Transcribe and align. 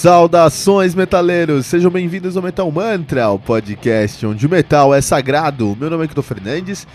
Saudações, 0.00 0.94
metaleiros! 0.94 1.66
Sejam 1.66 1.90
bem-vindos 1.90 2.34
ao 2.34 2.42
Metal 2.42 2.72
Mantra, 2.72 3.28
o 3.28 3.38
podcast 3.38 4.24
onde 4.24 4.46
o 4.46 4.48
metal 4.48 4.94
é 4.94 5.00
sagrado. 5.02 5.76
Meu 5.78 5.90
nome 5.90 6.06
é 6.06 6.08
Kito 6.08 6.22
Fernandes 6.22 6.86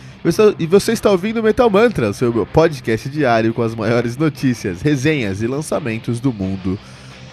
e 0.57 0.65
você 0.65 0.91
está 0.91 1.11
ouvindo 1.11 1.39
o 1.39 1.43
Metal 1.43 1.69
Mantra, 1.69 2.11
seu 2.13 2.47
podcast 2.47 3.07
diário 3.07 3.53
com 3.53 3.61
as 3.61 3.75
maiores 3.75 4.17
notícias, 4.17 4.81
resenhas 4.81 5.43
e 5.43 5.45
lançamentos 5.45 6.19
do 6.19 6.33
mundo 6.33 6.79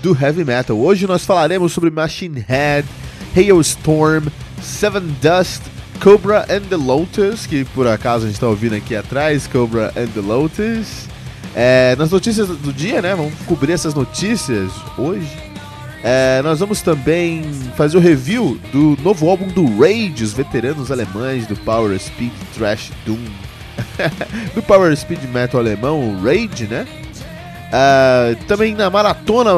do 0.02 0.14
heavy 0.14 0.44
metal. 0.44 0.78
Hoje 0.78 1.06
nós 1.06 1.24
falaremos 1.24 1.72
sobre 1.72 1.88
Machine 1.88 2.44
Head, 2.46 2.86
Hailstorm, 3.34 4.26
Seven 4.60 5.16
Dust, 5.22 5.62
Cobra 6.02 6.44
and 6.50 6.68
the 6.68 6.76
Lotus, 6.76 7.46
que 7.46 7.64
por 7.64 7.86
acaso 7.86 8.24
a 8.24 8.26
gente 8.26 8.36
está 8.36 8.46
ouvindo 8.46 8.74
aqui 8.74 8.94
atrás, 8.94 9.46
Cobra 9.46 9.90
and 9.96 10.08
the 10.08 10.20
Lotus. 10.20 11.08
É, 11.56 11.96
nas 11.96 12.10
notícias 12.10 12.46
do 12.48 12.74
dia, 12.74 13.00
né? 13.00 13.14
Vamos 13.14 13.32
cobrir 13.46 13.72
essas 13.72 13.94
notícias 13.94 14.70
hoje. 14.98 15.51
É, 16.04 16.42
nós 16.42 16.58
vamos 16.58 16.82
também 16.82 17.44
fazer 17.76 17.96
o 17.96 18.00
review 18.00 18.58
do 18.72 18.96
novo 19.02 19.28
álbum 19.28 19.46
do 19.46 19.64
Rage, 19.78 20.24
os 20.24 20.32
veteranos 20.32 20.90
alemães 20.90 21.46
do 21.46 21.54
Power 21.56 21.96
Speed 21.98 22.32
Trash 22.56 22.90
Doom. 23.06 23.18
do 24.54 24.62
Power 24.62 24.94
Speed 24.96 25.22
Metal 25.32 25.60
alemão, 25.60 26.20
Rage, 26.22 26.66
né? 26.66 26.86
Uh, 27.72 28.36
também 28.44 28.74
na 28.74 28.90
Maratona 28.90 29.52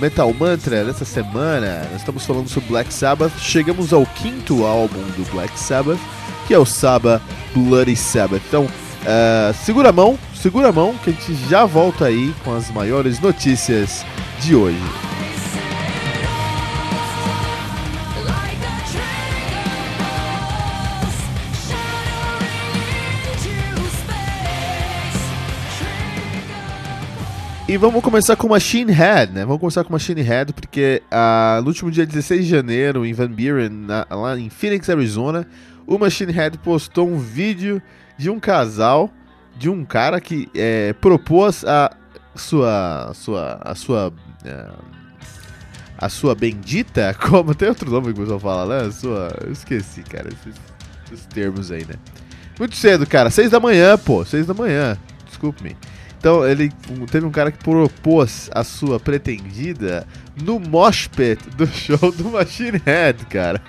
Metal 0.00 0.32
Mantra 0.34 0.84
dessa 0.84 1.04
semana, 1.04 1.86
nós 1.92 2.00
estamos 2.00 2.26
falando 2.26 2.48
sobre 2.48 2.70
Black 2.70 2.92
Sabbath. 2.92 3.38
Chegamos 3.38 3.92
ao 3.92 4.04
quinto 4.06 4.64
álbum 4.64 5.02
do 5.16 5.30
Black 5.30 5.56
Sabbath, 5.58 6.00
que 6.48 6.54
é 6.54 6.58
o 6.58 6.64
Sabbath 6.64 7.22
Bloody 7.54 7.94
Sabbath. 7.94 8.42
Então, 8.48 8.64
uh, 8.64 9.54
segura 9.64 9.90
a 9.90 9.92
mão, 9.92 10.18
segura 10.34 10.70
a 10.70 10.72
mão, 10.72 10.94
que 11.04 11.10
a 11.10 11.12
gente 11.12 11.34
já 11.48 11.64
volta 11.64 12.06
aí 12.06 12.34
com 12.42 12.54
as 12.56 12.70
maiores 12.70 13.20
notícias 13.20 14.04
de 14.40 14.56
hoje. 14.56 15.13
E 27.74 27.76
vamos 27.76 28.04
começar 28.04 28.36
com 28.36 28.46
Machine 28.46 28.92
Head, 28.92 29.32
né? 29.32 29.44
Vamos 29.44 29.58
começar 29.58 29.82
com 29.82 29.92
Machine 29.92 30.22
Head 30.22 30.52
porque 30.52 31.02
uh, 31.10 31.60
no 31.60 31.66
último 31.66 31.90
dia 31.90 32.06
16 32.06 32.44
de 32.44 32.48
janeiro, 32.48 33.04
em 33.04 33.12
Van 33.12 33.28
Buren, 33.28 33.68
na, 33.68 34.06
lá 34.08 34.38
em 34.38 34.48
Phoenix, 34.48 34.88
Arizona, 34.88 35.44
o 35.84 35.98
Machine 35.98 36.30
Head 36.30 36.56
postou 36.58 37.08
um 37.08 37.18
vídeo 37.18 37.82
de 38.16 38.30
um 38.30 38.38
casal, 38.38 39.10
de 39.58 39.68
um 39.68 39.84
cara 39.84 40.20
que 40.20 40.48
é, 40.54 40.92
propôs 40.92 41.64
a 41.64 41.90
sua, 42.36 43.10
sua, 43.12 43.60
a 43.64 43.74
sua, 43.74 44.10
uh, 44.10 44.84
a 45.98 46.08
sua 46.08 46.32
bendita, 46.36 47.12
como 47.28 47.56
tem 47.56 47.68
outro 47.68 47.90
nome 47.90 48.12
que 48.12 48.20
o 48.20 48.22
pessoal 48.22 48.38
fala, 48.38 48.82
né? 48.82 48.86
A 48.86 48.92
sua, 48.92 49.36
eu 49.44 49.50
esqueci, 49.50 50.04
cara, 50.04 50.28
esses, 50.28 50.54
esses 51.12 51.26
termos 51.26 51.72
aí, 51.72 51.84
né? 51.84 51.96
Muito 52.56 52.76
cedo, 52.76 53.04
cara, 53.04 53.30
6 53.30 53.50
da 53.50 53.58
manhã, 53.58 53.98
pô, 53.98 54.24
6 54.24 54.46
da 54.46 54.54
manhã, 54.54 54.96
desculpe-me. 55.26 55.76
Então, 56.24 56.42
ele 56.48 56.72
teve 57.10 57.26
um 57.26 57.30
cara 57.30 57.52
que 57.52 57.58
propôs 57.58 58.48
a 58.54 58.64
sua 58.64 58.98
pretendida 58.98 60.06
no 60.42 60.58
mosh 60.58 61.06
pit 61.06 61.50
do 61.50 61.66
show 61.66 62.10
do 62.12 62.30
Machine 62.30 62.80
Head, 62.82 63.26
cara. 63.26 63.60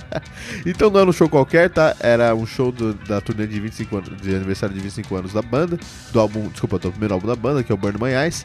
então 0.66 0.90
não 0.90 1.00
era 1.00 1.08
um 1.08 1.14
show 1.14 1.30
qualquer, 1.30 1.70
tá? 1.70 1.96
Era 1.98 2.34
um 2.34 2.44
show 2.44 2.70
do, 2.70 2.92
da 2.92 3.22
turnê 3.22 3.46
de 3.46 3.58
25 3.58 3.96
anos, 3.96 4.20
de 4.20 4.34
aniversário 4.34 4.74
de 4.74 4.82
25 4.82 5.16
anos 5.16 5.32
da 5.32 5.40
banda, 5.40 5.80
do 6.12 6.20
álbum, 6.20 6.46
desculpa, 6.48 6.78
do 6.78 6.90
primeiro 6.90 7.14
álbum 7.14 7.26
da 7.26 7.36
banda, 7.36 7.62
que 7.62 7.72
é 7.72 7.74
o 7.74 7.78
Burn 7.78 7.96
My 7.98 8.12
Eyes. 8.12 8.44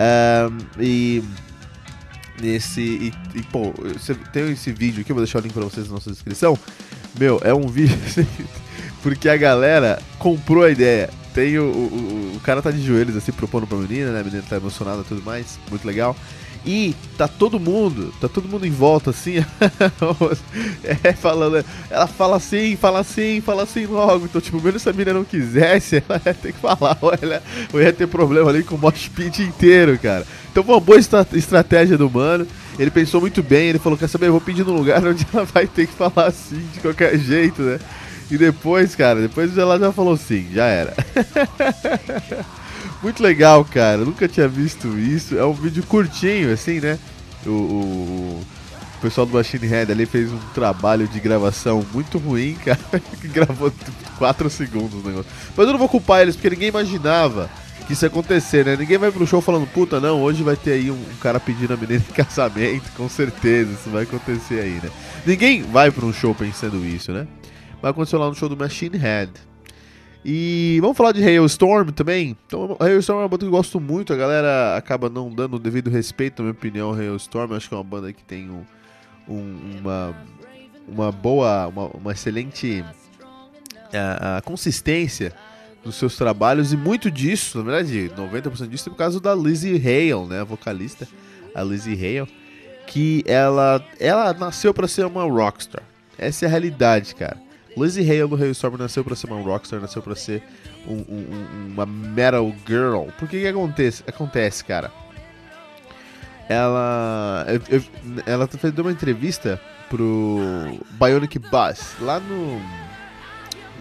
Um, 0.00 0.82
e 0.82 1.22
nesse 2.40 2.80
e, 2.80 3.12
e 3.34 3.42
pô, 3.42 3.74
tem 4.32 4.50
esse 4.50 4.72
vídeo 4.72 5.02
aqui, 5.02 5.12
eu 5.12 5.14
vou 5.14 5.22
deixar 5.22 5.40
o 5.40 5.42
link 5.42 5.52
pra 5.52 5.64
vocês 5.64 5.88
na 5.88 5.92
nossa 5.92 6.10
descrição. 6.10 6.58
Meu, 7.20 7.38
é 7.44 7.52
um 7.52 7.68
vídeo 7.68 7.98
porque 9.02 9.28
a 9.28 9.36
galera 9.36 10.00
comprou 10.18 10.64
a 10.64 10.70
ideia 10.70 11.10
tem 11.34 11.58
o, 11.58 11.64
o, 11.64 12.32
o, 12.36 12.40
cara 12.40 12.62
tá 12.62 12.70
de 12.70 12.80
joelhos 12.80 13.16
assim 13.16 13.32
propondo 13.32 13.66
pra 13.66 13.76
menina, 13.76 14.12
né? 14.12 14.20
A 14.20 14.24
menina 14.24 14.44
tá 14.48 14.56
emocionada 14.56 15.02
e 15.02 15.04
tudo 15.04 15.22
mais, 15.22 15.58
muito 15.68 15.84
legal. 15.84 16.16
E 16.66 16.94
tá 17.18 17.28
todo 17.28 17.60
mundo, 17.60 18.14
tá 18.18 18.26
todo 18.26 18.48
mundo 18.48 18.66
em 18.66 18.70
volta 18.70 19.10
assim, 19.10 19.34
é, 21.02 21.12
falando, 21.12 21.62
ela 21.90 22.06
fala 22.06 22.36
assim, 22.36 22.74
fala 22.74 23.00
assim, 23.00 23.42
fala 23.42 23.64
assim 23.64 23.84
logo. 23.84 24.24
Então, 24.24 24.40
tipo, 24.40 24.62
mesmo 24.62 24.78
se 24.78 24.88
a 24.88 24.92
menina 24.92 25.12
não 25.12 25.24
quisesse, 25.24 26.02
ela 26.08 26.22
ia 26.24 26.32
ter 26.32 26.54
que 26.54 26.60
falar, 26.60 26.96
ela, 27.20 27.42
ou 27.70 27.82
ia 27.82 27.92
ter 27.92 28.06
problema 28.06 28.48
ali 28.48 28.62
com 28.62 28.76
o 28.76 28.78
mosh 28.78 29.08
pit 29.08 29.42
inteiro, 29.42 29.98
cara. 29.98 30.24
Então 30.50 30.64
foi 30.64 30.74
uma 30.74 30.80
boa 30.80 30.98
estra 30.98 31.26
estratégia 31.34 31.98
do 31.98 32.08
mano. 32.08 32.46
Ele 32.78 32.90
pensou 32.90 33.20
muito 33.20 33.42
bem, 33.42 33.68
ele 33.68 33.78
falou, 33.78 33.98
quer 33.98 34.08
saber, 34.08 34.28
eu 34.28 34.32
vou 34.32 34.40
pedir 34.40 34.64
num 34.64 34.74
lugar 34.74 35.04
onde 35.04 35.26
ela 35.34 35.44
vai 35.44 35.66
ter 35.66 35.86
que 35.86 35.92
falar 35.92 36.28
assim, 36.28 36.66
de 36.72 36.80
qualquer 36.80 37.18
jeito, 37.18 37.60
né? 37.60 37.78
E 38.30 38.38
depois, 38.38 38.94
cara, 38.94 39.20
depois 39.20 39.56
ela 39.56 39.78
já 39.78 39.92
falou 39.92 40.16
sim, 40.16 40.48
já 40.52 40.64
era. 40.64 40.94
Muito 43.02 43.22
legal, 43.22 43.64
cara. 43.64 43.98
nunca 43.98 44.26
tinha 44.26 44.48
visto 44.48 44.98
isso. 44.98 45.36
É 45.36 45.44
um 45.44 45.52
vídeo 45.52 45.82
curtinho, 45.82 46.52
assim, 46.52 46.80
né? 46.80 46.98
O, 47.44 47.50
o, 47.50 48.44
o 48.96 49.00
pessoal 49.02 49.26
do 49.26 49.34
Machine 49.34 49.66
Head 49.66 49.92
ali 49.92 50.06
fez 50.06 50.32
um 50.32 50.38
trabalho 50.54 51.06
de 51.06 51.20
gravação 51.20 51.84
muito 51.92 52.16
ruim, 52.16 52.54
cara. 52.64 52.80
que 53.20 53.28
gravou 53.28 53.70
4 54.16 54.48
segundos 54.48 55.04
o 55.04 55.06
negócio. 55.06 55.30
Mas 55.54 55.66
eu 55.66 55.72
não 55.72 55.78
vou 55.78 55.88
culpar 55.88 56.22
eles, 56.22 56.34
porque 56.34 56.48
ninguém 56.48 56.68
imaginava 56.68 57.50
que 57.86 57.92
isso 57.92 58.06
ia 58.06 58.08
acontecer, 58.08 58.64
né? 58.64 58.76
Ninguém 58.76 58.96
vai 58.96 59.12
pro 59.12 59.26
show 59.26 59.42
falando, 59.42 59.66
puta, 59.66 60.00
não, 60.00 60.22
hoje 60.22 60.42
vai 60.42 60.56
ter 60.56 60.72
aí 60.72 60.90
um, 60.90 60.94
um 60.94 61.16
cara 61.20 61.38
pedindo 61.38 61.74
a 61.74 61.76
menina 61.76 62.02
em 62.08 62.12
casamento, 62.12 62.90
com 62.96 63.08
certeza, 63.08 63.72
isso 63.72 63.90
vai 63.90 64.04
acontecer 64.04 64.60
aí, 64.60 64.80
né? 64.82 64.90
Ninguém 65.26 65.62
vai 65.62 65.90
pra 65.90 66.06
um 66.06 66.12
show 66.12 66.34
pensando 66.34 66.84
isso, 66.86 67.12
né? 67.12 67.26
Vai 67.84 67.90
acontecer 67.90 68.16
lá 68.16 68.28
no 68.28 68.34
show 68.34 68.48
do 68.48 68.56
Machine 68.56 68.96
Head. 68.96 69.30
E 70.24 70.78
vamos 70.80 70.96
falar 70.96 71.12
de 71.12 71.22
Hailstorm 71.22 71.90
também. 71.90 72.34
Então, 72.46 72.78
Hailstorm 72.80 73.18
é 73.18 73.22
uma 73.24 73.28
banda 73.28 73.40
que 73.40 73.48
eu 73.48 73.50
gosto 73.50 73.78
muito. 73.78 74.10
A 74.10 74.16
galera 74.16 74.74
acaba 74.74 75.10
não 75.10 75.28
dando 75.30 75.56
o 75.56 75.58
devido 75.58 75.90
respeito, 75.90 76.38
na 76.38 76.44
minha 76.44 76.52
opinião, 76.52 76.94
Hailstorm. 76.94 77.50
Eu 77.50 77.58
acho 77.58 77.68
que 77.68 77.74
é 77.74 77.76
uma 77.76 77.84
banda 77.84 78.10
que 78.10 78.24
tem 78.24 78.48
um, 78.48 78.64
um, 79.28 79.80
uma, 79.80 80.16
uma 80.88 81.12
boa, 81.12 81.66
uma, 81.66 81.86
uma 81.88 82.12
excelente 82.12 82.82
uh, 83.20 84.42
consistência 84.46 85.34
nos 85.84 85.96
seus 85.96 86.16
trabalhos. 86.16 86.72
E 86.72 86.78
muito 86.78 87.10
disso, 87.10 87.58
na 87.58 87.64
verdade, 87.64 88.10
90% 88.16 88.66
disso 88.66 88.88
é 88.88 88.92
por 88.92 88.96
causa 88.96 89.20
da 89.20 89.34
Lizzie 89.34 89.76
Hale, 89.76 90.26
né? 90.26 90.40
A 90.40 90.44
vocalista, 90.44 91.06
a 91.54 91.62
Lizzie 91.62 91.96
Hale. 91.96 92.32
Que 92.86 93.22
ela, 93.26 93.84
ela 94.00 94.32
nasceu 94.32 94.72
para 94.72 94.88
ser 94.88 95.04
uma 95.04 95.24
rockstar. 95.24 95.82
Essa 96.16 96.46
é 96.46 96.48
a 96.48 96.50
realidade, 96.50 97.14
cara. 97.14 97.43
Lizzie 97.76 98.08
Hale 98.08 98.28
do 98.28 98.36
Hailstorm 98.36 98.76
nasceu 98.76 99.04
pra 99.04 99.16
ser 99.16 99.26
uma 99.26 99.40
rockstar, 99.40 99.80
nasceu 99.80 100.02
pra 100.02 100.14
ser 100.14 100.42
um, 100.86 101.04
um, 101.08 101.72
uma 101.72 101.86
metal 101.86 102.52
girl. 102.66 103.06
Por 103.18 103.28
que 103.28 103.40
que 103.40 103.46
acontece, 103.46 104.04
acontece 104.06 104.64
cara? 104.64 104.90
Ela, 106.48 107.46
eu, 107.48 107.78
eu, 107.78 107.84
ela 108.26 108.46
fez 108.46 108.76
uma 108.78 108.92
entrevista 108.92 109.60
pro 109.88 110.78
Bionic 110.92 111.38
Buzz 111.38 111.94
lá 112.00 112.20
no, 112.20 112.60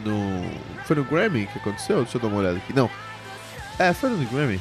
no 0.06 0.44
foi 0.86 0.96
no 0.96 1.04
Grammy 1.04 1.48
que 1.48 1.60
aconteceu? 1.60 2.04
Deixa 2.04 2.18
eu 2.18 2.22
dar 2.22 2.28
uma 2.28 2.38
olhada 2.38 2.58
aqui. 2.58 2.74
Não. 2.74 2.90
É, 3.78 3.94
foi 3.94 4.10
no 4.10 4.26
Grammy. 4.28 4.60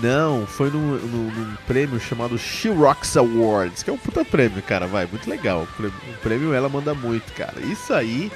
Não, 0.00 0.46
foi 0.46 0.70
num, 0.70 0.96
num, 0.96 1.30
num, 1.30 1.56
prêmio 1.66 2.00
chamado 2.00 2.38
She 2.38 2.68
Rocks 2.68 3.16
Awards, 3.16 3.82
que 3.82 3.90
é 3.90 3.92
um 3.92 3.98
puta 3.98 4.24
prêmio, 4.24 4.62
cara, 4.62 4.86
vai, 4.86 5.06
muito 5.06 5.28
legal. 5.28 5.66
O 5.78 6.16
prêmio, 6.22 6.54
ela 6.54 6.68
manda 6.68 6.94
muito, 6.94 7.30
cara. 7.34 7.60
Isso 7.60 7.92
aí 7.92 8.32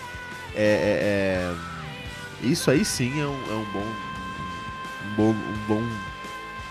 é. 0.54 0.62
é, 0.62 2.44
é 2.44 2.46
isso 2.46 2.70
aí 2.70 2.84
sim 2.84 3.20
é 3.20 3.26
um, 3.26 3.42
é 3.50 3.54
um 3.54 3.64
bom. 3.72 3.86
Um 5.06 5.14
bom. 5.16 5.30
Um 5.30 5.66
bom 5.66 5.82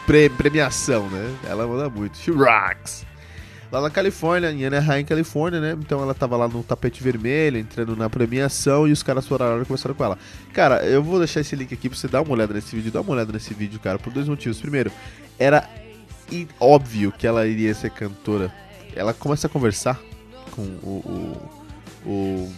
pre, 0.06 0.30
premiação, 0.30 1.10
né? 1.10 1.36
Ela 1.44 1.68
manda 1.68 1.90
muito. 1.90 2.18
She 2.18 2.32
Rocks. 2.32 3.06
Lá 3.72 3.82
na 3.82 3.90
Califórnia, 3.90 4.52
em 4.52 4.66
Anaheim, 4.66 5.04
Califórnia, 5.04 5.60
né? 5.60 5.78
Então 5.80 6.02
ela 6.02 6.14
tava 6.14 6.38
lá 6.38 6.48
no 6.48 6.64
tapete 6.64 7.04
vermelho, 7.04 7.58
entrando 7.58 7.96
na 7.96 8.10
premiação 8.10 8.88
e 8.88 8.92
os 8.92 9.04
caras 9.04 9.28
foram 9.28 9.62
e 9.62 9.66
conversaram 9.66 9.96
com 9.96 10.04
ela. 10.04 10.18
Cara, 10.54 10.86
eu 10.86 11.04
vou 11.04 11.20
deixar 11.20 11.42
esse 11.42 11.56
link 11.56 11.74
aqui 11.74 11.90
pra 11.90 11.98
você 11.98 12.08
dar 12.08 12.22
uma 12.22 12.34
olhada 12.34 12.54
nesse 12.54 12.76
vídeo. 12.76 12.92
Dá 12.92 13.02
uma 13.02 13.12
olhada 13.12 13.32
nesse 13.32 13.54
vídeo, 13.54 13.80
cara, 13.80 14.00
por 14.00 14.12
dois 14.14 14.28
motivos. 14.28 14.60
Primeiro, 14.60 14.92
era 15.38 15.68
óbvio 16.60 17.12
que 17.12 17.28
ela 17.28 17.46
iria 17.46 17.74
ser 17.74 17.92
cantora. 17.92 18.54
Ela 18.96 19.14
começa 19.14 19.48
a 19.48 19.50
conversar 19.50 20.00
com 20.52 20.62
o, 20.62 21.40
o, 22.06 22.10
o 22.10 22.54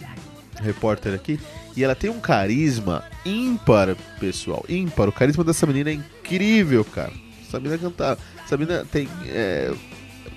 repórter 0.60 1.14
aqui 1.14 1.38
e 1.76 1.84
ela 1.84 1.94
tem 1.94 2.10
um 2.10 2.20
carisma 2.20 3.04
ímpar, 3.24 3.96
pessoal. 4.18 4.64
Ímpar. 4.68 5.08
O 5.08 5.12
carisma 5.12 5.44
dessa 5.44 5.66
menina 5.66 5.90
é 5.90 5.94
incrível, 5.94 6.84
cara. 6.84 7.12
Essa 7.46 7.58
menina 7.58 7.78
cantar. 7.78 8.18
Essa 8.44 8.56
menina 8.56 8.84
tem. 8.90 9.08
É, 9.26 9.72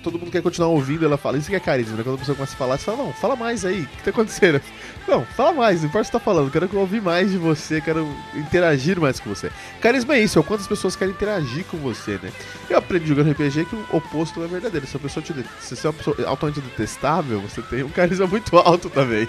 todo 0.02 0.18
mundo 0.18 0.30
quer 0.30 0.42
continuar 0.42 0.68
ouvindo, 0.68 1.04
ela 1.04 1.16
fala, 1.16 1.38
isso 1.38 1.48
que 1.48 1.56
é 1.56 1.60
carisma, 1.60 1.96
né? 1.96 2.02
Quando 2.02 2.16
a 2.16 2.18
pessoa 2.18 2.34
começa 2.34 2.54
a 2.54 2.56
falar, 2.56 2.76
você 2.76 2.84
fala, 2.84 2.98
não, 2.98 3.12
fala 3.12 3.36
mais 3.36 3.64
aí, 3.64 3.82
o 3.82 3.86
que 3.86 4.02
tá 4.02 4.10
acontecendo? 4.10 4.60
Não, 5.08 5.24
fala 5.24 5.52
mais, 5.52 5.80
não 5.80 5.88
importa 5.88 6.02
o 6.02 6.04
que 6.04 6.12
você 6.12 6.18
tá 6.18 6.24
falando, 6.24 6.48
quero 6.48 6.78
ouvir 6.78 7.02
mais 7.02 7.32
de 7.32 7.36
você, 7.36 7.80
quero 7.80 8.08
interagir 8.36 9.00
mais 9.00 9.18
com 9.18 9.28
você. 9.28 9.50
Carisma 9.80 10.14
é 10.14 10.20
isso, 10.20 10.38
é 10.38 10.40
o 10.40 10.44
quanto 10.44 10.60
as 10.60 10.68
pessoas 10.68 10.94
querem 10.94 11.12
interagir 11.12 11.64
com 11.64 11.76
você, 11.78 12.20
né? 12.22 12.30
Eu 12.70 12.78
aprendi 12.78 13.08
jogando 13.08 13.32
RPG 13.32 13.64
que 13.64 13.74
o 13.74 13.84
oposto 13.90 14.40
é 14.44 14.46
verdadeiro. 14.46 14.86
Se 14.86 14.96
a 14.96 15.00
pessoa 15.00 15.20
te, 15.20 15.34
se 15.60 15.74
você 15.74 15.88
é 15.88 15.90
uma 15.90 15.96
pessoa 15.96 16.16
altamente 16.24 16.60
detestável, 16.60 17.40
você 17.40 17.60
tem 17.62 17.82
um 17.82 17.88
carisma 17.88 18.28
muito 18.28 18.56
alto 18.56 18.88
também. 18.88 19.26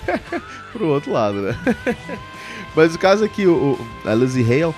Pro 0.72 0.88
outro 0.88 1.12
lado, 1.12 1.42
né? 1.42 1.58
Mas 2.74 2.94
o 2.94 2.98
caso 2.98 3.22
é 3.22 3.28
que 3.28 3.46
o, 3.46 3.78
a 4.06 4.14
Lizzie 4.14 4.42
Hale, 4.42 4.74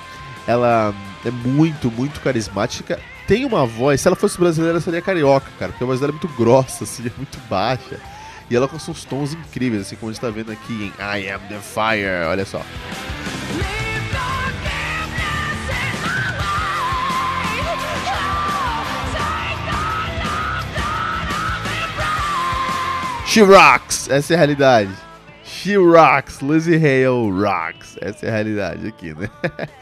ela 0.48 0.92
é 1.24 1.30
muito, 1.30 1.92
muito 1.92 2.20
carismática 2.20 2.98
tem 3.28 3.44
uma 3.44 3.66
voz, 3.66 4.00
se 4.00 4.08
ela 4.08 4.16
fosse 4.16 4.38
brasileira, 4.38 4.80
seria 4.80 5.02
carioca, 5.02 5.50
cara, 5.58 5.70
porque 5.70 5.84
a 5.84 5.86
voz 5.86 6.00
dela 6.00 6.10
é 6.10 6.18
muito 6.18 6.28
grossa, 6.28 6.84
assim, 6.84 7.06
é 7.06 7.12
muito 7.14 7.38
baixa. 7.40 8.00
E 8.50 8.56
ela 8.56 8.66
com 8.66 8.76
uns 8.76 9.04
tons 9.04 9.34
incríveis, 9.34 9.82
assim, 9.82 9.96
como 9.96 10.08
a 10.08 10.12
gente 10.14 10.22
tá 10.22 10.30
vendo 10.30 10.50
aqui 10.50 10.72
em 10.72 10.86
I 10.98 11.30
Am 11.30 11.40
the 11.46 11.58
Fire, 11.58 12.26
olha 12.26 12.46
só. 12.46 12.64
She 23.26 23.42
rocks! 23.42 24.08
Essa 24.08 24.32
é 24.32 24.36
a 24.36 24.38
realidade. 24.38 24.90
She 25.44 25.76
rocks! 25.76 26.40
Lizzie 26.40 26.76
Hale 26.76 27.30
rocks! 27.30 27.98
Essa 28.00 28.24
é 28.24 28.30
a 28.30 28.32
realidade 28.32 28.86
aqui, 28.86 29.12
né? 29.12 29.28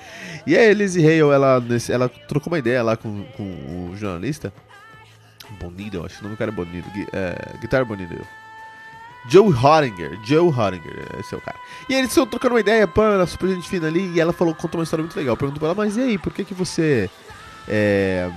E 0.47 0.57
a 0.57 0.73
Lizzie 0.73 1.05
Hale, 1.05 1.33
ela, 1.33 1.63
ela 1.89 2.09
trocou 2.09 2.53
uma 2.53 2.59
ideia 2.59 2.83
lá 2.83 2.97
com, 2.97 3.25
com 3.37 3.91
o 3.91 3.97
jornalista. 3.97 4.53
Bonito, 5.61 6.05
acho 6.05 6.17
que 6.17 6.21
o 6.21 6.25
nome 6.25 6.37
do 6.37 6.39
cara 6.39 6.51
é 6.51 6.55
Bonito. 6.55 6.89
É, 7.13 7.59
Guitar 7.61 7.85
Bonito. 7.85 8.25
Joe 9.29 9.53
Hottinger, 9.53 10.19
Joe 10.25 10.49
Hottinger, 10.49 11.09
esse 11.19 11.35
é 11.35 11.39
o 11.39 11.41
cara. 11.41 11.57
E 11.89 11.95
eles 11.95 12.11
estão 12.11 12.27
trocando 12.27 12.55
uma 12.55 12.61
ideia, 12.61 12.87
pã, 12.87 13.27
super 13.27 13.49
gente 13.49 13.69
fina 13.69 13.89
ali, 13.89 14.13
e 14.13 14.21
ela 14.21 14.33
falou, 14.33 14.55
contou 14.55 14.79
uma 14.79 14.85
história 14.85 15.03
muito 15.03 15.17
legal. 15.17 15.37
Perguntou 15.37 15.59
pra 15.59 15.69
ela, 15.69 15.75
mas 15.75 15.97
e 15.97 16.01
aí, 16.01 16.19
por 16.19 16.33
que 16.33 16.45
que 16.45 16.55
você 16.55 17.11
é, 17.67 18.31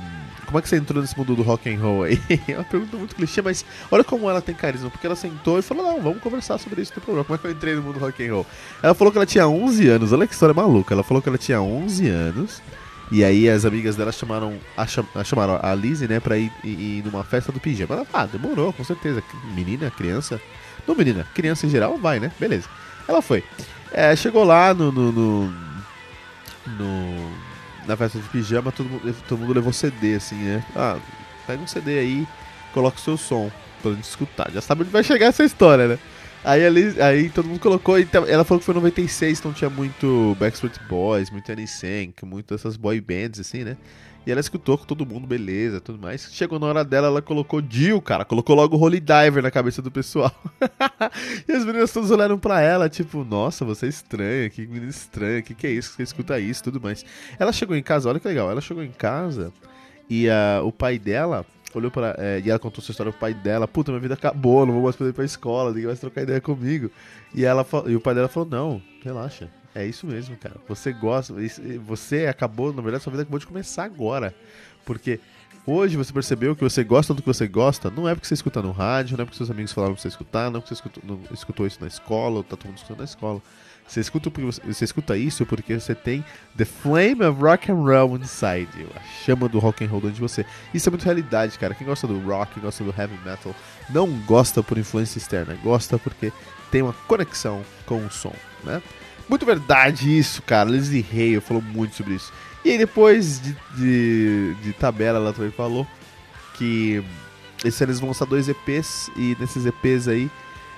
como 0.50 0.58
é 0.58 0.62
que 0.64 0.68
você 0.68 0.78
entrou 0.78 1.00
nesse 1.00 1.16
mundo 1.16 1.36
do 1.36 1.44
rock 1.44 1.72
and 1.72 1.80
roll 1.80 2.04
aí? 2.04 2.20
É 2.48 2.56
uma 2.56 2.64
pergunta 2.64 2.98
muito 2.98 3.16
clichê, 3.16 3.40
mas 3.40 3.64
olha 3.92 4.04
como 4.04 4.28
ela 4.28 4.42
tem 4.42 4.56
carisma, 4.56 4.90
porque 4.90 5.06
ela 5.06 5.16
sentou 5.16 5.60
e 5.60 5.62
falou, 5.62 5.84
não, 5.84 6.02
vamos 6.02 6.24
conversar 6.24 6.58
sobre 6.58 6.82
isso 6.82 6.92
no 6.96 7.02
programa. 7.02 7.24
Como 7.24 7.36
é 7.36 7.38
que 7.40 7.46
eu 7.46 7.52
entrei 7.52 7.76
no 7.76 7.84
mundo 7.84 8.00
do 8.00 8.00
rock 8.00 8.28
and 8.28 8.34
roll? 8.34 8.46
Ela 8.82 8.96
falou 8.96 9.12
que 9.12 9.20
ela 9.20 9.28
tinha 9.28 9.48
11 9.48 9.88
anos, 9.88 10.12
olha 10.12 10.26
que 10.26 10.34
história 10.34 10.56
maluca. 10.56 10.96
Ela 10.96 11.04
falou 11.04 11.22
que 11.22 11.30
ela 11.30 11.38
tinha 11.38 11.62
11 11.62 12.10
anos, 12.10 12.64
e 13.12 13.24
aí 13.24 13.48
as 13.48 13.64
amigas 13.64 13.96
dela 13.96 14.12
chamaram 14.12 14.58
a, 14.76 14.88
chamaram 15.24 15.60
a 15.62 15.76
Lizzie, 15.76 16.08
né, 16.08 16.20
pra 16.20 16.36
ir, 16.36 16.52
ir, 16.64 16.98
ir 16.98 17.06
numa 17.06 17.24
festa 17.24 17.52
do 17.52 17.60
pijama. 17.60 17.98
Ela, 17.98 18.08
ah, 18.12 18.26
demorou, 18.26 18.74
com 18.74 18.84
certeza. 18.84 19.22
Menina, 19.54 19.92
criança. 19.92 20.42
Não 20.88 20.96
menina, 20.96 21.28
criança 21.36 21.68
em 21.68 21.70
geral, 21.70 21.96
vai, 21.96 22.20
né? 22.20 22.32
Beleza. 22.40 22.68
Ela 23.08 23.22
foi. 23.22 23.44
É, 23.92 24.16
chegou 24.16 24.44
lá 24.44 24.74
no, 24.74 24.92
no, 24.92 25.12
no, 25.12 25.54
no 26.66 27.49
na 27.90 27.98
festa 27.98 28.20
de 28.20 28.30
pijama, 28.30 28.72
todo 28.72 28.88
mundo, 28.88 29.16
todo 29.28 29.40
mundo 29.40 29.52
levou 29.52 29.74
CD, 29.74 30.14
assim, 30.14 30.36
né? 30.36 30.64
Ah, 30.76 30.98
pega 31.48 31.62
um 31.62 31.66
CD 31.66 31.98
aí, 31.98 32.28
coloca 32.72 32.98
o 32.98 33.02
seu 33.02 33.18
som 33.18 33.52
pra 33.82 33.92
gente 33.92 34.04
escutar. 34.04 34.52
Já 34.52 34.62
sabe 34.62 34.84
onde 34.84 34.92
vai 34.92 35.04
chegar 35.04 35.26
essa 35.26 35.44
história, 35.44 35.88
né? 35.88 36.00
Aí, 36.44 36.66
ali, 36.66 37.02
aí 37.02 37.30
todo 37.30 37.48
mundo 37.48 37.60
colocou, 37.60 37.96
ela 37.98 38.44
falou 38.44 38.60
que 38.60 38.66
foi 38.66 38.74
96, 38.74 39.40
então 39.40 39.52
tinha 39.52 39.70
muito 39.70 40.36
Backstreet 40.40 40.80
Boys, 40.88 41.30
muito 41.30 41.52
NSYNC, 41.52 42.26
muito 42.26 42.54
essas 42.54 42.78
boy 42.78 43.00
bands, 43.02 43.42
assim, 43.42 43.64
né? 43.64 43.76
E 44.26 44.32
ela 44.32 44.40
escutou 44.40 44.78
com 44.78 44.86
todo 44.86 45.06
mundo, 45.06 45.26
beleza, 45.26 45.82
tudo 45.82 45.98
mais. 45.98 46.30
Chegou 46.32 46.60
na 46.60 46.68
hora 46.68 46.84
dela, 46.84 47.08
ela 47.08 47.22
colocou 47.22 47.64
Jill, 47.68 48.02
cara. 48.02 48.26
Colocou 48.26 48.56
logo 48.56 48.78
Holy 48.78 49.00
Diver 49.00 49.42
na 49.42 49.50
cabeça 49.50 49.82
do 49.82 49.90
pessoal. 49.90 50.32
e 51.48 51.52
as 51.52 51.66
meninas 51.66 51.92
todas 51.92 52.12
olharam 52.12 52.38
pra 52.38 52.62
ela, 52.62 52.90
tipo, 52.90 53.24
nossa, 53.24 53.66
você 53.66 53.86
é 53.86 53.90
estranha, 53.90 54.50
que 54.50 54.68
menina 54.68 54.90
estranha, 54.90 55.42
que 55.42 55.56
que 55.56 55.66
é 55.66 55.72
isso? 55.72 55.94
Você 55.94 56.04
escuta 56.04 56.40
isso 56.40 56.64
tudo 56.64 56.82
mais. 56.82 57.04
Ela 57.40 57.52
chegou 57.52 57.76
em 57.76 57.82
casa, 57.82 58.10
olha 58.10 58.20
que 58.20 58.28
legal, 58.28 58.52
ela 58.52 58.62
chegou 58.62 58.84
em 58.84 58.92
casa 58.92 59.54
e 60.10 60.28
uh, 60.28 60.66
o 60.66 60.72
pai 60.72 61.00
dela 61.00 61.46
olhou 61.74 61.92
para 61.92 62.16
é, 62.18 62.42
e 62.44 62.50
ela 62.50 62.60
contou 62.60 62.84
sua 62.84 62.92
história 62.92 63.12
pro 63.12 63.20
pai 63.20 63.34
dela. 63.34 63.68
Puta, 63.68 63.92
minha 63.92 64.02
vida 64.02 64.14
acabou, 64.14 64.66
não 64.66 64.74
vou 64.74 64.84
mais 64.84 64.96
poder 64.96 65.12
ir 65.12 65.14
pra 65.14 65.26
escola, 65.26 65.72
ninguém 65.72 65.88
vai 65.88 65.96
trocar 65.96 66.22
ideia 66.24 66.42
comigo. 66.42 66.90
E 67.34 67.46
ela 67.46 67.66
e 67.88 67.96
o 67.96 68.02
pai 68.02 68.16
dela 68.16 68.28
falou: 68.28 68.50
"Não, 68.50 68.82
relaxa. 69.04 69.50
É 69.76 69.86
isso 69.86 70.08
mesmo, 70.08 70.36
cara. 70.36 70.56
Você 70.68 70.92
gosta, 70.92 71.34
você 71.86 72.26
acabou, 72.26 72.74
na 72.74 72.82
verdade, 72.82 73.04
sua 73.04 73.12
vida 73.12 73.24
acabou 73.24 73.40
de 73.40 73.46
começar 73.46 73.84
agora. 73.84 74.34
Porque 74.84 75.20
hoje 75.66 75.96
você 75.96 76.12
percebeu 76.12 76.56
que 76.56 76.64
você 76.64 76.84
gosta 76.84 77.14
do 77.14 77.22
que 77.22 77.28
você 77.28 77.48
gosta, 77.48 77.90
não 77.90 78.10
é 78.10 78.16
porque 78.16 78.28
você 78.28 78.34
escuta 78.34 78.62
no 78.62 78.72
rádio, 78.72 79.16
não 79.16 79.22
é 79.22 79.26
porque 79.26 79.38
seus 79.38 79.52
amigos 79.52 79.72
falaram 79.72 79.94
pra 79.94 80.02
você 80.02 80.08
escutar, 80.08 80.50
não 80.50 80.58
é 80.58 80.62
porque 80.62 80.70
você 80.70 80.74
escutou, 80.74 81.04
não, 81.06 81.20
escutou 81.32 81.68
isso 81.68 81.80
na 81.80 81.88
escola, 81.88 82.38
ou 82.38 82.44
tá 82.44 82.58
todo 82.58 82.68
mundo 82.68 82.78
escutando 82.78 83.00
na 83.00 83.06
escola. 83.06 83.42
Você 83.90 84.02
escuta, 84.02 84.32
você, 84.64 84.86
escuta 84.86 85.18
isso 85.18 85.48
porque 85.48 85.80
você 85.80 85.96
tem 85.96 86.24
The 86.56 86.64
Flame 86.64 87.24
of 87.24 87.42
Rock 87.42 87.72
and 87.72 87.76
Roll 87.76 88.18
inside 88.18 88.70
a 88.96 89.00
chama 89.26 89.50
do 89.50 89.58
rock 89.58 89.84
and 89.84 89.88
roll 89.88 90.00
dentro 90.00 90.18
de 90.18 90.22
você. 90.22 90.46
Isso 90.72 90.88
é 90.88 90.92
muito 90.92 91.04
realidade, 91.04 91.58
cara. 91.58 91.74
Quem 91.74 91.88
gosta 91.88 92.06
do 92.06 92.20
rock, 92.20 92.54
quem 92.54 92.62
gosta 92.62 92.84
do 92.84 92.94
heavy 92.96 93.18
metal, 93.26 93.56
não 93.90 94.08
gosta 94.28 94.62
por 94.62 94.78
influência 94.78 95.18
externa, 95.18 95.58
gosta 95.64 95.98
porque 95.98 96.32
tem 96.70 96.84
uma 96.84 96.94
conexão 97.08 97.64
com 97.88 98.06
o 98.06 98.12
som, 98.12 98.36
né? 98.64 98.80
Muito 99.28 99.44
verdade 99.44 100.16
isso, 100.16 100.44
cara. 100.44 100.70
Leslie 100.70 101.04
Hale 101.12 101.42
falou 101.42 101.64
muito 101.64 101.96
sobre 101.96 102.14
isso. 102.14 102.32
E 102.64 102.70
aí 102.70 102.78
depois 102.78 103.42
de, 103.42 103.56
de, 103.76 104.56
de 104.62 104.74
tabela 104.74 105.18
ela 105.18 105.34
também 105.34 105.52
falou 105.52 105.88
que 106.54 107.04
esse 107.66 107.84
ano 107.84 107.90
eles 107.90 108.00
vão 108.00 108.10
lançar 108.10 108.26
dois 108.26 108.48
EPs 108.48 109.10
e 109.16 109.36
nesses 109.40 109.66
EPs 109.66 110.08
aí 110.08 110.30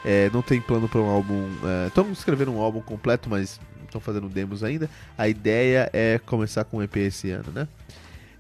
é, 0.05 0.29
não 0.33 0.41
tem 0.41 0.59
plano 0.61 0.87
para 0.87 0.99
um 0.99 1.09
álbum. 1.09 1.47
Estão 1.87 2.07
é, 2.07 2.11
escrevendo 2.11 2.51
um 2.51 2.59
álbum 2.59 2.81
completo, 2.81 3.29
mas 3.29 3.59
estão 3.85 4.01
fazendo 4.01 4.27
demos 4.29 4.63
ainda. 4.63 4.89
A 5.17 5.27
ideia 5.27 5.89
é 5.93 6.19
começar 6.25 6.63
com 6.63 6.77
um 6.77 6.83
EP 6.83 6.97
esse 6.97 7.31
ano, 7.31 7.51
né? 7.53 7.67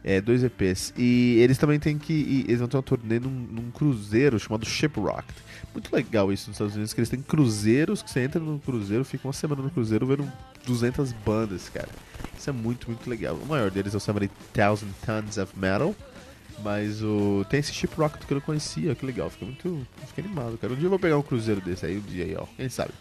É, 0.03 0.19
dois 0.19 0.43
EPs. 0.43 0.93
E 0.97 1.37
eles 1.39 1.57
também 1.57 1.79
têm 1.79 1.97
que. 1.97 2.13
E, 2.13 2.45
eles 2.47 2.59
vão 2.59 2.67
ter 2.67 2.77
uma 2.77 2.83
turnê 2.83 3.19
num, 3.19 3.29
num 3.29 3.71
cruzeiro 3.71 4.39
chamado 4.39 4.65
Shiprocked 4.65 5.51
muito 5.73 5.93
legal 5.95 6.31
isso 6.31 6.49
nos 6.49 6.55
Estados 6.55 6.75
Unidos, 6.75 6.93
que 6.93 6.99
eles 6.99 7.09
têm 7.09 7.21
cruzeiros, 7.21 8.01
que 8.01 8.09
você 8.09 8.21
entra 8.21 8.39
no 8.39 8.59
cruzeiro, 8.59 9.05
fica 9.05 9.27
uma 9.27 9.33
semana 9.33 9.61
no 9.61 9.69
cruzeiro 9.69 10.05
vendo 10.05 10.29
200 10.65 11.11
bandas, 11.13 11.69
cara. 11.69 11.89
Isso 12.37 12.49
é 12.49 12.53
muito, 12.53 12.87
muito 12.87 13.09
legal. 13.09 13.35
O 13.35 13.45
maior 13.45 13.71
deles 13.71 13.93
é 13.93 13.97
o 13.97 13.99
70,000 13.99 14.89
Tons 15.05 15.37
of 15.37 15.57
Metal, 15.57 15.95
mas 16.63 17.01
o 17.03 17.45
tem 17.49 17.59
esse 17.59 17.73
chip 17.73 17.95
rock 17.95 18.25
que 18.25 18.31
eu 18.31 18.35
não 18.35 18.41
conhecia, 18.41 18.95
que 18.95 19.05
legal, 19.05 19.29
fica 19.29 19.45
muito, 19.45 19.85
fica 20.07 20.21
animado, 20.21 20.57
cara. 20.57 20.73
Um 20.73 20.75
dia 20.75 20.85
eu 20.85 20.89
vou 20.89 20.99
pegar 20.99 21.17
um 21.17 21.21
cruzeiro 21.21 21.61
desse 21.61 21.85
aí, 21.85 21.97
um 21.97 22.01
dia 22.01 22.25
aí, 22.25 22.35
ó, 22.35 22.45
quem 22.57 22.69
sabe. 22.69 22.91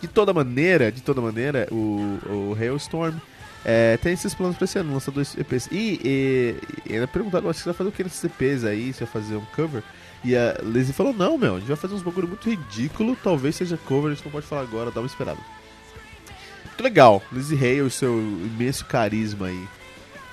De 0.00 0.08
toda 0.08 0.32
maneira, 0.32 0.92
de 0.92 1.00
toda 1.00 1.20
maneira, 1.20 1.66
o, 1.72 2.18
o 2.26 2.56
Hailstorm 2.58 3.16
é, 3.64 3.96
tem 3.96 4.12
esses 4.12 4.34
planos 4.34 4.56
pra 4.56 4.64
esse 4.64 4.78
ano, 4.78 4.92
lançar 4.92 5.10
dois 5.10 5.36
EPs. 5.36 5.68
E, 5.72 6.00
e, 6.04 6.54
e 6.88 6.94
ainda 6.94 7.08
perguntaram, 7.08 7.46
você 7.46 7.64
vai 7.64 7.74
fazer 7.74 7.88
o 7.88 7.92
que 7.92 8.04
nesses 8.04 8.22
EPs 8.22 8.64
aí? 8.64 8.92
Você 8.92 9.04
vai 9.04 9.12
fazer 9.12 9.36
um 9.36 9.44
cover? 9.56 9.82
E 10.22 10.36
a 10.36 10.56
Lizzie 10.62 10.92
falou: 10.94 11.12
Não, 11.12 11.36
meu, 11.36 11.56
a 11.56 11.58
gente 11.58 11.68
vai 11.68 11.76
fazer 11.76 11.94
uns 11.94 12.02
bagulho 12.02 12.28
muito 12.28 12.48
ridículo. 12.48 13.16
Talvez 13.22 13.56
seja 13.56 13.76
cover, 13.76 14.10
a 14.10 14.14
gente 14.14 14.24
não 14.24 14.32
pode 14.32 14.46
falar 14.46 14.62
agora, 14.62 14.90
dá 14.90 15.00
uma 15.00 15.06
esperada. 15.06 15.38
Muito 16.64 16.82
legal, 16.82 17.22
Lizzie 17.32 17.56
Hale 17.56 17.86
e 17.86 17.90
seu 17.90 18.18
imenso 18.18 18.84
carisma 18.84 19.46
aí, 19.46 19.68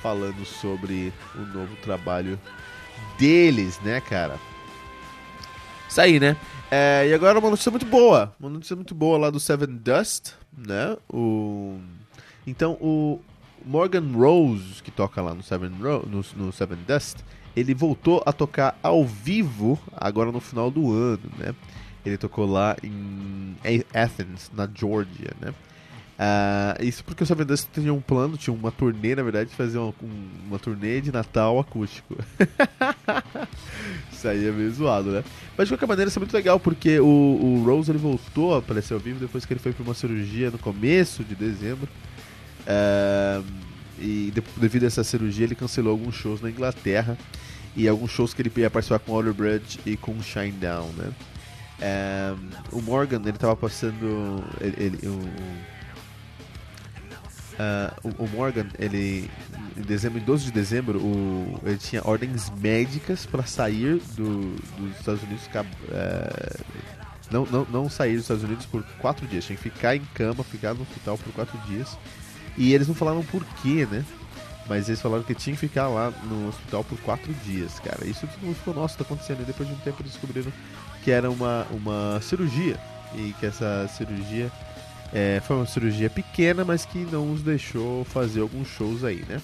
falando 0.03 0.45
sobre 0.45 1.13
o 1.33 1.39
novo 1.39 1.73
trabalho 1.77 2.37
deles, 3.17 3.79
né, 3.79 4.01
cara? 4.01 4.37
Isso 5.87 6.01
aí, 6.01 6.19
né? 6.19 6.35
É, 6.69 7.07
e 7.07 7.13
agora 7.13 7.39
uma 7.39 7.49
notícia 7.49 7.71
muito 7.71 7.85
boa. 7.85 8.35
Uma 8.37 8.49
notícia 8.49 8.75
muito 8.75 8.93
boa 8.93 9.17
lá 9.17 9.29
do 9.29 9.39
Seven 9.39 9.77
Dust, 9.77 10.33
né? 10.57 10.97
O... 11.09 11.79
Então 12.45 12.73
o 12.81 13.21
Morgan 13.65 14.11
Rose, 14.13 14.83
que 14.83 14.91
toca 14.91 15.21
lá 15.21 15.33
no 15.33 15.41
Seven, 15.41 15.71
Ro... 15.79 16.05
no, 16.05 16.25
no 16.35 16.51
Seven 16.51 16.79
Dust, 16.85 17.19
ele 17.55 17.73
voltou 17.73 18.21
a 18.25 18.33
tocar 18.33 18.77
ao 18.83 19.05
vivo 19.05 19.79
agora 19.95 20.33
no 20.33 20.41
final 20.41 20.69
do 20.69 20.91
ano, 20.91 21.31
né? 21.37 21.55
Ele 22.05 22.17
tocou 22.17 22.45
lá 22.45 22.75
em 22.83 23.55
Athens, 23.93 24.51
na 24.53 24.67
Georgia, 24.73 25.31
né? 25.39 25.53
Uh, 26.13 26.83
isso 26.83 27.03
porque 27.03 27.23
o 27.23 27.25
Seven 27.25 27.45
Dust 27.45 27.67
tinha 27.73 27.93
um 27.93 27.99
plano, 27.99 28.37
tinha 28.37 28.53
uma 28.53 28.71
turnê, 28.71 29.15
na 29.15 29.23
verdade, 29.23 29.49
de 29.49 29.55
fazer 29.55 29.77
uma, 29.79 29.93
uma 30.47 30.59
turnê 30.59 31.01
de 31.01 31.11
Natal 31.11 31.59
acústico. 31.59 32.15
Isso 34.11 34.27
aí 34.27 34.47
é 34.47 34.51
meio 34.51 34.71
zoado, 34.71 35.11
né? 35.11 35.23
Mas 35.57 35.67
de 35.67 35.73
qualquer 35.73 35.85
maneira, 35.85 36.07
isso 36.07 36.17
é 36.17 36.21
muito 36.21 36.33
legal, 36.33 36.57
porque 36.57 36.97
o, 36.97 37.05
o 37.05 37.63
Rose 37.65 37.91
ele 37.91 37.97
voltou 37.97 38.55
a 38.55 38.59
aparecer 38.59 38.93
ao 38.93 38.99
vivo 38.99 39.19
depois 39.19 39.45
que 39.45 39.51
ele 39.51 39.59
foi 39.59 39.73
para 39.73 39.83
uma 39.83 39.93
cirurgia 39.93 40.49
no 40.49 40.57
começo 40.57 41.25
de 41.25 41.35
dezembro. 41.35 41.89
É, 42.65 43.41
e 43.99 44.31
de, 44.33 44.41
devido 44.55 44.83
a 44.83 44.87
essa 44.87 45.03
cirurgia, 45.03 45.45
ele 45.45 45.55
cancelou 45.55 45.91
alguns 45.91 46.15
shows 46.15 46.41
na 46.41 46.49
Inglaterra 46.49 47.17
e 47.75 47.85
alguns 47.85 48.11
shows 48.11 48.33
que 48.33 48.41
ele 48.41 48.51
ia 48.55 48.69
participar 48.69 48.99
com 48.99 49.11
Outer 49.11 49.33
Bridge 49.33 49.79
e 49.85 49.97
com 49.97 50.21
Shinedown, 50.21 50.87
né? 50.97 51.11
É, 51.81 52.33
o 52.71 52.81
Morgan, 52.81 53.21
ele 53.25 53.37
tava 53.37 53.57
passando. 53.57 54.41
Ele, 54.61 54.75
ele 54.77 54.99
uh, 57.53 58.15
o, 58.17 58.27
Morgan, 58.27 58.67
ele. 58.77 59.29
Em 59.75 59.81
dezembro, 59.81 60.19
em 60.19 60.23
12 60.23 60.45
de 60.45 60.51
dezembro, 60.51 60.99
o, 60.99 61.59
ele 61.65 61.77
tinha 61.77 62.01
ordens 62.05 62.51
médicas 62.61 63.25
para 63.25 63.43
sair 63.43 63.99
do, 64.15 64.55
dos 64.77 64.99
Estados 64.99 65.23
Unidos. 65.23 65.45
Uh, 65.47 66.63
não, 67.31 67.45
não, 67.45 67.65
não 67.71 67.89
sair 67.89 68.13
dos 68.13 68.23
Estados 68.23 68.43
Unidos 68.43 68.65
por 68.65 68.83
quatro 68.99 69.25
dias. 69.25 69.45
Tinha 69.45 69.57
que 69.57 69.63
ficar 69.63 69.95
em 69.95 70.05
cama, 70.13 70.43
ficar 70.43 70.73
no 70.73 70.83
hospital 70.83 71.17
por 71.17 71.33
quatro 71.33 71.57
dias. 71.67 71.97
E 72.55 72.73
eles 72.73 72.87
não 72.87 72.93
falaram 72.93 73.23
por 73.23 73.43
quê, 73.61 73.87
né? 73.89 74.05
Mas 74.67 74.87
eles 74.87 75.01
falaram 75.01 75.23
que 75.23 75.33
tinha 75.35 75.55
que 75.55 75.59
ficar 75.59 75.87
lá 75.87 76.11
no 76.23 76.47
hospital 76.47 76.83
por 76.83 76.97
quatro 76.99 77.33
dias, 77.45 77.79
cara. 77.79 78.05
Isso 78.05 78.27
todo 78.27 78.45
mundo 78.45 78.55
ficou, 78.55 78.73
nossa, 78.73 78.97
tá 78.97 79.03
acontecendo. 79.03 79.41
E 79.41 79.45
depois 79.45 79.67
de 79.67 79.75
um 79.75 79.79
tempo 79.79 80.03
descobriram 80.03 80.53
que 81.03 81.11
era 81.11 81.29
uma, 81.29 81.65
uma 81.71 82.21
cirurgia. 82.21 82.77
E 83.15 83.33
que 83.39 83.45
essa 83.45 83.87
cirurgia 83.89 84.51
é, 85.13 85.39
foi 85.45 85.55
uma 85.55 85.65
cirurgia 85.65 86.09
pequena, 86.09 86.65
mas 86.65 86.85
que 86.85 86.97
não 87.11 87.31
os 87.31 87.41
deixou 87.41 88.03
fazer 88.05 88.41
alguns 88.41 88.67
shows 88.67 89.03
aí, 89.03 89.23
né? 89.29 89.39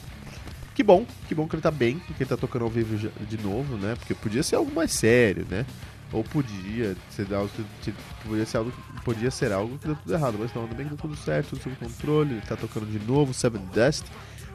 Que 0.73 0.81
bom, 0.81 1.05
que 1.27 1.35
bom 1.35 1.47
que 1.47 1.55
ele 1.55 1.61
tá 1.61 1.69
bem, 1.69 1.99
que 1.99 2.23
ele 2.23 2.29
tá 2.29 2.37
tocando 2.37 2.63
ao 2.63 2.71
vivo 2.71 2.97
de 2.97 3.37
novo, 3.43 3.75
né? 3.77 3.95
Porque 3.95 4.13
podia 4.13 4.41
ser 4.41 4.55
algo 4.55 4.73
mais 4.73 4.91
sério, 4.91 5.45
né? 5.49 5.65
Ou 6.11 6.23
podia 6.23 6.95
ser 7.09 7.31
algo 7.35 7.49
que, 7.83 7.93
podia 8.25 8.45
ser 8.45 8.57
algo, 8.57 8.73
podia 9.03 9.29
ser 9.29 9.51
algo 9.51 9.77
que 9.77 9.85
deu 9.85 9.95
tudo 9.95 10.13
errado, 10.13 10.37
mas 10.39 10.51
não, 10.53 10.63
ainda 10.63 10.73
bem 10.73 10.85
que 10.85 10.95
deu 10.95 10.97
tudo 10.97 11.15
certo, 11.15 11.49
tudo 11.49 11.61
sob 11.61 11.75
controle, 11.75 12.31
ele 12.31 12.41
tá 12.41 12.55
tocando 12.55 12.87
de 12.87 13.05
novo, 13.05 13.33
Seven 13.33 13.61
Dust. 13.73 14.05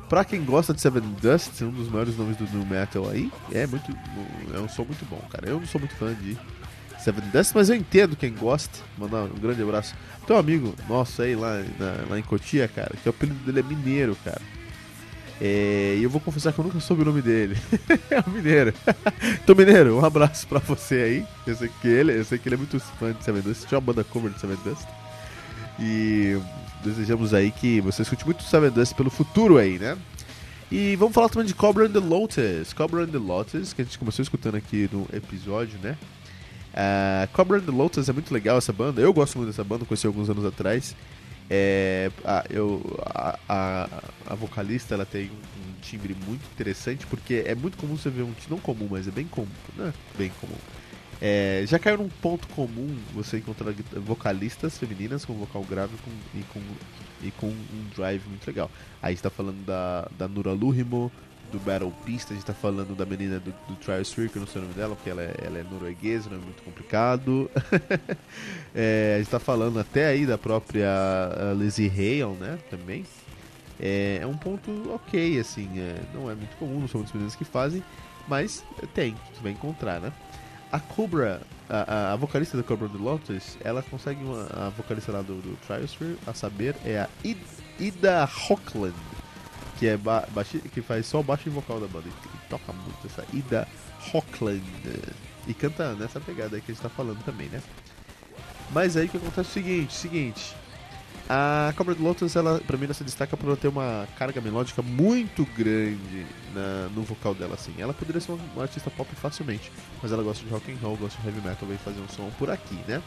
Pra 0.09 0.25
quem 0.25 0.45
gosta 0.45 0.75
de 0.75 0.81
Seven 0.81 1.03
Dust, 1.23 1.63
um 1.63 1.71
dos 1.71 1.89
maiores 1.89 2.17
nomes 2.17 2.37
do 2.37 2.45
New 2.45 2.67
Metal 2.67 3.09
aí, 3.09 3.31
é 3.53 3.67
muito. 3.67 3.97
É 4.53 4.59
um 4.59 4.69
som 4.69 4.85
muito 4.85 5.05
bom, 5.09 5.21
cara. 5.31 5.49
Eu 5.49 5.61
não 5.61 5.67
sou 5.67 5.81
muito 5.81 5.95
fã 5.95 6.13
de 6.15 6.37
Seven 7.05 7.25
Dust, 7.31 7.53
mas 7.55 7.69
eu 7.69 7.77
entendo 7.77 8.17
quem 8.17 8.33
gosta. 8.33 8.79
Mandar 8.97 9.25
um 9.25 9.39
grande 9.39 9.63
abraço. 9.63 9.95
Teu 10.27 10.39
amigo 10.39 10.75
nosso 10.89 11.21
aí 11.21 11.37
lá, 11.37 11.63
na, 11.79 12.09
lá 12.09 12.19
em 12.19 12.23
Cotia, 12.23 12.67
cara, 12.67 12.93
que 13.03 13.07
o 13.07 13.11
apelido 13.11 13.39
dele 13.45 13.61
é 13.61 13.63
Mineiro, 13.63 14.17
cara. 14.25 14.41
É, 15.39 15.97
e 15.99 16.03
eu 16.03 16.09
vou 16.09 16.21
confessar 16.21 16.53
que 16.53 16.59
eu 16.59 16.65
nunca 16.65 16.81
soube 16.81 17.03
o 17.03 17.05
nome 17.05 17.21
dele. 17.21 17.59
é 18.11 18.21
o 18.21 18.31
Mineiro. 18.31 18.73
então, 19.43 19.55
Mineiro, 19.55 19.99
um 19.99 20.05
abraço 20.05 20.47
pra 20.47 20.61
você 20.61 20.95
aí. 20.95 21.27
Eu 21.47 21.55
sei 21.55 21.71
que 21.83 21.89
ele, 21.89 22.19
eu 22.19 22.25
sei 22.25 22.39
que 22.39 22.49
ele 22.49 22.55
é 22.55 22.59
muito 22.59 22.81
fã 22.81 23.13
de 23.13 23.23
Seven 23.23 23.43
Dust. 23.43 23.67
Tinha 23.67 23.79
uma 23.79 23.85
banda 23.85 24.03
cover 24.03 24.33
de 24.33 24.41
Seven 24.41 24.57
Dust. 24.65 24.89
E 25.79 26.41
desejamos 26.83 27.35
aí 27.35 27.51
que 27.51 27.83
você 27.83 28.01
escute 28.01 28.25
muito 28.25 28.43
Seven 28.45 28.71
Dust 28.71 28.95
pelo 28.95 29.11
futuro 29.11 29.59
aí, 29.59 29.79
né? 29.79 29.99
E 30.73 30.97
vamos 30.97 31.13
falar 31.13 31.29
também 31.29 31.47
de 31.47 31.55
Cobra 31.55 31.85
and 31.85 31.93
the 31.93 31.99
Lotus. 31.99 32.73
Cobra 32.73 33.03
and 33.03 33.09
the 33.09 33.19
Lotus, 33.19 33.75
que 33.75 33.83
a 33.83 33.85
gente 33.85 33.99
começou 33.99 34.23
escutando 34.23 34.55
aqui 34.55 34.89
no 34.91 35.07
episódio, 35.13 35.79
né? 35.83 35.99
Uh, 36.75 37.33
Cobra 37.33 37.59
and 37.59 37.71
Lotus 37.71 38.09
é 38.09 38.13
muito 38.13 38.35
legal 38.35 38.59
essa 38.59 38.73
banda. 38.73 39.01
Eu 39.01 39.13
gosto 39.13 39.39
muito 39.39 39.51
dessa 39.51 39.63
banda, 39.63 39.85
conheci 39.85 40.07
alguns 40.07 40.29
anos 40.29 40.45
atrás. 40.45 40.97
É, 41.49 42.11
a, 42.25 42.45
eu, 42.51 42.83
a, 43.05 43.39
a, 43.49 43.89
a, 44.27 44.35
vocalista 44.35 44.95
ela 44.95 45.05
tem 45.05 45.27
um, 45.27 45.35
um, 45.35 45.75
timbre 45.83 46.17
muito 46.27 46.43
interessante 46.55 47.07
porque 47.07 47.45
é 47.47 47.55
muito 47.55 47.77
comum 47.77 47.99
você 47.99 48.09
ver 48.09 48.23
um 48.23 48.33
não 48.49 48.59
comum, 48.59 48.89
mas 48.91 49.07
é 49.07 49.11
bem 49.11 49.27
comum, 49.27 49.47
né? 49.77 49.93
Bem 50.17 50.33
comum. 50.41 50.57
É, 51.21 51.63
já 51.67 51.79
caiu 51.79 51.99
num 51.99 52.09
ponto 52.09 52.49
comum 52.49 52.97
você 53.15 53.39
encontrar 53.39 53.73
vocalistas 53.97 54.79
femininas 54.79 55.25
com 55.25 55.35
vocal 55.35 55.63
grave 55.65 55.93
com, 55.99 56.39
e, 56.39 56.43
com, 56.45 56.61
e 57.23 57.31
com 57.31 57.47
um 57.47 57.89
drive 57.95 58.23
muito 58.27 58.47
legal. 58.47 58.71
Aí 59.03 59.15
está 59.15 59.31
falando 59.31 59.65
da, 59.65 60.09
da 60.19 60.27
Nura 60.27 60.53
Lurimo, 60.53 61.13
do 61.55 61.61
Battle 61.61 61.93
Beast, 62.05 62.33
a 62.33 62.35
gente 62.35 62.45
tá 62.45 62.53
falando 62.53 62.97
da 62.97 63.07
menina 63.07 63.39
do, 63.39 63.55
do 63.69 63.77
Trial 63.77 63.99
eu 63.99 64.41
não 64.41 64.47
sei 64.47 64.61
o 64.61 64.65
nome 64.65 64.75
dela, 64.75 64.97
porque 64.97 65.09
ela 65.09 65.23
é, 65.23 65.35
ela 65.41 65.59
é 65.59 65.63
norueguesa, 65.63 66.29
não 66.29 66.39
é 66.39 66.41
muito 66.41 66.63
complicado. 66.65 67.49
é, 68.75 69.15
a 69.15 69.19
gente 69.19 69.31
tá 69.31 69.39
falando 69.39 69.79
até 69.79 70.07
aí 70.07 70.27
da 70.27 70.37
própria 70.37 70.91
Lizzie 71.57 71.89
Hale, 71.89 72.37
né, 72.39 72.59
também. 72.69 73.05
É, 73.79 74.19
é, 74.21 74.27
um 74.27 74.37
ponto 74.37 74.93
ok, 74.93 75.39
assim, 75.39 75.69
é, 75.79 75.97
não 76.13 76.29
é 76.29 76.35
muito 76.35 76.57
comum, 76.57 76.81
não 76.81 76.89
são 76.89 76.99
muitas 76.99 77.15
meninas 77.15 77.37
que 77.37 77.45
fazem, 77.45 77.83
mas 78.27 78.65
tem, 78.93 79.15
você 79.33 79.41
vai 79.41 79.53
encontrar, 79.53 80.01
né. 80.01 80.13
A 80.73 80.81
Cobra, 80.81 81.41
a, 81.69 82.15
a, 82.15 82.17
vocalista 82.17 82.57
da 82.57 82.65
Cobra 82.65 82.89
do 82.89 83.01
Lotus, 83.01 83.57
ela 83.63 83.81
consegue 83.81 84.25
uma, 84.25 84.49
a 84.67 84.71
vocalista 84.71 85.13
lá 85.13 85.23
do, 85.23 85.41
do 85.41 85.57
a 86.27 86.35
saber, 86.35 86.75
é 86.85 86.99
a 86.99 87.09
Ida 87.79 88.25
Hockland 88.25 88.95
que 89.79 89.87
é 89.87 89.97
ba 89.97 90.27
que 90.73 90.83
faz 90.83 91.07
só 91.07 91.21
o 91.21 91.23
baixo 91.23 91.51
vocal 91.51 91.81
da 91.81 91.87
banda. 91.87 92.09
E 92.09 92.49
toca 92.49 92.73
muito 92.73 93.07
essa 93.07 93.25
Ida 93.33 93.67
Hockland. 94.13 94.63
E 95.47 95.55
canta 95.55 95.95
nessa 95.95 96.21
pegada 96.21 96.57
aí 96.57 96.63
que 96.63 96.73
a 96.73 96.75
gente 96.75 96.83
tá 96.83 96.89
falando 96.89 97.23
também, 97.25 97.49
né? 97.49 97.63
Mas 98.71 98.97
aí 98.97 99.07
o 99.07 99.09
que 99.09 99.17
acontece 99.17 99.41
é 99.41 99.43
o 99.43 99.53
seguinte, 99.53 99.95
seguinte. 99.95 100.57
A 101.29 101.73
Cobra 101.77 101.95
do 101.95 102.03
Lotus, 102.03 102.37
ela, 102.37 102.61
pra 102.61 102.77
mim, 102.77 102.85
ela 102.85 102.93
se 102.93 103.03
destaca 103.03 103.35
por 103.37 103.47
ela 103.47 103.57
ter 103.57 103.69
uma 103.69 104.07
carga 104.19 104.41
melódica 104.43 104.83
muito 104.83 105.47
grande 105.57 106.27
na, 106.55 106.89
no 106.95 107.03
vocal 107.03 107.35
dela, 107.35 107.55
assim. 107.55 107.73
Ela 107.79 107.95
poderia 107.95 108.21
ser 108.21 108.33
uma, 108.33 108.63
artista 108.63 108.91
pop 108.91 109.09
facilmente, 109.17 109.73
mas 110.03 110.13
ela 110.13 110.23
gosta 110.23 110.45
de 110.45 110.51
rock 110.51 110.71
and 110.71 110.77
roll, 110.83 110.97
gosta 110.97 111.21
de 111.23 111.29
heavy 111.29 111.41
metal, 111.41 111.67
veio 111.67 111.81
fazer 111.81 112.01
um 112.01 112.09
som 112.09 112.31
por 112.39 112.51
aqui, 112.51 112.79
né? 112.87 113.03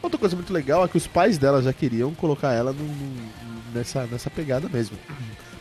Outra 0.00 0.18
coisa 0.18 0.36
muito 0.36 0.52
legal 0.52 0.84
é 0.84 0.88
que 0.88 0.96
os 0.96 1.08
pais 1.08 1.36
dela 1.36 1.60
já 1.60 1.72
queriam 1.72 2.14
colocar 2.14 2.52
ela 2.52 2.72
nessa, 3.74 4.06
nessa 4.06 4.30
pegada 4.30 4.68
mesmo. 4.68 4.96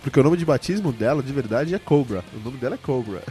Porque 0.08 0.22
o 0.22 0.24
nome 0.24 0.38
de 0.38 0.46
batismo 0.46 0.94
dela, 0.94 1.22
de 1.22 1.34
verdade, 1.34 1.76
é 1.76 1.80
Cobra. 1.80 2.24
O 2.34 2.40
nome 2.40 2.58
dela 2.58 2.76
é 2.76 2.78
Cobra. 2.78 3.22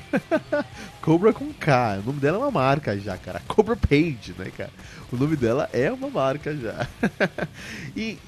Cobra 1.01 1.33
com 1.33 1.51
K. 1.51 2.01
O 2.03 2.09
nome 2.09 2.21
dela 2.21 2.37
é 2.37 2.41
uma 2.41 2.51
marca 2.51 3.01
já, 3.01 3.17
cara. 3.17 3.41
Cobra 3.49 3.75
Page, 3.75 4.35
né, 4.39 4.53
cara? 4.55 4.69
O 5.11 5.17
nome 5.17 5.37
dela 5.37 5.71
é 5.73 5.91
uma 5.91 6.11
marca 6.11 6.55
já. 6.55 6.87
e, 7.97 8.19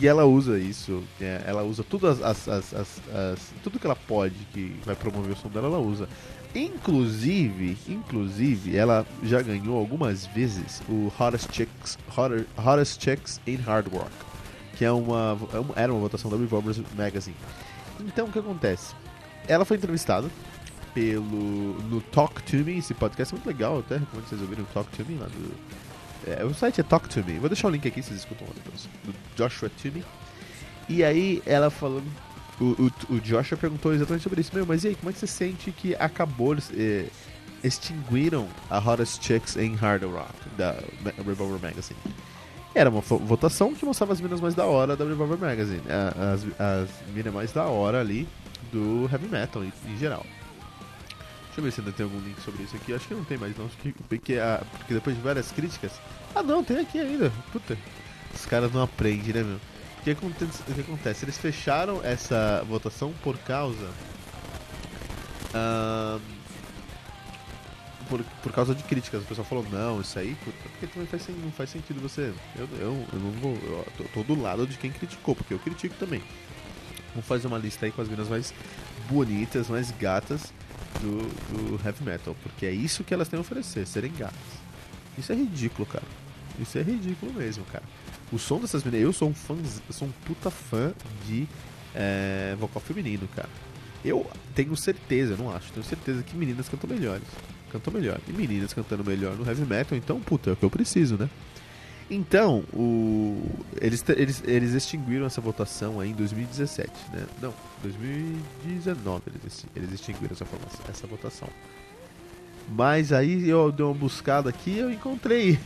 e 0.00 0.08
ela 0.08 0.24
usa 0.24 0.58
isso. 0.58 1.04
É, 1.20 1.42
ela 1.46 1.62
usa 1.64 1.84
as, 2.24 2.48
as, 2.48 2.48
as, 2.48 3.02
as, 3.12 3.52
tudo 3.62 3.78
que 3.78 3.86
ela 3.86 3.94
pode 3.94 4.36
que 4.54 4.74
vai 4.82 4.96
promover 4.96 5.32
o 5.32 5.36
som 5.36 5.50
dela, 5.50 5.66
ela 5.66 5.80
usa. 5.80 6.08
Inclusive, 6.54 7.76
inclusive, 7.86 8.74
ela 8.74 9.06
já 9.22 9.42
ganhou 9.42 9.76
algumas 9.76 10.24
vezes 10.28 10.80
o 10.88 11.12
Hottest 11.20 11.52
Chicks, 11.52 11.98
Hottest, 12.08 12.46
Hottest 12.56 13.04
Chicks 13.04 13.38
in 13.46 13.56
Hard 13.56 13.92
Rock 13.92 14.33
que 14.76 14.84
é 14.84 14.90
uma, 14.90 15.38
é 15.76 15.82
era 15.82 15.92
uma 15.92 16.00
votação 16.00 16.30
da 16.30 16.36
Revolvers 16.36 16.80
Magazine. 16.96 17.36
Então, 18.00 18.26
o 18.26 18.32
que 18.32 18.38
acontece? 18.38 18.94
Ela 19.46 19.64
foi 19.64 19.76
entrevistada 19.76 20.28
pelo 20.92 21.74
no 21.84 22.00
Talk 22.00 22.42
to 22.42 22.56
Me, 22.56 22.78
esse 22.78 22.94
podcast 22.94 23.34
é 23.34 23.36
muito 23.36 23.46
legal, 23.46 23.80
até 23.80 23.96
recomendo 23.96 24.28
vocês 24.28 24.40
ouvirem 24.40 24.64
o 24.64 24.68
Talk 24.68 24.90
to 24.96 25.04
Me 25.04 25.18
lá 25.18 25.26
do. 25.26 25.54
É, 26.26 26.44
o 26.44 26.54
site 26.54 26.80
é 26.80 26.84
Talk 26.84 27.08
to 27.08 27.22
Me, 27.24 27.38
vou 27.38 27.48
deixar 27.48 27.68
o 27.68 27.70
link 27.70 27.86
aqui, 27.86 28.02
vocês 28.02 28.18
escutam 28.18 28.46
lá 28.46 28.54
depois. 28.54 28.88
Do 29.04 29.14
Joshua 29.36 29.70
Me. 29.84 30.04
E 30.88 31.04
aí 31.04 31.42
ela 31.44 31.70
falando. 31.70 32.06
O, 32.60 32.64
o, 32.64 33.14
o, 33.16 33.20
Joshua 33.20 33.58
perguntou 33.58 33.92
exatamente 33.92 34.22
sobre 34.22 34.40
isso. 34.40 34.52
Meu, 34.54 34.64
mas 34.64 34.84
e 34.84 34.88
aí, 34.88 34.94
como 34.94 35.10
é 35.10 35.12
que 35.12 35.18
você 35.18 35.26
sente 35.26 35.72
que 35.72 35.94
acabou. 35.96 36.56
É, 36.72 37.06
extinguiram 37.64 38.46
a 38.68 38.78
Hottest 38.78 39.24
Chicks 39.24 39.56
em 39.56 39.74
Hard 39.74 40.02
Rock, 40.04 40.34
da 40.56 40.76
Revolver 41.24 41.58
Magazine? 41.60 41.98
Era 42.74 42.90
uma 42.90 43.00
votação 43.00 43.72
que 43.72 43.84
mostrava 43.84 44.12
as 44.12 44.20
minas 44.20 44.40
mais 44.40 44.54
da 44.54 44.66
hora 44.66 44.96
da 44.96 45.04
Revolver 45.04 45.38
Magazine. 45.38 45.82
As, 45.88 46.44
as 46.58 46.90
minas 47.14 47.32
mais 47.32 47.52
da 47.52 47.64
hora 47.64 48.00
ali 48.00 48.28
do 48.72 49.08
heavy 49.12 49.28
metal 49.28 49.62
em, 49.62 49.72
em, 49.86 49.96
geral. 49.96 50.26
Deixa 51.46 51.60
eu 51.60 51.64
ver 51.64 51.70
se 51.70 51.80
ainda 51.80 51.92
tem 51.92 52.02
algum 52.02 52.18
link 52.18 52.40
sobre 52.40 52.64
isso 52.64 52.74
aqui. 52.74 52.92
Acho 52.92 53.06
que 53.06 53.14
não 53.14 53.24
tem 53.24 53.38
mais 53.38 53.56
não. 53.56 53.68
Porque, 53.68 54.40
porque 54.78 54.94
depois 54.94 55.14
de 55.14 55.22
várias 55.22 55.52
críticas. 55.52 55.92
Ah 56.34 56.42
não, 56.42 56.64
tem 56.64 56.78
aqui 56.78 56.98
ainda. 56.98 57.32
Puta. 57.52 57.78
Os 58.34 58.44
caras 58.46 58.72
não 58.72 58.82
aprendem, 58.82 59.32
né, 59.32 59.42
meu? 59.44 59.56
O 60.00 60.02
que 60.02 60.10
acontece? 60.10 60.62
O 60.68 60.74
que 60.74 60.80
acontece? 60.80 61.24
Eles 61.24 61.38
fecharam 61.38 62.00
essa 62.02 62.64
votação 62.68 63.14
por 63.22 63.38
causa. 63.38 63.88
Uh, 65.54 66.20
por, 68.14 68.24
por 68.42 68.52
causa 68.52 68.74
de 68.74 68.82
críticas. 68.84 69.22
O 69.22 69.26
pessoal 69.26 69.44
falou, 69.44 69.66
não, 69.70 70.00
isso 70.00 70.16
aí, 70.18 70.36
porque 70.44 70.86
também 70.86 71.06
faz, 71.08 71.26
não 71.28 71.50
faz 71.50 71.70
sentido 71.70 72.00
você. 72.00 72.32
Eu, 72.56 72.68
eu, 72.78 73.06
eu 73.12 73.18
não 73.18 73.30
vou. 73.32 73.54
Eu 73.54 73.86
tô, 73.96 74.04
tô, 74.04 74.22
do 74.22 74.40
lado 74.40 74.66
de 74.66 74.78
quem 74.78 74.92
criticou, 74.92 75.34
porque 75.34 75.52
eu 75.52 75.58
critico 75.58 75.96
também. 75.96 76.22
Vamos 77.10 77.26
fazer 77.26 77.48
uma 77.48 77.58
lista 77.58 77.86
aí 77.86 77.92
com 77.92 78.00
as 78.00 78.08
minas 78.08 78.28
mais 78.28 78.54
bonitas, 79.08 79.68
mais 79.68 79.90
gatas 79.90 80.52
do, 81.00 81.18
do 81.52 81.84
heavy 81.84 82.04
metal. 82.04 82.36
Porque 82.42 82.66
é 82.66 82.70
isso 82.70 83.02
que 83.02 83.12
elas 83.12 83.28
têm 83.28 83.36
a 83.36 83.40
oferecer, 83.40 83.84
serem 83.86 84.12
gatas. 84.12 84.38
Isso 85.18 85.32
é 85.32 85.34
ridículo, 85.34 85.86
cara. 85.86 86.06
Isso 86.60 86.78
é 86.78 86.82
ridículo 86.82 87.32
mesmo, 87.32 87.64
cara. 87.64 87.84
O 88.32 88.38
som 88.38 88.60
dessas 88.60 88.84
meninas, 88.84 89.06
eu 89.06 89.12
sou 89.12 89.28
um 89.28 89.34
fã, 89.34 89.56
sou 89.90 90.06
um 90.06 90.12
puta 90.24 90.50
fã 90.50 90.92
de 91.26 91.48
é, 91.94 92.56
vocal 92.60 92.80
feminino, 92.80 93.28
cara. 93.34 93.48
Eu 94.04 94.28
tenho 94.54 94.76
certeza, 94.76 95.36
não 95.36 95.50
acho, 95.54 95.72
tenho 95.72 95.84
certeza 95.84 96.22
que 96.22 96.36
meninas 96.36 96.68
cantam 96.68 96.90
melhores 96.90 97.24
cantou 97.74 97.92
melhor. 97.92 98.20
E 98.28 98.32
meninas 98.32 98.72
cantando 98.72 99.04
melhor 99.04 99.36
no 99.36 99.44
heavy 99.44 99.66
metal, 99.66 99.98
então, 99.98 100.20
puta, 100.20 100.50
é 100.50 100.52
o 100.52 100.56
que 100.56 100.64
eu 100.64 100.70
preciso, 100.70 101.16
né? 101.18 101.28
Então, 102.08 102.62
o... 102.72 103.42
eles, 103.80 104.04
eles, 104.10 104.42
eles 104.46 104.74
extinguiram 104.74 105.26
essa 105.26 105.40
votação 105.40 105.98
aí 105.98 106.10
em 106.10 106.14
2017, 106.14 106.92
né? 107.12 107.26
Não, 107.42 107.52
2019 107.82 109.22
eles, 109.42 109.66
eles 109.74 109.92
extinguiram 109.92 110.32
essa, 110.32 110.46
essa 110.88 111.06
votação. 111.06 111.48
Mas 112.68 113.12
aí 113.12 113.48
eu 113.48 113.72
dei 113.72 113.84
uma 113.84 113.94
buscada 113.94 114.48
aqui 114.50 114.70
e 114.70 114.78
eu 114.78 114.92
encontrei. 114.92 115.58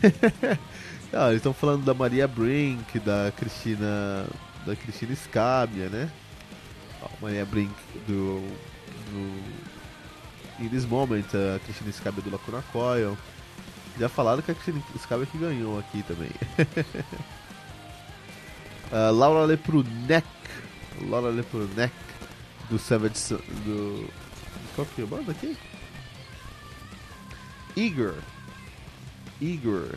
ah, 1.13 1.29
eles 1.29 1.39
estão 1.39 1.53
falando 1.53 1.85
da 1.85 1.93
Maria 1.93 2.27
Brink, 2.27 2.99
da 3.01 3.33
Cristina. 3.37 4.27
Da 4.65 4.75
Cristina 4.75 5.15
Scabia, 5.15 5.89
né? 5.89 6.11
Maria 7.21 7.45
Brink 7.45 7.73
do. 8.07 8.41
do 9.11 9.68
In 10.59 10.69
This 10.69 10.85
Moment, 10.85 11.27
a 11.35 11.59
Cristina 11.61 11.93
Scabia 11.93 12.23
do 12.23 12.31
Lacuna 12.31 12.63
Coil. 12.73 13.17
Já 13.99 14.09
falaram 14.09 14.43
que 14.43 14.51
a 14.51 14.55
Cristina 14.55 14.83
Scabia 14.99 15.27
que 15.27 15.39
ganhou 15.39 15.79
aqui 15.79 16.03
também. 16.03 16.31
uh, 18.93 19.13
Laura 19.15 19.45
Leprunek. 19.45 20.27
Laura 21.09 21.31
Leprunek 21.31 21.93
do 22.69 22.79
Savage. 22.79 23.35
do. 23.65 24.09
Qual 24.75 24.87
que 24.87 25.01
é 25.01 25.05
a 25.05 25.07
banda 25.07 25.33
aqui? 25.33 25.57
Igor. 27.77 28.15
Igor. 29.41 29.95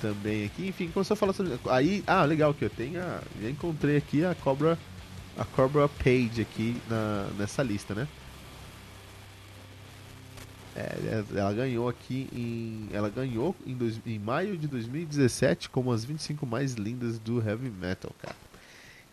Também 0.00 0.44
aqui, 0.44 0.66
enfim, 0.66 0.90
começou 0.90 1.14
a 1.14 1.16
falar 1.16 1.32
sobre. 1.32 1.58
Aí, 1.70 2.02
ah, 2.06 2.24
legal 2.24 2.52
que 2.52 2.64
eu 2.64 2.70
tenho. 2.70 3.00
A, 3.00 3.22
já 3.40 3.48
encontrei 3.48 3.96
aqui 3.96 4.24
a 4.24 4.34
Cobra. 4.34 4.78
A 5.38 5.44
Cobra 5.44 5.88
Page 5.88 6.42
aqui 6.42 6.76
na, 6.90 7.28
nessa 7.38 7.62
lista, 7.62 7.94
né? 7.94 8.06
É, 10.74 11.22
ela 11.34 11.52
ganhou 11.52 11.88
aqui 11.88 12.28
em. 12.32 12.88
Ela 12.92 13.10
ganhou 13.10 13.54
em, 13.66 13.74
dois, 13.74 14.00
em 14.06 14.18
maio 14.18 14.56
de 14.56 14.66
2017 14.66 15.68
como 15.68 15.92
as 15.92 16.04
25 16.04 16.46
mais 16.46 16.74
lindas 16.74 17.18
do 17.18 17.46
heavy 17.46 17.70
metal, 17.70 18.10
cara. 18.20 18.36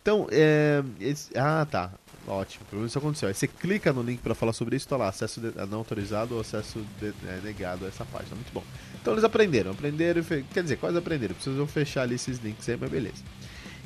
Então, 0.00 0.26
é. 0.30 0.82
Esse, 0.98 1.36
ah, 1.36 1.66
tá. 1.70 1.92
Ótimo, 2.26 2.64
pelo 2.66 2.80
menos 2.80 2.92
isso 2.92 2.98
aconteceu. 2.98 3.28
Aí 3.28 3.34
você 3.34 3.48
clica 3.48 3.92
no 3.92 4.02
link 4.02 4.20
para 4.20 4.34
falar 4.34 4.52
sobre 4.52 4.76
isso, 4.76 4.86
tá 4.86 4.96
lá, 4.96 5.08
acesso 5.08 5.40
de, 5.40 5.52
não 5.66 5.78
autorizado 5.78 6.34
ou 6.34 6.40
acesso 6.40 6.84
de, 6.98 7.08
é, 7.26 7.40
negado 7.42 7.84
a 7.84 7.88
essa 7.88 8.04
página. 8.04 8.34
Muito 8.34 8.52
bom. 8.52 8.62
Então 9.00 9.14
eles 9.14 9.24
aprenderam, 9.24 9.72
aprenderam, 9.72 10.22
quer 10.22 10.62
dizer, 10.62 10.76
quase 10.76 10.96
aprenderam. 10.96 11.34
Precisam 11.34 11.66
fechar 11.66 12.02
ali 12.02 12.14
esses 12.14 12.38
links 12.38 12.68
aí, 12.68 12.76
mas 12.78 12.90
beleza. 12.90 13.22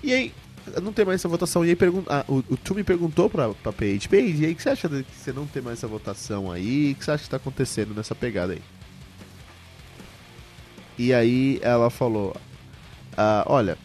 E 0.03 0.13
aí, 0.13 0.35
não 0.83 0.93
tem 0.93 1.05
mais 1.05 1.21
essa 1.21 1.29
votação. 1.29 1.65
E 1.65 1.71
aí 1.71 1.79
ah, 2.09 2.25
o, 2.29 2.39
o 2.51 2.57
Tu 2.57 2.75
me 2.75 2.85
perguntou 2.85 3.29
pra, 3.29 3.51
pra 3.51 3.73
Page, 3.73 4.09
Page, 4.09 4.43
e 4.43 4.47
aí 4.47 4.53
o 4.53 4.57
que 4.57 4.63
você 4.63 4.71
acha 4.71 4.89
que 4.89 5.05
você 5.15 5.33
não 5.33 5.47
tem 5.47 5.63
mais 5.63 5.79
essa 5.79 5.87
votação 5.87 6.51
aí? 6.51 6.93
O 6.93 6.95
que 6.95 7.05
você 7.05 7.11
acha 7.11 7.25
que 7.25 7.31
tá 7.31 7.37
acontecendo 7.37 7.95
nessa 7.95 8.15
pegada 8.15 8.53
aí? 8.53 8.63
E 10.97 11.13
aí 11.13 11.59
ela 11.63 11.91
falou, 11.91 12.37
ah, 13.17 13.45
olha, 13.47 13.77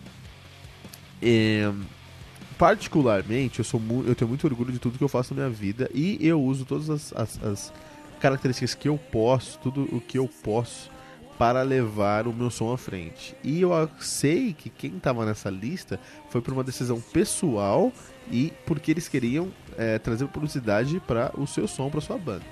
particularmente, 2.58 3.60
eu, 3.60 3.66
sou 3.66 3.82
eu 4.06 4.14
tenho 4.14 4.30
muito 4.30 4.46
orgulho 4.46 4.72
de 4.72 4.80
tudo 4.80 4.98
que 4.98 5.04
eu 5.04 5.10
faço 5.10 5.34
na 5.34 5.44
minha 5.44 5.56
vida 5.56 5.90
e 5.94 6.18
eu 6.22 6.42
uso 6.42 6.66
todas 6.66 6.90
as, 6.90 7.14
as, 7.14 7.44
as 7.44 7.74
características 8.20 8.76
que 8.76 8.88
eu 8.88 8.98
posso, 8.98 9.58
tudo 9.60 9.84
o 9.92 10.00
que 10.00 10.20
eu 10.20 10.30
posso 10.44 10.92
para 11.40 11.62
levar 11.62 12.28
o 12.28 12.34
meu 12.34 12.52
som 12.52 12.74
à 12.74 12.78
frente. 12.78 13.34
E 13.42 13.62
eu 13.62 13.72
sei 13.98 14.54
que 14.54 14.70
quem 14.70 14.98
estava 14.98 15.26
nessa 15.26 15.50
lista 15.50 15.98
foi 16.30 16.42
por 16.42 16.54
uma 16.54 16.66
decisão 16.66 17.00
pessoal 17.00 17.94
e 18.30 18.52
porque 18.66 18.92
eles 18.92 19.08
queriam 19.08 19.50
é, 19.78 19.98
trazer 19.98 20.28
publicidade 20.28 21.00
para 21.00 21.32
o 21.40 21.48
seu 21.48 21.66
som, 21.66 21.90
para 21.90 22.02
sua 22.02 22.18
banda. 22.18 22.44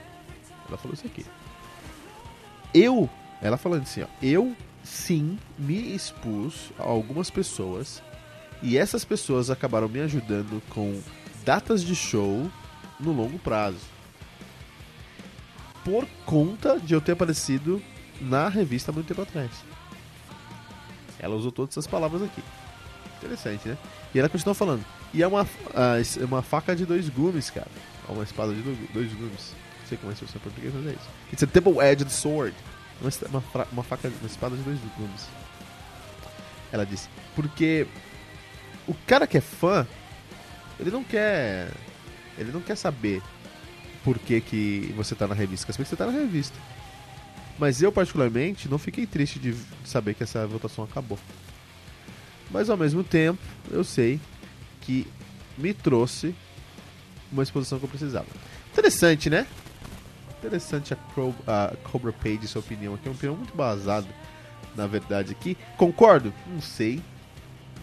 Ela 0.70 0.78
falou 0.78 0.94
isso 0.94 1.06
aqui. 1.06 1.26
Eu, 2.74 3.10
ela 3.42 3.58
falando 3.58 3.84
assim, 3.84 4.04
ó, 4.04 4.08
eu 4.22 4.56
sim 4.86 5.38
me 5.60 5.94
expus 5.94 6.72
a 6.80 6.84
algumas 6.84 7.30
pessoas 7.30 8.02
e 8.64 8.78
essas 8.78 9.04
pessoas 9.04 9.50
acabaram 9.50 9.90
me 9.90 10.00
ajudando 10.00 10.64
com 10.70 10.98
datas 11.44 11.84
de 11.84 11.94
show 11.94 12.50
no 12.98 13.12
longo 13.12 13.38
prazo. 13.38 13.86
Por 15.84 16.08
conta 16.26 16.80
de 16.80 16.94
eu 16.94 17.02
ter 17.02 17.12
aparecido 17.12 17.82
na 18.22 18.50
revista 18.50 18.92
há 18.92 18.94
muito 18.94 19.08
tempo 19.08 19.22
atrás. 19.22 19.52
Ela 21.20 21.36
usou 21.36 21.52
todas 21.52 21.74
essas 21.74 21.88
palavras 21.88 22.22
aqui. 22.22 22.44
Interessante, 23.18 23.68
né? 23.68 23.78
E 24.14 24.20
ela 24.20 24.30
continua 24.30 24.54
falando. 24.54 24.86
E 25.14 25.24
é 25.24 25.28
uma, 25.28 25.44
uh, 25.44 26.26
uma 26.26 26.42
faca 26.42 26.76
de 26.76 26.86
dois 26.86 27.10
gumes, 27.10 27.50
cara. 27.50 27.68
É 28.08 28.12
uma 28.12 28.24
espada 28.24 28.54
de 28.54 28.62
dois 28.62 29.12
gumes. 29.14 29.54
Não 29.80 29.88
sei 29.88 29.98
como 29.98 30.12
é 30.12 30.12
a 30.12 30.14
expressão 30.14 30.38
em 30.38 30.44
português, 30.44 30.74
mas 30.74 30.88
é 30.88 30.90
isso. 30.92 31.10
It's 31.34 31.44
a 31.44 31.46
double-edged 31.46 32.12
sword. 32.12 32.56
Uma, 33.02 33.12
uma, 33.30 33.68
uma 33.72 33.84
faca, 33.84 34.08
uma 34.08 34.28
espada 34.28 34.56
de 34.56 34.62
dois 34.64 34.80
gumes. 34.98 35.28
Ela 36.72 36.86
disse. 36.86 37.10
Porque 37.36 37.88
o 38.88 38.94
cara 39.06 39.26
que 39.26 39.38
é 39.38 39.42
fã, 39.42 39.88
ele 40.80 40.92
não 40.92 41.04
quer. 41.04 41.72
Ele 42.38 42.52
não 42.52 42.62
quer 42.62 42.76
saber 42.76 43.22
por 44.04 44.20
que, 44.20 44.40
que 44.40 44.94
você 44.96 45.16
tá 45.16 45.28
na 45.28 45.34
revista. 45.34 45.66
Quer 45.66 45.74
saber 45.74 45.84
que 45.84 45.90
você 45.90 45.96
tá 45.96 46.06
na 46.06 46.12
revista. 46.12 46.58
Mas 47.58 47.82
eu, 47.82 47.92
particularmente, 47.92 48.70
não 48.70 48.78
fiquei 48.78 49.06
triste 49.06 49.40
de 49.40 49.56
saber 49.84 50.14
que 50.14 50.24
essa 50.24 50.46
votação 50.46 50.84
acabou. 50.84 51.18
Mas 52.52 52.70
ao 52.70 52.78
mesmo 52.78 53.04
tempo, 53.04 53.40
eu 53.72 53.84
sei 53.84 54.20
que 54.82 55.08
me 55.58 55.74
trouxe 55.74 56.36
uma 57.32 57.44
exposição 57.44 57.80
que 57.80 57.86
eu 57.86 57.90
precisava. 57.90 58.28
Interessante, 58.72 59.30
né? 59.30 59.48
Interessante 60.38 60.94
a, 60.94 60.98
a 61.48 61.76
Cobra 61.78 62.14
Page, 62.14 62.48
sua 62.48 62.62
opinião 62.62 62.94
aqui. 62.94 63.08
É 63.08 63.10
uma 63.10 63.16
opinião 63.16 63.36
muito 63.36 63.56
basada, 63.56 64.08
na 64.76 64.86
verdade, 64.86 65.32
aqui. 65.32 65.58
Concordo? 65.76 66.34
Não 66.46 66.62
sei. 66.62 67.02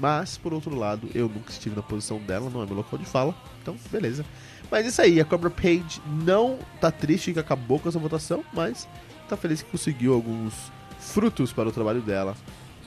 Mas, 0.01 0.39
por 0.39 0.53
outro 0.53 0.75
lado, 0.75 1.09
eu 1.15 1.29
nunca 1.29 1.51
estive 1.51 1.77
na 1.77 1.83
posição 1.83 2.19
dela, 2.19 2.51
não 2.51 2.63
é 2.63 2.67
meu 2.67 2.77
local 2.77 2.99
de 2.99 3.05
fala. 3.05 3.35
Então, 3.61 3.77
beleza. 3.91 4.25
Mas 4.71 4.87
isso 4.87 5.01
aí, 5.03 5.21
a 5.21 5.25
Cobra 5.25 5.51
Page 5.51 6.01
não 6.25 6.59
tá 6.81 6.91
triste 6.91 7.33
que 7.33 7.39
acabou 7.39 7.79
com 7.79 7.89
essa 7.89 7.99
votação, 7.99 8.45
mas 8.53 8.89
tá 9.29 9.37
feliz 9.37 9.63
que 9.63 9.71
conseguiu 9.71 10.15
alguns 10.15 10.55
frutos 10.99 11.53
para 11.53 11.69
o 11.69 11.73
trabalho 11.73 12.01
dela 12.01 12.35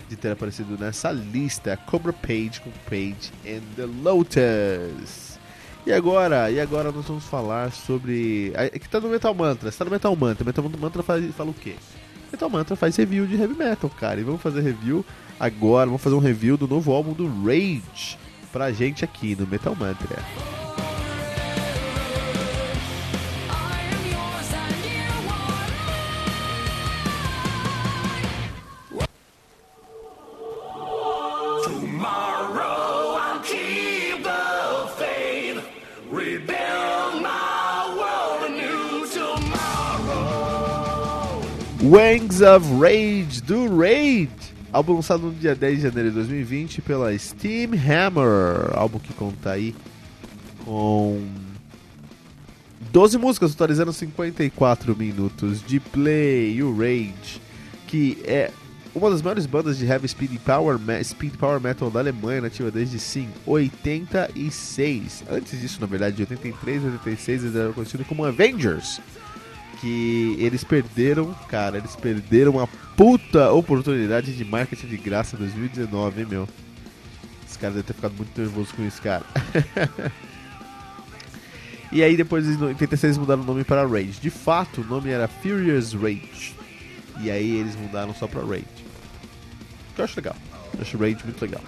de 0.10 0.16
ter 0.16 0.32
aparecido 0.32 0.78
nessa 0.78 1.12
lista. 1.12 1.78
Cobra 1.78 2.14
Page 2.14 2.62
com 2.62 2.72
Page 2.90 3.32
and 3.46 3.62
the 3.76 3.86
Lotus. 4.02 5.38
E 5.86 5.94
agora, 5.94 6.52
e 6.52 6.60
agora 6.60 6.92
nós 6.92 7.06
vamos 7.06 7.24
falar 7.24 7.72
sobre. 7.72 8.52
Aqui 8.56 8.86
é 8.86 8.90
tá 8.90 9.00
no 9.00 9.10
Metal 9.10 9.34
Mantra. 9.34 9.72
Você 9.72 9.78
tá 9.78 9.86
no 9.86 9.92
Metal 9.92 10.16
Mantra. 10.16 10.46
Metal 10.46 10.72
Mantra 10.80 11.04
faz, 11.04 11.34
fala 11.34 11.52
o 11.52 11.54
quê? 11.54 11.76
Metal 12.32 12.50
Mantra 12.50 12.76
faz 12.76 12.96
review 12.98 13.26
de 13.26 13.36
heavy 13.36 13.56
metal, 13.56 13.90
cara. 13.90 14.20
E 14.20 14.24
vamos 14.24 14.42
fazer 14.42 14.62
review 14.62 15.06
agora, 15.40 15.86
vamos 15.86 16.02
fazer 16.02 16.16
um 16.16 16.20
review 16.20 16.58
do 16.58 16.68
novo 16.68 16.92
álbum 16.92 17.14
do 17.14 17.28
Rage 17.46 18.18
pra 18.52 18.72
gente 18.72 19.06
aqui 19.06 19.36
no 19.36 19.48
Metal 19.48 19.76
Mantra. 19.76 20.18
Wangs 41.90 42.42
of 42.42 42.68
Rage, 42.82 43.42
do 43.42 43.78
Rage, 43.78 44.30
álbum 44.74 44.96
lançado 44.96 45.28
no 45.28 45.32
dia 45.32 45.56
10 45.56 45.78
de 45.78 45.84
janeiro 45.84 46.10
de 46.10 46.16
2020 46.16 46.82
pela 46.82 47.18
Steam 47.18 47.72
Hammer, 47.76 48.78
álbum 48.78 49.00
que 49.00 49.14
conta 49.14 49.52
aí 49.52 49.74
com 50.66 51.26
12 52.92 53.18
músicas, 53.18 53.52
totalizando 53.52 53.94
54 53.94 54.98
minutos 54.98 55.66
de 55.66 55.80
play. 55.80 56.62
O 56.62 56.78
Rage, 56.78 57.42
que 57.88 58.18
é 58.26 58.52
uma 58.94 59.10
das 59.10 59.22
maiores 59.22 59.46
bandas 59.46 59.78
de 59.78 59.86
heavy 59.86 60.10
speed 60.10 60.40
power, 60.40 60.78
speed 61.06 61.36
power 61.36 61.62
metal 61.62 61.90
da 61.90 62.02
Alemanha, 62.02 62.42
nativa 62.42 62.70
desde 62.70 63.00
sim 63.00 63.30
86. 63.46 65.24
Antes 65.32 65.62
disso, 65.62 65.80
na 65.80 65.88
verdade, 65.88 66.18
de 66.18 66.24
83 66.24 66.84
e 66.84 66.86
86, 66.88 67.44
eles 67.44 67.56
eram 67.56 67.72
conhecidos 67.72 68.06
como 68.08 68.26
Avengers 68.26 69.00
que 69.80 70.36
eles 70.40 70.64
perderam, 70.64 71.34
cara, 71.50 71.78
eles 71.78 71.96
perderam 71.96 72.54
uma 72.54 72.68
puta 72.96 73.52
oportunidade 73.52 74.36
de 74.36 74.44
marketing 74.44 74.88
de 74.88 74.98
graça 74.98 75.36
em 75.36 75.40
2019, 75.40 76.22
hein, 76.22 76.28
meu. 76.30 76.50
Esse 77.48 77.58
cara 77.58 77.74
deve 77.74 77.86
ter 77.86 77.94
ficado 77.94 78.14
muito 78.16 78.40
nervoso 78.40 78.74
com 78.74 78.86
isso, 78.86 79.02
cara. 79.02 79.24
e 81.92 82.04
aí 82.04 82.18
depois 82.18 82.46
em 82.46 82.62
86 82.62 83.18
mudaram 83.18 83.42
o 83.42 83.46
nome 83.46 83.64
para 83.64 83.86
Rage. 83.86 84.20
De 84.20 84.30
fato, 84.30 84.82
o 84.82 84.84
nome 84.84 85.10
era 85.10 85.28
Furious 85.28 85.94
Rage. 85.94 86.56
E 87.22 87.32
aí 87.32 87.58
eles 87.58 87.76
mudaram 87.76 88.14
só 88.14 88.28
para 88.28 88.42
Rage. 88.42 88.66
Que 89.96 90.02
eu 90.02 90.06
acho 90.06 90.16
legal. 90.18 90.36
Eu 90.74 90.82
acho 90.82 90.98
Rage 90.98 91.24
muito 91.24 91.42
legal. 91.42 91.62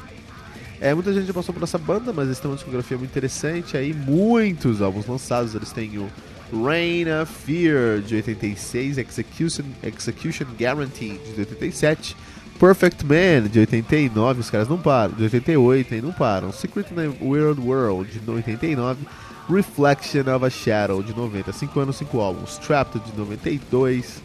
É, 0.82 0.94
muita 0.94 1.14
gente 1.14 1.28
já 1.28 1.34
passou 1.34 1.54
por 1.54 1.64
essa 1.64 1.78
banda, 1.78 2.14
mas 2.14 2.28
eles 2.28 2.40
têm 2.40 2.50
uma 2.50 2.56
discografia 2.56 2.98
muito 2.98 3.12
interessante. 3.12 3.76
Aí 3.76 3.94
muitos 3.94 4.82
álbuns 4.82 5.06
lançados. 5.06 5.56
Eles 5.56 5.72
têm 5.72 5.98
o 5.98 6.10
Reign 6.52 7.08
of 7.22 7.32
Fear 7.32 8.02
de 8.02 8.16
86, 8.16 8.98
Execution, 8.98 9.66
Execution 9.84 10.48
Guarantee 10.58 11.20
de 11.36 11.42
87, 11.42 12.16
Perfect 12.60 13.06
Man 13.06 13.48
de 13.50 13.60
89, 13.60 14.42
os 14.42 14.50
caras 14.50 14.68
não 14.68 14.78
param, 14.78 15.14
de 15.14 15.24
88 15.24 15.96
e 15.96 16.02
não 16.02 16.12
param, 16.12 16.52
Secret 16.52 16.88
Weird 17.22 17.62
World 17.62 18.20
de 18.20 18.30
89, 18.30 19.06
Reflection 19.50 20.36
of 20.36 20.46
a 20.46 20.50
Shadow 20.50 21.02
de 21.02 21.16
90, 21.16 21.52
5 21.54 21.80
anos, 21.80 21.96
5 21.96 22.20
álbuns, 22.20 22.58
Trapped 22.58 23.02
de 23.02 23.18
92, 23.18 24.22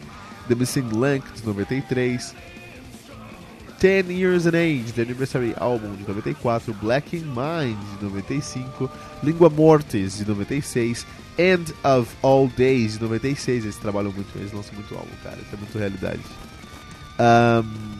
The 0.47 0.55
Missing 0.55 0.89
Link 0.89 1.23
de 1.33 1.45
93, 1.45 2.35
10 3.79 4.11
Years 4.11 4.45
in 4.45 4.55
Age, 4.55 4.91
The 4.93 5.03
Anniversary 5.03 5.53
Album 5.57 5.95
de 5.95 6.05
94, 6.05 6.73
Black 6.81 7.15
in 7.15 7.23
Mind 7.25 7.77
de 7.99 8.05
95, 8.05 8.89
Língua 9.23 9.49
Mortis 9.49 10.17
de 10.17 10.25
96, 10.25 11.05
End 11.37 11.73
of 11.83 12.11
All 12.21 12.47
Days 12.47 12.93
de 12.93 13.03
96. 13.03 13.63
Eles 13.63 13.77
trabalham 13.77 14.11
muito, 14.11 14.37
eles 14.37 14.51
lançam 14.51 14.73
muito 14.73 14.93
álbum, 14.95 15.11
cara. 15.23 15.37
Isso 15.37 15.53
é 15.53 15.57
muito 15.57 15.77
realidade. 15.77 16.21
Um, 17.19 17.95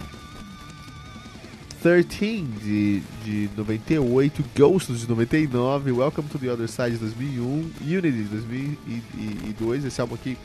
13 1.82 2.42
de, 2.64 3.04
de 3.24 3.50
98, 3.56 4.44
Ghosts 4.58 5.02
de 5.02 5.08
99, 5.08 5.92
Welcome 5.92 6.28
to 6.30 6.40
the 6.40 6.52
Other 6.52 6.68
Side 6.68 6.92
de 6.92 6.98
2001, 6.98 7.72
Unity 7.82 8.12
de 8.12 8.24
2002. 8.24 9.86
Esse 9.86 10.02
álbum 10.02 10.16
aqui 10.16 10.36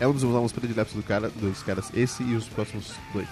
é 0.00 0.08
um 0.08 0.12
dos 0.12 0.24
álbuns 0.24 0.50
prediletos 0.50 0.94
do 0.94 1.02
cara, 1.04 1.28
dos 1.28 1.62
caras, 1.62 1.88
esse 1.94 2.22
e 2.24 2.34
os 2.34 2.48
próximos 2.48 2.94
dois. 3.12 3.28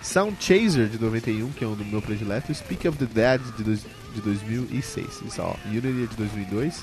Sound 0.00 0.36
Chaser 0.40 0.88
de 0.88 0.98
91, 0.98 1.50
que 1.50 1.64
é 1.64 1.68
um 1.68 1.74
do 1.74 1.84
meu 1.84 2.00
predileto, 2.00 2.54
Speak 2.54 2.88
of 2.88 2.96
the 2.96 3.06
Dead 3.06 3.40
de, 3.58 3.78
de 4.12 4.20
2006. 4.20 5.22
Isso, 5.26 5.42
ó, 5.42 5.54
Unity 5.66 6.08
de 6.08 6.16
2002, 6.16 6.82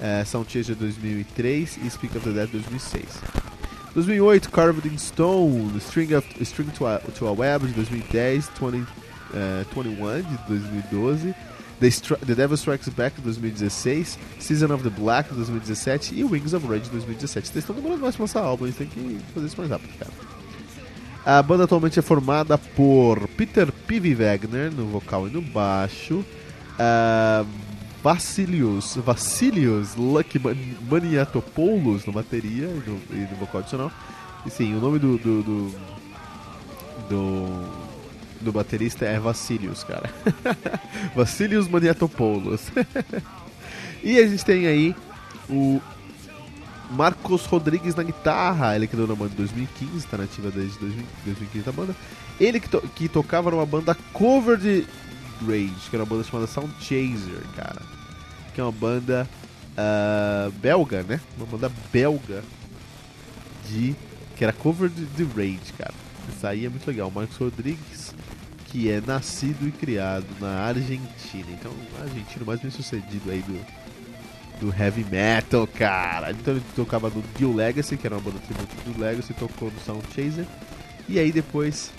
é, 0.00 0.24
Chaser 0.24 0.74
de 0.74 0.74
2003 0.74 1.78
e 1.84 1.90
Speak 1.90 2.16
of 2.16 2.28
the 2.28 2.32
Dead 2.32 2.46
de 2.46 2.58
2006. 2.58 3.04
2008, 3.94 4.50
Carved 4.50 4.86
in 4.86 4.96
Stone, 4.98 5.76
String, 5.78 6.14
of, 6.14 6.26
String 6.42 6.70
to, 6.70 6.86
a, 6.86 6.98
to 6.98 7.26
a 7.26 7.32
Web 7.32 7.66
de 7.66 7.72
2010, 7.72 8.48
20, 8.48 8.82
uh, 8.82 9.64
21 9.74 10.22
de 10.22 10.38
2012, 10.48 11.34
The, 11.80 12.16
the 12.26 12.34
Devil 12.34 12.56
Strikes 12.56 12.88
Back 12.88 13.16
de 13.16 13.22
2016, 13.22 14.18
Season 14.40 14.72
of 14.72 14.82
the 14.82 14.90
Black 14.90 15.30
de 15.30 15.36
2017 15.36 16.14
e 16.14 16.24
Wings 16.24 16.52
of 16.52 16.66
Rage 16.66 16.84
de 16.84 16.90
2017. 16.90 17.48
Vocês 17.48 17.62
estão 17.62 17.74
demorando 17.74 18.02
mais 18.02 18.16
pra 18.16 18.24
lançar 18.24 18.42
álbum, 18.42 18.66
gente 18.66 18.76
tem 18.76 18.88
que 18.88 19.20
fazer 19.32 19.46
isso 19.46 19.56
mais 19.56 19.70
rápido, 19.70 19.96
cara. 19.98 20.27
A 21.28 21.42
banda 21.42 21.64
atualmente 21.64 21.98
é 21.98 22.02
formada 22.02 22.56
por 22.56 23.28
Peter 23.28 23.70
P.V. 23.70 24.14
Wagner 24.14 24.72
no 24.72 24.86
vocal 24.86 25.28
e 25.28 25.30
no 25.30 25.42
baixo, 25.42 26.24
uh, 26.24 27.46
Vassilios, 28.02 28.96
Vassilios 28.96 29.94
Lucky 29.94 30.40
Maniatopoulos 30.90 32.06
na 32.06 32.14
bateria 32.14 32.64
e 32.64 32.82
no, 32.88 33.00
e 33.10 33.28
no 33.30 33.36
vocal 33.36 33.60
adicional. 33.60 33.92
E 34.46 34.48
sim, 34.48 34.74
o 34.74 34.80
nome 34.80 34.98
do, 34.98 35.18
do, 35.18 35.42
do, 35.42 35.74
do, 37.10 37.68
do 38.40 38.50
baterista 38.50 39.04
é 39.04 39.20
Vassilios, 39.20 39.84
cara. 39.84 40.10
Vassilios 41.14 41.68
Maniatopoulos. 41.68 42.72
e 44.02 44.18
a 44.18 44.26
gente 44.26 44.46
tem 44.46 44.66
aí 44.66 44.96
o 45.50 45.78
Marcos 46.90 47.44
Rodrigues 47.44 47.94
na 47.94 48.02
guitarra, 48.02 48.74
ele 48.74 48.86
que 48.86 48.96
deu 48.96 49.06
na 49.06 49.14
banda 49.14 49.32
em 49.32 49.36
2015, 49.36 49.96
está 49.96 50.16
nativa 50.16 50.50
desde 50.50 50.78
2015 50.78 51.68
a 51.68 51.72
banda. 51.72 51.96
Ele 52.40 52.60
que, 52.60 52.68
to 52.68 52.80
que 52.94 53.08
tocava 53.08 53.50
numa 53.50 53.66
banda 53.66 53.94
cover 54.12 54.56
de 54.56 54.86
Rage, 55.40 55.90
que 55.90 55.96
era 55.96 56.04
uma 56.04 56.10
banda 56.10 56.24
chamada 56.24 56.46
Sound 56.46 56.72
Chaser, 56.80 57.42
cara. 57.54 57.82
Que 58.54 58.60
é 58.60 58.64
uma 58.64 58.72
banda 58.72 59.28
uh, 59.76 60.50
belga, 60.52 61.02
né? 61.02 61.20
Uma 61.36 61.46
banda 61.46 61.70
belga 61.92 62.42
de. 63.68 63.94
que 64.36 64.44
era 64.44 64.52
cover 64.52 64.88
de, 64.88 65.04
de 65.04 65.24
Rage, 65.24 65.72
cara. 65.76 65.94
Isso 66.28 66.46
aí 66.46 66.64
é 66.64 66.68
muito 66.68 66.86
legal. 66.86 67.10
Marcos 67.10 67.36
Rodrigues, 67.36 68.14
que 68.66 68.90
é 68.90 69.00
nascido 69.00 69.66
e 69.66 69.72
criado 69.72 70.26
na 70.40 70.60
Argentina. 70.60 71.46
Então, 71.50 71.72
argentino 72.00 72.46
mais 72.46 72.60
bem 72.60 72.70
sucedido 72.70 73.30
aí 73.30 73.42
do, 73.42 73.58
do 74.60 74.74
heavy 74.74 75.04
metal, 75.04 75.66
cara. 75.66 76.30
Então 76.30 76.54
ele 76.54 76.62
tocava 76.74 77.08
no 77.08 77.22
Dio 77.36 77.54
Legacy, 77.54 77.96
que 77.96 78.06
era 78.06 78.16
uma 78.16 78.22
banda 78.22 78.38
tributo 78.40 78.74
do 78.84 79.00
Legacy, 79.00 79.34
tocou 79.34 79.70
no 79.70 79.80
Sound 79.80 80.04
Chaser. 80.14 80.46
E 81.08 81.18
aí 81.18 81.32
depois. 81.32 81.92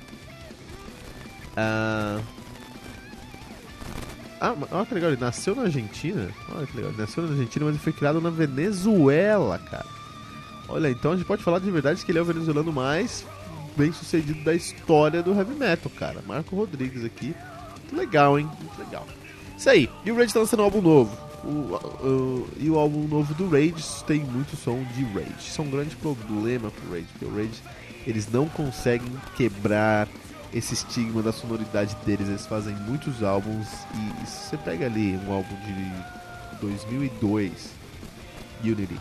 Uh... 1.51 2.21
Ah, 4.41 4.55
olha 4.71 4.85
que 4.85 4.93
legal, 4.93 5.11
ele 5.11 5.19
nasceu 5.19 5.53
na 5.53 5.63
Argentina. 5.63 6.29
Olha 6.55 6.65
que 6.65 6.75
legal, 6.75 6.91
ele 6.91 7.01
nasceu 7.01 7.23
na 7.23 7.31
Argentina, 7.31 7.65
mas 7.65 7.75
ele 7.75 7.83
foi 7.83 7.91
criado 7.91 8.21
na 8.21 8.29
Venezuela, 8.29 9.59
cara. 9.59 9.85
Olha, 10.69 10.89
então 10.89 11.11
a 11.11 11.15
gente 11.15 11.25
pode 11.25 11.43
falar 11.43 11.59
de 11.59 11.69
verdade 11.69 12.05
que 12.05 12.11
ele 12.11 12.19
é 12.19 12.21
o 12.21 12.25
venezuelano 12.25 12.71
mais 12.71 13.25
bem 13.75 13.91
sucedido 13.91 14.43
da 14.43 14.53
história 14.53 15.23
do 15.23 15.33
heavy 15.33 15.55
metal, 15.55 15.91
cara. 15.97 16.21
Marco 16.25 16.55
Rodrigues 16.55 17.03
aqui. 17.03 17.33
Muito 17.73 17.95
legal, 17.95 18.37
hein? 18.37 18.49
Muito 18.59 18.79
legal. 18.79 19.05
Isso 19.57 19.69
aí. 19.69 19.89
E 20.05 20.11
o 20.11 20.15
Rage 20.15 20.33
tá 20.33 20.39
lançando 20.39 20.61
um 20.61 20.63
álbum 20.63 20.81
novo. 20.81 21.28
O, 21.43 21.75
o, 22.05 22.49
e 22.57 22.69
o 22.69 22.77
álbum 22.77 23.07
novo 23.07 23.33
do 23.33 23.49
Rage 23.49 24.03
tem 24.05 24.19
muito 24.23 24.55
som 24.57 24.83
de 24.95 25.03
Rage. 25.03 25.35
Isso 25.39 25.61
é 25.61 25.63
um 25.63 25.69
grande 25.69 25.95
problema 25.95 26.69
pro 26.69 26.91
Rage, 26.91 27.07
porque 27.13 27.25
o 27.25 27.35
Rage 27.35 27.61
eles 28.05 28.27
não 28.31 28.47
conseguem 28.47 29.11
quebrar 29.35 30.07
esse 30.53 30.73
estigma 30.73 31.21
da 31.21 31.31
sonoridade 31.31 31.95
deles. 32.05 32.27
Eles 32.27 32.45
fazem 32.45 32.75
muitos 32.75 33.23
álbuns 33.23 33.67
e, 33.93 34.23
e 34.23 34.27
você 34.27 34.57
pega 34.57 34.85
ali 34.85 35.17
um 35.17 35.31
álbum 35.31 35.55
de 35.55 36.59
2002, 36.59 37.51
Unity. 38.63 38.99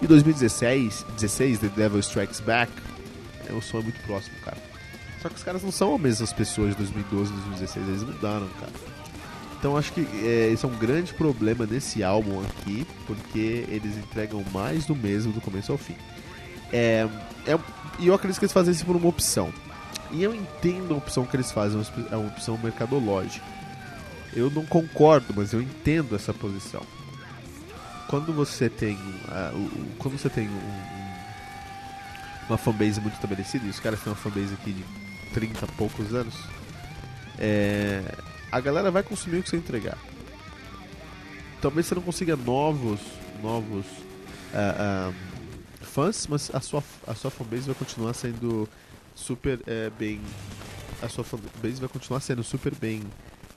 E 0.00 0.06
2016, 0.06 1.06
16, 1.14 1.58
The 1.60 1.68
Devil 1.68 2.00
Strikes 2.00 2.40
Back, 2.40 2.72
é 3.48 3.52
um 3.52 3.62
som 3.62 3.80
muito 3.80 4.00
próximo, 4.04 4.36
cara. 4.44 4.71
Só 5.22 5.28
que 5.28 5.36
os 5.36 5.44
caras 5.44 5.62
não 5.62 5.70
são 5.70 5.94
as 5.94 6.00
mesmas 6.00 6.32
pessoas 6.32 6.70
de 6.70 6.78
2012 6.78 7.30
e 7.30 7.34
2016, 7.34 7.88
eles 7.88 8.02
mudaram, 8.02 8.48
cara. 8.58 8.72
Então 9.56 9.76
acho 9.76 9.92
que 9.92 10.00
é, 10.00 10.50
esse 10.52 10.64
é 10.64 10.68
um 10.68 10.76
grande 10.76 11.14
problema 11.14 11.64
nesse 11.64 12.02
álbum 12.02 12.42
aqui, 12.42 12.84
porque 13.06 13.64
eles 13.68 13.96
entregam 13.96 14.44
mais 14.52 14.84
do 14.84 14.96
mesmo 14.96 15.32
do 15.32 15.40
começo 15.40 15.70
ao 15.70 15.78
fim. 15.78 15.94
É, 16.72 17.06
é, 17.46 17.56
e 18.00 18.08
eu 18.08 18.14
acredito 18.14 18.40
que 18.40 18.46
eles 18.46 18.52
fazem 18.52 18.72
isso 18.72 18.84
por 18.84 18.96
uma 18.96 19.06
opção. 19.06 19.52
E 20.10 20.24
eu 20.24 20.34
entendo 20.34 20.92
a 20.92 20.96
opção 20.96 21.24
que 21.24 21.36
eles 21.36 21.52
fazem, 21.52 21.80
é 22.10 22.16
uma 22.16 22.26
opção 22.26 22.58
mercadológica. 22.58 23.46
Eu 24.34 24.50
não 24.50 24.66
concordo, 24.66 25.32
mas 25.36 25.52
eu 25.52 25.62
entendo 25.62 26.16
essa 26.16 26.34
posição. 26.34 26.82
Quando 28.08 28.32
você 28.32 28.68
tem, 28.68 28.96
uh, 28.96 29.70
quando 29.98 30.18
você 30.18 30.28
tem 30.28 30.48
um, 30.48 30.82
uma 32.48 32.58
fanbase 32.58 33.00
muito 33.00 33.14
estabelecida, 33.14 33.64
e 33.64 33.70
os 33.70 33.78
caras 33.78 34.00
têm 34.00 34.12
uma 34.12 34.18
fanbase 34.18 34.52
aqui 34.54 34.72
de 34.72 34.84
30 35.32 35.64
e 35.64 35.68
poucos 35.72 36.14
anos, 36.14 36.34
é, 37.38 38.02
a 38.50 38.60
galera 38.60 38.90
vai 38.90 39.02
consumir 39.02 39.38
o 39.38 39.42
que 39.42 39.50
você 39.50 39.56
entregar. 39.56 39.98
Talvez 41.60 41.86
você 41.86 41.94
não 41.94 42.02
consiga 42.02 42.36
novos, 42.36 43.00
novos 43.42 43.86
uh, 43.86 45.10
uh, 45.10 45.14
fãs, 45.80 46.26
mas 46.26 46.50
a 46.54 46.60
sua, 46.60 46.82
a 47.06 47.14
sua 47.14 47.30
fanbase 47.30 47.66
vai 47.66 47.74
continuar 47.74 48.14
sendo 48.14 48.68
super 49.14 49.60
é, 49.66 49.90
bem. 49.90 50.20
A 51.00 51.08
sua 51.08 51.24
fanbase 51.24 51.80
vai 51.80 51.88
continuar 51.88 52.20
sendo 52.20 52.42
super 52.42 52.74
bem 52.74 53.02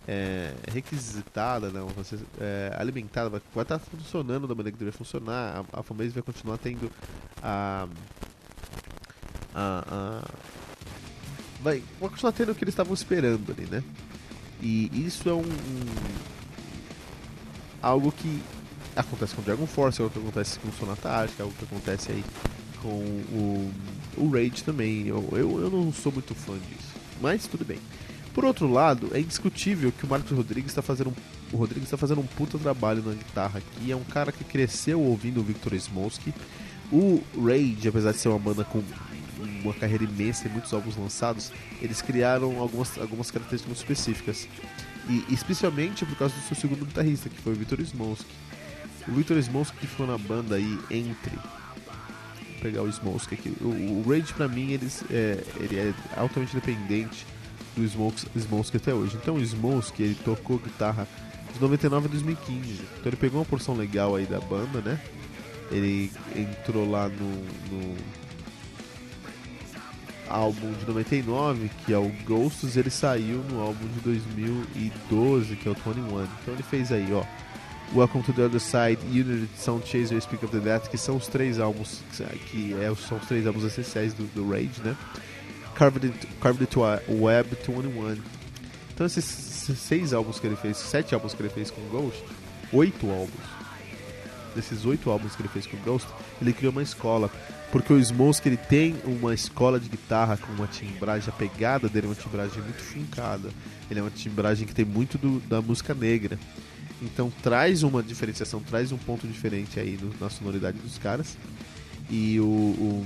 é, 0.08 0.54
requisitada, 0.72 1.70
não, 1.70 1.88
você, 1.88 2.20
é, 2.40 2.76
alimentada, 2.78 3.30
vai, 3.30 3.42
vai 3.54 3.64
estar 3.64 3.80
funcionando 3.80 4.48
da 4.48 4.54
maneira 4.54 4.72
que 4.72 4.78
deveria 4.78 4.98
funcionar. 4.98 5.66
A, 5.74 5.80
a 5.80 5.84
fanbase 5.84 6.10
vai 6.10 6.24
continuar 6.24 6.58
tendo 6.58 6.92
a. 7.42 7.88
a, 9.54 10.22
a 10.22 10.65
vai, 11.66 11.82
vai 12.00 12.10
continuar 12.12 12.32
tendo 12.32 12.52
o 12.52 12.56
que 12.56 12.64
eles 12.64 12.74
estavam 12.74 12.94
esperando 12.94 13.52
ali, 13.52 13.68
né? 13.70 13.84
E 14.62 14.90
isso 14.94 15.28
é 15.28 15.34
um, 15.34 15.42
um 15.42 15.86
algo 17.82 18.12
que 18.12 18.42
acontece 18.96 19.34
com 19.34 19.42
Dragon 19.42 19.66
Force, 19.66 20.00
algo 20.00 20.14
que 20.14 20.20
acontece 20.20 20.60
com 20.60 20.72
Sonata 20.72 21.10
Arctic, 21.10 21.42
algo 21.42 21.54
que 21.58 21.66
acontece 21.66 22.12
aí 22.12 22.24
com 22.82 22.88
o, 22.88 23.72
o 24.16 24.30
Rage 24.30 24.64
também. 24.64 25.08
Eu, 25.08 25.28
eu, 25.32 25.60
eu 25.60 25.70
não 25.72 25.92
sou 25.92 26.12
muito 26.12 26.36
fã 26.36 26.54
disso, 26.54 26.94
mas 27.20 27.48
tudo 27.48 27.66
bem. 27.66 27.80
Por 28.32 28.46
outro 28.46 28.72
lado, 28.72 29.10
é 29.14 29.20
indiscutível 29.20 29.92
que 29.92 30.06
o 30.06 30.10
Marcos 30.10 30.32
Rodrigues 30.32 30.70
está 30.72 30.84
fazendo 30.84 31.10
um, 31.10 31.14
o 31.52 31.58
Rodrigues 31.58 31.86
está 31.86 31.98
fazendo 31.98 32.22
um 32.22 32.28
puta 32.28 32.60
trabalho 32.60 33.02
na 33.02 33.14
guitarra 33.14 33.60
aqui. 33.60 33.92
É 33.92 33.96
um 33.96 34.04
cara 34.04 34.32
que 34.32 34.44
cresceu 34.44 35.02
ouvindo 35.02 35.40
o 35.40 35.44
Victor 35.44 35.74
Smolsky. 35.74 36.32
O 36.92 37.24
Rage, 37.36 37.88
apesar 37.88 38.12
de 38.12 38.20
ser 38.20 38.28
uma 38.28 38.38
banda 38.38 38.64
com 38.64 38.84
uma 39.64 39.74
carreira 39.74 40.04
imensa 40.04 40.48
e 40.48 40.52
muitos 40.52 40.74
álbuns 40.74 40.96
lançados, 40.96 41.52
eles 41.82 42.02
criaram 42.02 42.60
algumas, 42.60 42.98
algumas 42.98 43.32
características 43.32 43.68
muito 43.68 43.92
específicas. 43.92 44.48
E 45.08 45.34
especialmente 45.34 46.06
por 46.06 46.18
causa 46.18 46.34
do 46.36 46.42
seu 46.42 46.56
segundo 46.56 46.86
guitarrista, 46.86 47.30
que 47.30 47.40
foi 47.42 47.54
o 47.54 47.56
Victor 47.56 47.80
Smolsky. 47.82 48.34
O 49.08 49.12
Victor 49.12 49.38
Smolsky 49.38 49.86
ficou 49.86 50.08
na 50.08 50.18
banda 50.18 50.56
aí 50.56 50.80
entre. 50.90 51.36
Vou 51.36 52.62
pegar 52.62 52.82
o 52.82 52.90
Smolsky 52.90 53.36
aqui. 53.36 53.54
O, 53.62 53.68
o 53.68 54.06
Rage 54.10 54.34
pra 54.34 54.48
mim 54.48 54.72
eles, 54.72 55.04
é, 55.12 55.44
ele 55.60 55.78
é 55.78 55.94
altamente 56.18 56.56
dependente 56.56 57.26
do 57.76 57.84
Smolsky, 57.84 58.28
Smolsky 58.36 58.78
até 58.78 58.94
hoje. 58.94 59.16
Então 59.22 59.36
o 59.36 59.42
Smolsky 59.42 60.02
ele 60.02 60.16
tocou 60.16 60.58
guitarra 60.58 61.08
de 61.54 61.62
99 61.62 62.08
a 62.08 62.10
2015. 62.10 62.72
Então 62.72 62.88
ele 63.06 63.16
pegou 63.16 63.40
uma 63.40 63.46
porção 63.46 63.76
legal 63.76 64.16
aí 64.16 64.26
da 64.26 64.40
banda, 64.40 64.82
né? 64.82 65.00
Ele 65.72 66.12
entrou 66.36 66.90
lá 66.90 67.08
no, 67.10 67.30
no 67.72 67.96
álbum 70.30 70.72
de 70.74 70.86
99, 70.86 71.70
que 71.86 71.94
é 71.94 71.98
o 71.98 72.12
Ghosts, 72.26 72.78
ele 72.78 72.90
saiu 72.90 73.38
no 73.50 73.62
álbum 73.62 73.88
de 73.88 74.00
2012, 74.02 75.56
que 75.56 75.68
é 75.68 75.72
o 75.72 75.76
21. 75.76 76.24
Então 76.24 76.54
ele 76.54 76.64
fez 76.64 76.92
aí, 76.92 77.12
ó. 77.14 77.24
Welcome 77.94 78.24
to 78.24 78.34
the 78.34 78.44
Other 78.44 78.60
Side, 78.60 79.00
Unity, 79.06 79.48
Sound 79.58 79.88
Chaser, 79.88 80.20
Speak 80.20 80.44
of 80.44 80.52
the 80.52 80.60
Death, 80.60 80.90
que 80.90 80.98
são 80.98 81.16
os 81.18 81.28
três 81.28 81.60
álbuns 81.60 82.02
que 82.50 82.74
é, 82.74 82.94
são 82.96 83.18
os 83.18 83.28
três 83.28 83.46
álbuns 83.46 83.64
essenciais 83.64 84.14
do, 84.14 84.24
do 84.34 84.50
Rage, 84.50 84.82
né? 84.84 84.96
Carved 85.76 86.08
It, 86.08 86.28
Carved 86.42 86.68
Web 87.08 87.50
21. 87.56 88.18
Então 88.94 89.06
esses 89.06 89.26
seis 89.26 90.14
álbuns 90.14 90.40
que 90.40 90.48
ele 90.48 90.56
fez, 90.56 90.78
sete 90.78 91.14
álbuns 91.14 91.34
que 91.34 91.42
ele 91.42 91.50
fez 91.50 91.70
com 91.70 91.82
Ghost, 91.90 92.24
oito 92.74 93.10
álbuns. 93.10 93.55
Desses 94.56 94.86
oito 94.86 95.10
álbuns 95.10 95.36
que 95.36 95.42
ele 95.42 95.50
fez 95.50 95.68
com 95.68 95.78
Ghost, 95.78 96.08
ele 96.42 96.54
criou 96.54 96.72
uma 96.72 96.82
escola. 96.82 97.30
Porque 97.72 97.92
o 97.92 98.04
Smoke 98.04 98.48
ele 98.48 98.58
tem 98.58 98.96
uma 99.04 99.34
escola 99.34 99.80
de 99.80 99.90
guitarra 99.90 100.38
com 100.38 100.52
uma 100.54 100.68
timbragem, 100.68 101.30
a 101.30 101.32
pegada 101.34 101.90
dele 101.90 102.08
é 102.08 102.10
uma 102.10 102.16
timbragem 102.16 102.62
muito 102.62 102.82
fincada. 102.82 103.50
Ele 103.92 104.00
é 104.00 104.04
uma 104.04 104.12
timbragem 104.12 104.66
que 104.66 104.74
tem 104.74 104.86
muito 104.86 105.18
do, 105.18 105.40
da 105.42 105.62
música 105.62 105.94
negra. 105.94 106.40
Então 107.02 107.32
traz 107.44 107.84
uma 107.84 108.02
diferenciação, 108.02 108.62
traz 108.62 108.92
um 108.92 108.98
ponto 108.98 109.28
diferente 109.28 109.80
aí 109.80 110.00
no, 110.02 110.14
na 110.20 110.30
sonoridade 110.30 110.78
dos 110.78 110.98
caras. 110.98 111.38
E 112.10 112.40
o, 112.40 112.46
o 112.46 113.06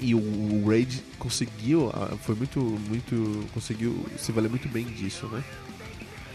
e 0.00 0.14
o, 0.14 0.18
o 0.18 0.68
Raid 0.68 1.02
conseguiu, 1.18 1.90
foi 2.20 2.34
muito, 2.34 2.60
muito, 2.60 3.46
conseguiu 3.54 4.04
se 4.18 4.32
valer 4.32 4.50
muito 4.50 4.68
bem 4.68 4.84
disso, 4.84 5.26
né? 5.28 5.42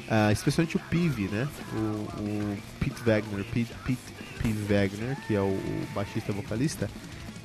Uh, 0.09 0.31
especialmente 0.31 0.75
o 0.75 0.79
Pive, 0.79 1.27
né? 1.27 1.47
O, 1.71 1.77
o 1.77 2.57
Pete 2.79 2.99
Wagner, 3.03 3.45
Pete, 3.45 3.71
Pete, 3.85 3.99
Pete 4.41 4.53
Wagner, 4.67 5.15
que 5.27 5.35
é 5.35 5.39
o, 5.39 5.43
o 5.43 5.87
baixista 5.93 6.33
vocalista, 6.33 6.89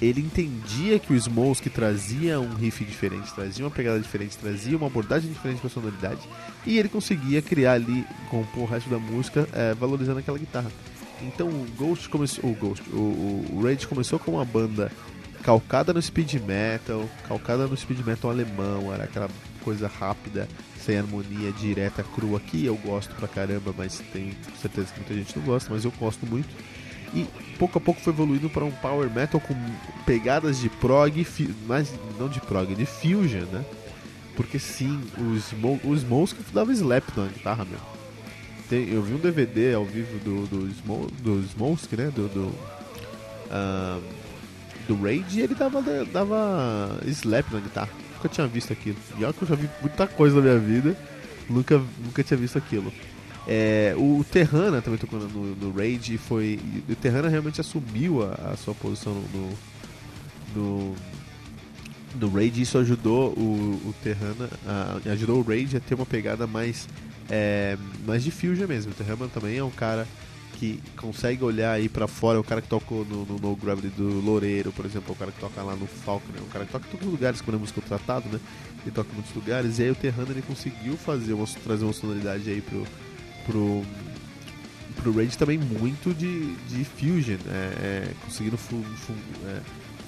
ele 0.00 0.22
entendia 0.22 0.98
que 0.98 1.12
o 1.12 1.16
Smolsky 1.16 1.68
trazia 1.68 2.40
um 2.40 2.55
riff 2.55 2.83
diferente, 2.85 3.33
trazia 3.35 3.64
uma 3.64 3.70
pegada 3.70 4.00
diferente, 4.00 4.38
trazia 4.38 4.77
uma 4.77 4.87
abordagem 4.87 5.31
diferente 5.31 5.59
para 5.59 5.68
a 5.68 5.70
sonoridade, 5.70 6.20
e 6.66 6.79
ele 6.79 6.88
conseguia 6.88 7.42
criar 7.42 7.74
ali, 7.74 8.05
compor 8.31 8.62
o 8.62 8.66
resto 8.66 8.88
da 8.88 8.98
música, 8.98 9.46
é, 9.53 9.74
valorizando 9.74 10.18
aquela 10.18 10.38
guitarra. 10.38 10.72
Então 11.22 11.48
o 11.48 11.66
Ghost 11.77 12.09
começou, 12.09 12.50
o 12.50 12.55
Ghost, 12.55 12.83
o, 12.90 12.96
o, 12.96 13.46
o 13.53 13.62
Rage 13.62 13.87
começou 13.87 14.18
com 14.18 14.33
uma 14.33 14.44
banda 14.44 14.90
calcada 15.42 15.92
no 15.92 16.00
speed 16.00 16.35
metal, 16.35 17.09
calcada 17.29 17.66
no 17.66 17.77
speed 17.77 18.00
metal 18.00 18.31
alemão, 18.31 18.92
era 18.92 19.05
aquela 19.05 19.29
coisa 19.62 19.87
rápida, 19.87 20.48
sem 20.85 20.99
harmonia, 20.99 21.51
direta, 21.53 22.03
crua, 22.03 22.38
que 22.38 22.64
eu 22.64 22.77
gosto 22.77 23.14
pra 23.14 23.27
caramba, 23.27 23.75
mas 23.77 24.03
tenho 24.12 24.35
certeza 24.61 24.92
que 24.92 25.01
muita 25.01 25.14
gente 25.14 25.38
não 25.38 25.44
gosta, 25.44 25.73
mas 25.73 25.85
eu 25.85 25.92
gosto 25.99 26.27
muito. 26.27 26.49
E 27.14 27.27
pouco 27.59 27.79
a 27.79 27.81
pouco 27.81 28.01
foi 28.01 28.12
evoluindo 28.12 28.51
para 28.51 28.64
um 28.64 28.70
power 28.70 29.09
metal 29.09 29.40
com 29.40 29.55
pegadas 30.05 30.59
de 30.59 30.68
prog, 30.68 31.27
mas 31.66 31.92
não 32.18 32.29
de 32.29 32.40
prog, 32.40 32.75
de 32.75 32.85
fusion, 32.85 33.44
né? 33.53 33.64
Porque 34.37 34.59
sim, 34.59 35.01
o, 35.16 35.37
Smo 35.37 35.81
o 35.85 35.97
Smoke 35.97 36.35
dava 36.53 36.73
slap 36.73 37.05
na 37.16 37.27
guitarra, 37.27 37.64
meu. 37.64 37.79
Tem, 38.68 38.88
eu 38.88 39.03
vi 39.03 39.14
um 39.14 39.18
DVD 39.18 39.75
ao 39.75 39.85
vivo 39.85 40.18
do, 40.18 40.47
do, 40.47 41.11
do 41.23 41.49
Smoke, 41.49 41.97
né? 41.97 42.11
Do, 42.11 42.29
do, 42.29 42.47
uh, 43.51 44.03
do 44.88 45.01
Rage 45.01 45.38
e 45.38 45.42
ele 45.42 45.55
dava, 45.55 45.83
dava 46.12 46.99
slap 47.07 47.51
na 47.53 47.61
guitarra. 47.61 48.04
Nunca 48.24 48.28
tinha 48.34 48.46
visto 48.46 48.72
aquilo. 48.72 48.96
E 49.18 49.24
olha 49.24 49.34
que 49.34 49.42
eu 49.42 49.48
já 49.48 49.54
vi 49.54 49.68
muita 49.82 50.06
coisa 50.06 50.37
na 50.37 50.40
minha 50.40 50.58
vida, 50.58 50.96
nunca, 51.48 51.78
nunca 52.02 52.22
tinha 52.22 52.38
visto 52.38 52.56
aquilo. 52.56 52.90
É, 53.46 53.94
o 53.98 54.24
Terrana 54.24 54.80
também 54.80 54.98
tocou 54.98 55.18
no, 55.18 55.54
no 55.56 55.70
Rage 55.72 56.14
e 56.14 56.18
foi. 56.18 56.58
o 56.88 56.94
Terrana 56.94 57.28
realmente 57.28 57.60
assumiu 57.60 58.22
a, 58.22 58.52
a 58.52 58.56
sua 58.56 58.74
posição 58.74 59.12
no, 59.12 59.50
no, 60.56 60.94
no 62.18 62.28
Rage 62.30 62.60
e 62.60 62.62
isso 62.62 62.78
ajudou 62.78 63.32
o, 63.32 63.78
o 63.84 63.94
Terrana, 64.02 64.48
a, 64.66 65.10
ajudou 65.10 65.40
o 65.40 65.42
Rage 65.42 65.76
a 65.76 65.80
ter 65.80 65.94
uma 65.94 66.06
pegada 66.06 66.46
mais, 66.46 66.88
é, 67.28 67.76
mais 68.06 68.24
de 68.24 68.30
fusion 68.30 68.66
mesmo. 68.66 68.92
O 68.92 68.94
Terrana 68.94 69.28
também 69.28 69.58
é 69.58 69.62
um 69.62 69.70
cara 69.70 70.08
que 70.64 70.81
consegue 70.96 71.44
olhar 71.44 71.72
aí 71.72 71.88
para 71.88 72.07
fora, 72.07 72.38
é 72.38 72.40
o 72.40 72.44
cara 72.44 72.62
que 72.62 72.68
tocou 72.68 73.05
no, 73.05 73.27
no, 73.27 73.38
no, 73.38 73.57
Gravity 73.57 73.88
do 73.88 74.20
Loureiro, 74.20 74.72
por 74.72 74.87
exemplo, 74.87 75.11
é 75.11 75.12
o 75.12 75.16
cara 75.16 75.31
que 75.31 75.38
toca 75.38 75.62
lá 75.62 75.77
no 75.77 75.87
Falcon, 75.87 76.33
é 76.37 76.40
o 76.40 76.46
cara 76.46 76.64
que 76.64 76.72
toca 76.72 76.87
em 76.87 76.90
todos 76.90 77.07
os 77.07 77.12
lugares 77.12 77.40
quando 77.40 77.57
é 77.57 77.61
música 77.61 77.81
tratado, 77.83 78.29
né? 78.29 78.40
Ele 78.83 78.90
toca 78.90 79.11
em 79.11 79.14
muitos 79.14 79.35
lugares, 79.35 79.79
e 79.79 79.83
aí 79.83 79.90
o 79.90 79.94
Terrano 79.94 80.31
ele 80.31 80.42
conseguiu 80.42 80.96
fazer 80.96 81.35
uma, 81.35 81.46
trazer 81.46 81.85
uma 81.85 81.92
sonoridade 81.92 82.48
aí 82.48 82.61
pro, 82.61 82.87
pro, 83.44 83.83
pro 84.96 85.12
Rage 85.12 85.37
também 85.37 85.59
muito 85.59 86.14
de, 86.14 86.55
de 86.68 86.85
fusion, 86.85 87.38
é, 87.48 87.50
é, 87.50 88.12
conseguindo 88.24 88.57
fu, 88.57 88.83
fu, 88.96 89.12
é, 89.46 89.61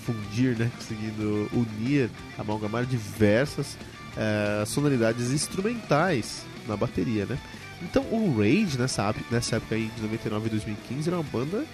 fundir, 0.04 0.56
né? 0.56 0.70
Conseguindo 0.76 1.50
unir, 1.52 2.10
amalgamar 2.38 2.86
diversas 2.86 3.76
é, 4.16 4.64
sonoridades 4.64 5.32
instrumentais 5.32 6.42
na 6.66 6.76
bateria, 6.76 7.26
né? 7.26 7.38
Então 7.82 8.02
o 8.10 8.38
Rage, 8.38 8.78
nessa, 8.78 9.14
nessa 9.30 9.56
época 9.56 9.74
aí 9.74 9.90
de 9.94 10.02
99 10.02 10.46
e 10.46 10.50
2015, 10.50 11.08
era 11.08 11.18
uma 11.18 11.22
banda 11.22 11.64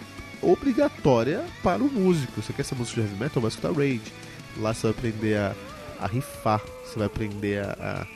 obrigatória 0.41 1.45
para 1.63 1.83
o 1.83 1.91
músico. 1.91 2.43
Você 2.43 2.53
quer 2.53 2.65
ser 2.65 2.75
músico 2.75 3.01
de 3.01 3.07
heavy 3.07 3.19
metal? 3.19 3.41
Vai 3.41 3.49
escutar 3.49 3.73
Rage. 3.73 4.13
Lá 4.59 4.75
você 4.75 4.89
vai 4.89 4.91
aprender 4.91 5.37
a, 5.37 5.55
a 6.01 6.07
rifar, 6.07 6.61
você 6.85 6.99
vai 6.99 7.07
aprender 7.07 7.65
a, 7.65 8.07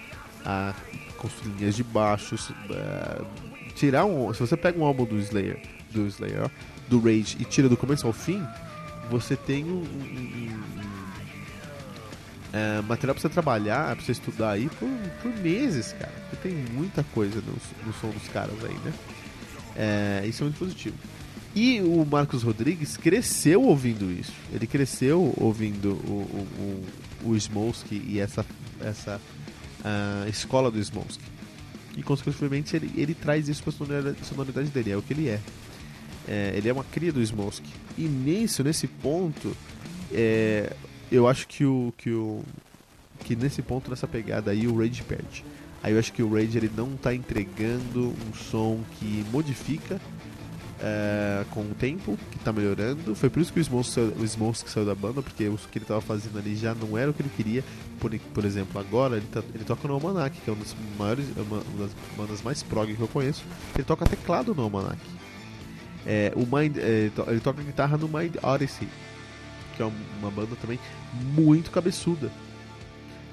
a, 0.44 0.70
a 0.70 0.75
construir 1.16 1.53
linhas 1.53 1.77
de 1.77 1.85
baixos, 1.85 2.51
uh, 2.51 3.25
tirar 3.75 4.05
um. 4.05 4.33
Se 4.35 4.40
você 4.40 4.57
pega 4.57 4.79
um 4.79 4.85
álbum 4.85 5.05
do 5.05 5.16
Slayer, 5.18 5.61
do 5.90 6.07
Slayer, 6.07 6.51
do 6.88 6.99
Rage 7.01 7.37
e 7.38 7.44
tira 7.44 7.68
do 7.68 7.77
começo 7.77 8.07
ao 8.07 8.12
fim, 8.12 8.42
você 9.11 9.37
tem 9.37 9.64
um, 9.64 9.79
um, 9.79 9.83
um 9.83 10.95
é, 12.57 12.81
material 12.81 13.14
pra 13.14 13.21
você 13.21 13.29
trabalhar, 13.29 13.95
pra 13.95 14.05
você 14.05 14.12
estudar 14.12 14.53
aí 14.53 14.71
por, 14.79 14.88
por 15.21 15.31
meses, 15.42 15.92
cara. 15.92 16.12
Porque 16.31 16.49
tem 16.49 16.57
muita 16.73 17.05
coisa 17.12 17.42
no, 17.42 17.53
no 17.87 17.92
som 17.92 18.09
dos 18.09 18.27
caras 18.29 18.57
aí, 18.64 18.75
né? 18.83 18.92
É, 19.77 20.27
isso 20.27 20.42
é 20.42 20.45
muito 20.45 20.59
positivo. 20.59 20.97
E 21.55 21.81
o 21.81 22.05
Marcos 22.05 22.42
Rodrigues 22.42 22.97
cresceu 22.97 23.62
ouvindo 23.62 24.11
isso. 24.11 24.33
Ele 24.53 24.66
cresceu 24.66 25.35
ouvindo 25.37 25.92
o, 25.92 26.47
o, 27.23 27.25
o, 27.25 27.31
o 27.31 27.37
Smolsky 27.37 28.03
e 28.07 28.21
essa, 28.21 28.45
essa 28.81 29.21
uh, 29.81 30.29
escola 30.29 30.71
do 30.71 30.79
Smolsky. 30.79 31.25
E 31.97 32.03
consequentemente 32.03 32.75
ele, 32.77 32.90
ele 32.97 33.14
traz 33.14 33.49
isso 33.49 33.62
para 33.62 33.73
a 33.73 34.25
sonoridade 34.25 34.69
dele, 34.69 34.92
é 34.92 34.97
o 34.97 35.03
que 35.03 35.12
ele 35.12 35.29
é. 35.29 35.40
é 36.29 36.55
ele 36.57 36.69
é 36.69 36.73
uma 36.73 36.85
cria 36.85 37.12
do 37.12 37.21
Smolsky. 37.23 37.71
E 37.97 38.03
nisso, 38.03 38.62
nesse 38.62 38.87
ponto, 38.87 39.57
é, 40.12 40.75
eu 41.11 41.29
acho 41.29 41.47
que 41.47 41.64
o 41.64 41.92
que 41.97 42.11
o 42.11 42.42
que 43.25 43.35
nesse 43.35 43.62
ponto 43.62 43.90
nessa 43.90 44.07
pegada 44.07 44.51
aí 44.51 44.66
o 44.66 44.77
Rage 44.77 45.03
perde. 45.03 45.45
Aí 45.83 45.92
eu 45.92 45.99
acho 45.99 46.12
que 46.12 46.23
o 46.23 46.33
Rage 46.33 46.57
ele 46.57 46.71
não 46.75 46.95
está 46.95 47.14
entregando 47.14 48.09
um 48.09 48.35
som 48.35 48.81
que 48.99 49.25
modifica 49.31 50.01
é, 50.81 51.45
com 51.51 51.61
o 51.61 51.75
tempo, 51.75 52.19
que 52.31 52.37
está 52.37 52.53
melhorando. 52.53 53.14
Foi 53.14 53.31
por 53.31 53.40
isso 53.40 53.53
que 53.53 53.61
o 53.61 53.64
Smoke, 53.64 53.88
saiu, 53.88 54.12
o 54.19 54.27
Smoke 54.27 54.71
saiu 54.71 54.87
da 54.87 54.95
banda, 54.95 55.23
porque 55.23 55.47
o 55.49 55.57
que 55.57 55.79
ele 55.79 55.85
estava 55.85 56.01
fazendo 56.01 56.38
ali 56.38 56.57
já 56.57 56.75
não 56.75 56.97
era 56.97 57.11
o 57.11 57.14
que 57.14 57.23
ele 57.23 57.31
queria. 57.37 57.64
Por, 58.01 58.16
por 58.35 58.45
exemplo, 58.45 58.81
agora 58.81 59.16
ele, 59.16 59.27
tá, 59.27 59.42
ele 59.55 59.64
toca 59.64 59.87
no 59.88 59.95
Almanac, 59.95 60.38
que 60.38 60.51
é 60.51 60.53
uma 60.53 60.62
das 60.62 60.77
maiores, 60.99 61.27
uma, 61.37 61.61
uma 61.61 61.87
das 61.87 61.90
bandas 62.16 62.42
mais 62.42 62.62
prog 62.62 62.95
que 62.95 63.01
eu 63.01 63.09
conheço. 63.09 63.45
Ele 63.75 63.85
toca 63.85 64.05
teclado 64.05 64.55
no 64.55 64.62
Almanac. 64.62 64.99
É, 66.07 66.33
o 66.37 66.40
Mind, 66.40 66.77
é, 66.77 67.11
ele 67.27 67.40
toca 67.40 67.62
guitarra 67.62 67.97
no 67.97 68.07
Mind 68.07 68.37
Odyssey, 68.42 68.88
que 69.76 69.82
é 69.82 69.92
uma 70.20 70.30
banda 70.30 70.56
também 70.56 70.78
muito 71.34 71.70
cabeçuda. 71.70 72.30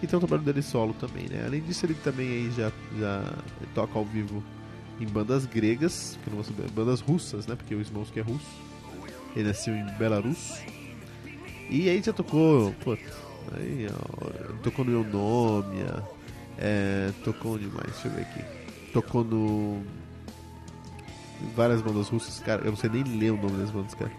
E 0.02 0.08
tem 0.08 0.18
o 0.18 0.20
trabalho 0.20 0.44
dele 0.44 0.62
solo 0.62 0.94
também, 0.94 1.30
né? 1.30 1.44
Além 1.46 1.62
disso, 1.62 1.86
ele 1.86 1.94
também 1.94 2.28
aí 2.28 2.52
já, 2.52 2.72
já 3.00 3.34
toca 3.74 3.98
ao 3.98 4.04
vivo 4.04 4.44
em 5.00 5.06
bandas 5.08 5.46
gregas, 5.46 6.20
que 6.24 6.30
não 6.30 6.38
vou 6.38 6.44
saber, 6.44 6.70
bandas 6.72 7.00
russas, 7.00 7.48
né? 7.48 7.56
Porque 7.56 7.74
o 7.74 7.82
Smolsky 7.82 8.20
é 8.20 8.24
russo. 8.24 8.46
Ele 9.36 9.48
nasceu 9.48 9.74
em 9.74 9.86
Belarus. 9.98 10.62
E 11.70 11.90
aí 11.90 12.02
já 12.02 12.12
tocou, 12.12 12.74
pô, 12.84 12.98
aí, 13.56 13.88
ó, 13.90 14.54
tocou 14.62 14.84
no 14.84 14.92
Eunomia, 14.92 16.04
é, 16.58 17.12
tocou 17.24 17.56
onde 17.56 17.68
mais? 17.68 17.88
Deixa 17.94 18.10
eu 18.10 18.12
ver 18.12 18.22
aqui. 18.22 18.92
Tocou 18.92 19.24
no. 19.24 19.82
Várias 21.56 21.82
bandas 21.82 22.10
russas, 22.10 22.40
cara, 22.40 22.62
eu 22.64 22.72
não 22.72 22.78
sei 22.78 22.90
nem 22.90 23.04
ler 23.04 23.32
o 23.32 23.38
nome 23.38 23.58
das 23.58 23.72
bandas, 23.72 23.94
cara. 23.94 24.12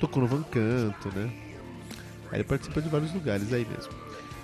Tocou 0.00 0.22
no 0.22 0.28
Van 0.28 0.42
Canto, 0.44 1.08
né? 1.14 1.30
Ele 2.32 2.44
participa 2.44 2.80
de 2.80 2.88
vários 2.88 3.12
lugares 3.12 3.52
aí 3.52 3.66
mesmo. 3.66 3.92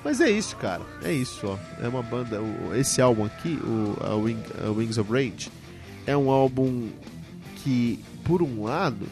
Mas 0.04 0.20
é 0.20 0.30
isso, 0.30 0.56
cara. 0.56 0.82
É 1.02 1.12
isso, 1.12 1.46
ó. 1.46 1.58
É 1.82 1.88
uma 1.88 2.02
banda. 2.02 2.40
O, 2.40 2.74
esse 2.74 3.00
álbum 3.00 3.24
aqui, 3.24 3.58
o 3.62 3.96
a 4.04 4.14
Wing, 4.14 4.42
a 4.64 4.70
Wings 4.70 4.98
of 4.98 5.10
Rage, 5.12 5.50
é 6.06 6.16
um 6.16 6.30
álbum 6.30 6.88
que, 7.56 8.02
por 8.24 8.42
um 8.42 8.64
lado, 8.64 9.06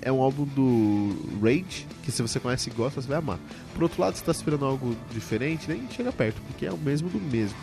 é 0.00 0.12
um 0.12 0.22
álbum 0.22 0.44
do 0.44 1.16
Rage, 1.42 1.86
que 2.04 2.12
se 2.12 2.22
você 2.22 2.38
conhece 2.38 2.70
e 2.70 2.72
gosta, 2.72 3.00
você 3.00 3.08
vai 3.08 3.18
amar. 3.18 3.40
Por 3.74 3.82
outro 3.82 4.00
lado, 4.00 4.14
se 4.14 4.22
está 4.22 4.30
esperando 4.30 4.64
algo 4.64 4.96
diferente, 5.10 5.68
nem 5.68 5.90
chega 5.90 6.12
perto, 6.12 6.40
porque 6.42 6.64
é 6.64 6.72
o 6.72 6.78
mesmo 6.78 7.08
do 7.08 7.18
mesmo. 7.18 7.58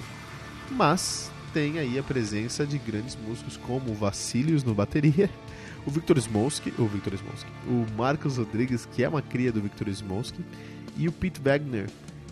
Mas 0.70 1.32
tem 1.54 1.80
aí 1.80 1.98
a 1.98 2.04
presença 2.04 2.66
de 2.66 2.78
grandes 2.78 3.16
músicos 3.16 3.56
como 3.56 3.92
o 3.92 3.96
Vassilios 3.96 4.64
no 4.64 4.74
bateria, 4.74 5.30
o 5.86 5.92
Victor 5.92 6.18
Smolsky, 6.18 6.74
o 6.78 6.86
Victor 6.86 7.14
Smolsky, 7.14 7.52
o 7.68 7.86
Marcos 7.98 8.38
Rodrigues, 8.38 8.86
que 8.86 9.04
é 9.04 9.10
uma 9.10 9.22
cria 9.22 9.52
do 9.52 9.62
Victor 9.62 9.88
Smolsky, 9.90 10.44
e 10.98 11.08
o 11.08 11.12
Pete 11.12 11.42
Wagner 11.42 11.90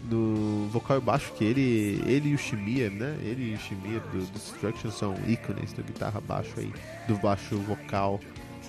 no 0.10 0.68
vocal 0.70 0.98
e 0.98 1.02
baixo, 1.02 1.32
que 1.34 1.44
ele, 1.44 2.02
ele 2.06 2.30
e 2.30 2.36
o 2.36 2.38
Shimia, 2.38 2.90
né? 2.90 3.18
Ele 3.22 3.52
e 3.52 3.56
o 3.56 3.60
Shimia 3.60 4.00
do 4.12 4.20
Destruction 4.32 4.90
são 4.92 5.16
ícones 5.28 5.74
da 5.74 5.84
guitarra 5.84 6.20
baixo 6.20 6.54
aí, 6.58 6.74
do 7.08 7.16
baixo 7.18 7.58
vocal 7.58 8.20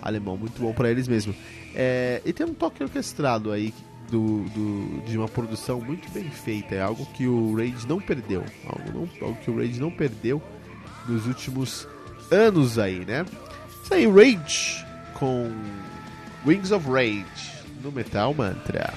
alemão, 0.01 0.37
muito 0.37 0.61
bom 0.61 0.73
para 0.73 0.91
eles 0.91 1.07
mesmo. 1.07 1.35
É, 1.75 2.21
e 2.25 2.33
tem 2.33 2.45
um 2.45 2.55
toque 2.55 2.83
orquestrado 2.83 3.53
aí 3.53 3.73
do, 4.11 4.45
do, 4.51 5.03
de 5.07 5.17
uma 5.17 5.29
produção 5.29 5.81
muito 5.81 6.11
bem 6.11 6.29
feita, 6.31 6.75
é 6.75 6.83
algo 6.83 7.07
que 7.07 7.27
o 7.27 7.57
Rage 7.57 7.87
não 7.89 8.01
perdeu, 8.01 8.45
algo, 8.67 8.93
não, 8.93 9.27
algo 9.27 9.39
que 9.41 9.51
o 9.51 9.57
Rage 9.57 9.81
não 9.81 9.91
perdeu 9.91 10.43
nos 11.09 11.27
últimos 11.27 11.89
anos 12.31 12.79
aí, 12.79 13.05
né? 13.05 13.25
Isso 13.83 13.95
aí, 13.95 14.07
Rage 14.07 14.85
com 15.15 15.53
Wings 16.47 16.73
of 16.73 16.89
Rage 16.89 17.25
no 17.83 17.93
Metal 17.93 18.35
Mantra. 18.35 18.93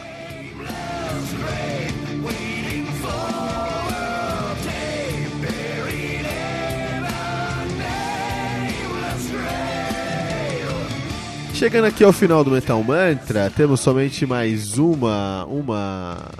Chegando 11.53 11.85
aqui 11.85 12.03
ao 12.03 12.11
final 12.11 12.43
do 12.43 12.51
Metal 12.51 12.83
Mantra, 12.83 13.49
temos 13.49 13.79
somente 13.79 14.25
mais 14.25 14.77
uma 14.77 15.45
uma 15.45 16.31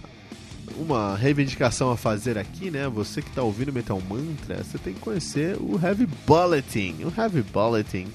uma 0.77 1.15
reivindicação 1.15 1.89
a 1.89 1.95
fazer 1.95 2.38
aqui, 2.38 2.69
né? 2.69 2.88
Você 2.89 3.21
que 3.21 3.29
está 3.29 3.41
ouvindo 3.41 3.71
Metal 3.71 4.01
Mantra, 4.10 4.63
você 4.63 4.77
tem 4.77 4.93
que 4.93 4.99
conhecer 4.99 5.55
o 5.60 5.79
Heavy 5.81 6.08
Bulletin. 6.27 6.95
O 7.05 7.21
Heavy 7.21 7.41
Bulletin 7.41 8.08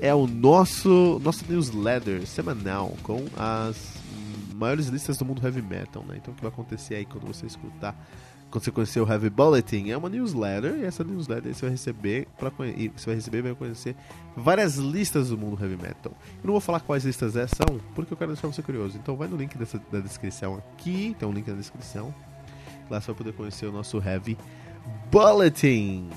é 0.00 0.14
o 0.14 0.26
nosso 0.26 1.20
nosso 1.22 1.44
newsletter 1.48 2.26
semanal 2.26 2.96
com 3.02 3.24
as 3.36 3.94
maiores 4.54 4.86
listas 4.86 5.16
do 5.16 5.24
mundo 5.24 5.44
heavy 5.44 5.62
metal, 5.62 6.04
né? 6.06 6.16
Então 6.16 6.32
o 6.32 6.36
que 6.36 6.42
vai 6.42 6.50
acontecer 6.50 6.94
aí 6.96 7.04
quando 7.04 7.26
você 7.26 7.46
escutar 7.46 7.94
quando 8.50 8.64
você 8.64 8.70
conhecer 8.70 9.00
o 9.00 9.08
Heavy 9.08 9.30
Bulletin, 9.30 9.90
é 9.90 9.96
uma 9.96 10.08
newsletter, 10.08 10.74
e 10.74 10.84
essa 10.84 11.04
newsletter 11.04 11.54
você 11.54 11.60
vai 11.62 11.70
receber 11.70 12.26
para 12.36 12.50
você 12.50 13.06
vai 13.06 13.14
receber 13.14 13.42
vai 13.42 13.54
conhecer 13.54 13.94
várias 14.36 14.76
listas 14.76 15.28
do 15.28 15.38
mundo 15.38 15.56
heavy 15.62 15.76
metal. 15.76 16.12
Eu 16.42 16.46
não 16.46 16.52
vou 16.52 16.60
falar 16.60 16.80
quais 16.80 17.04
listas 17.04 17.36
é, 17.36 17.46
são, 17.46 17.80
porque 17.94 18.12
eu 18.12 18.16
quero 18.16 18.32
deixar 18.32 18.48
você 18.48 18.62
curioso. 18.62 18.98
Então 18.98 19.16
vai 19.16 19.28
no 19.28 19.36
link 19.36 19.56
dessa, 19.56 19.80
da 19.90 20.00
descrição 20.00 20.56
aqui, 20.56 21.14
tem 21.18 21.28
um 21.28 21.32
link 21.32 21.48
na 21.48 21.56
descrição. 21.56 22.12
Lá 22.90 23.00
você 23.00 23.06
vai 23.08 23.16
poder 23.16 23.32
conhecer 23.34 23.66
o 23.66 23.72
nosso 23.72 23.98
Heavy 23.98 24.36
Bulletin. 25.12 26.10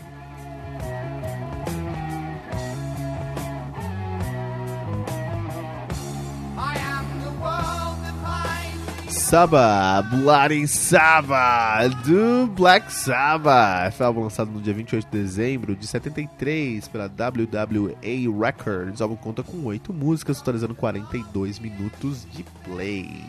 Sabbath, 9.23 10.09
Bloody 10.09 10.67
Sabbath, 10.67 11.95
do 12.05 12.45
Black 12.47 12.91
Sabbath. 12.91 13.99
Álbum 14.01 14.23
lançado 14.23 14.51
no 14.51 14.61
dia 14.61 14.73
28 14.73 15.09
de 15.09 15.17
dezembro 15.17 15.75
de 15.75 15.87
73 15.87 16.87
pela 16.89 17.05
WWA 17.07 18.45
Records. 18.45 18.99
O 18.99 19.03
álbum 19.03 19.15
conta 19.15 19.41
com 19.41 19.63
8 19.63 19.93
músicas, 19.93 20.39
totalizando 20.39 20.75
42 20.75 21.57
minutos 21.57 22.27
de 22.31 22.43
play. 22.65 23.25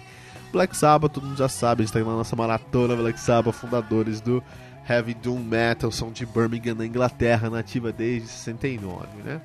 Black 0.52 0.76
Sabbath, 0.76 1.12
todo 1.12 1.26
mundo 1.26 1.38
já 1.38 1.48
sabe, 1.48 1.83
a 1.83 1.87
gente 1.87 1.92
tá 1.92 2.00
na 2.00 2.04
nossa 2.07 2.35
maratona 2.35 2.96
Black 2.96 3.18
Sabbath, 3.18 3.54
fundadores 3.54 4.20
do 4.20 4.42
Heavy 4.88 5.14
Doom 5.14 5.44
Metal, 5.44 5.90
são 5.92 6.11
de 6.11 6.26
Birmingham, 6.26 6.74
na 6.74 6.85
Inglaterra, 6.85 7.48
nativa 7.48 7.92
desde 7.92 8.28
69, 8.28 9.07
né? 9.24 9.40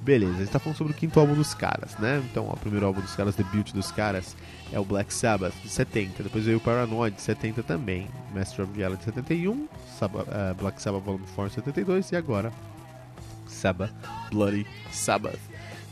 Beleza, 0.00 0.32
a 0.32 0.38
gente 0.38 0.50
tá 0.50 0.58
falando 0.58 0.76
sobre 0.76 0.92
o 0.92 0.96
quinto 0.96 1.20
álbum 1.20 1.34
dos 1.34 1.54
caras, 1.54 1.96
né? 1.98 2.20
Então, 2.28 2.48
ó, 2.48 2.54
o 2.54 2.56
primeiro 2.56 2.86
álbum 2.86 3.00
dos 3.00 3.14
caras, 3.14 3.36
debut 3.36 3.72
dos 3.72 3.92
caras, 3.92 4.34
é 4.72 4.80
o 4.80 4.84
Black 4.84 5.12
Sabbath, 5.12 5.54
de 5.62 5.68
70. 5.68 6.22
Depois 6.22 6.44
veio 6.44 6.58
o 6.58 6.60
Paranoid, 6.60 7.14
de 7.14 7.22
70 7.22 7.62
também. 7.62 8.08
Master 8.34 8.64
of 8.64 8.76
Reality, 8.76 8.98
de 8.98 9.04
71. 9.04 9.68
Sabbath, 9.98 10.26
uh, 10.28 10.54
Black 10.54 10.80
Sabbath 10.80 11.04
Volume 11.04 11.24
4, 11.34 11.48
de 11.48 11.54
72. 11.54 12.12
E 12.12 12.16
agora, 12.16 12.52
Sabbath, 13.46 13.92
Bloody 14.30 14.66
Sabbath. 14.90 15.38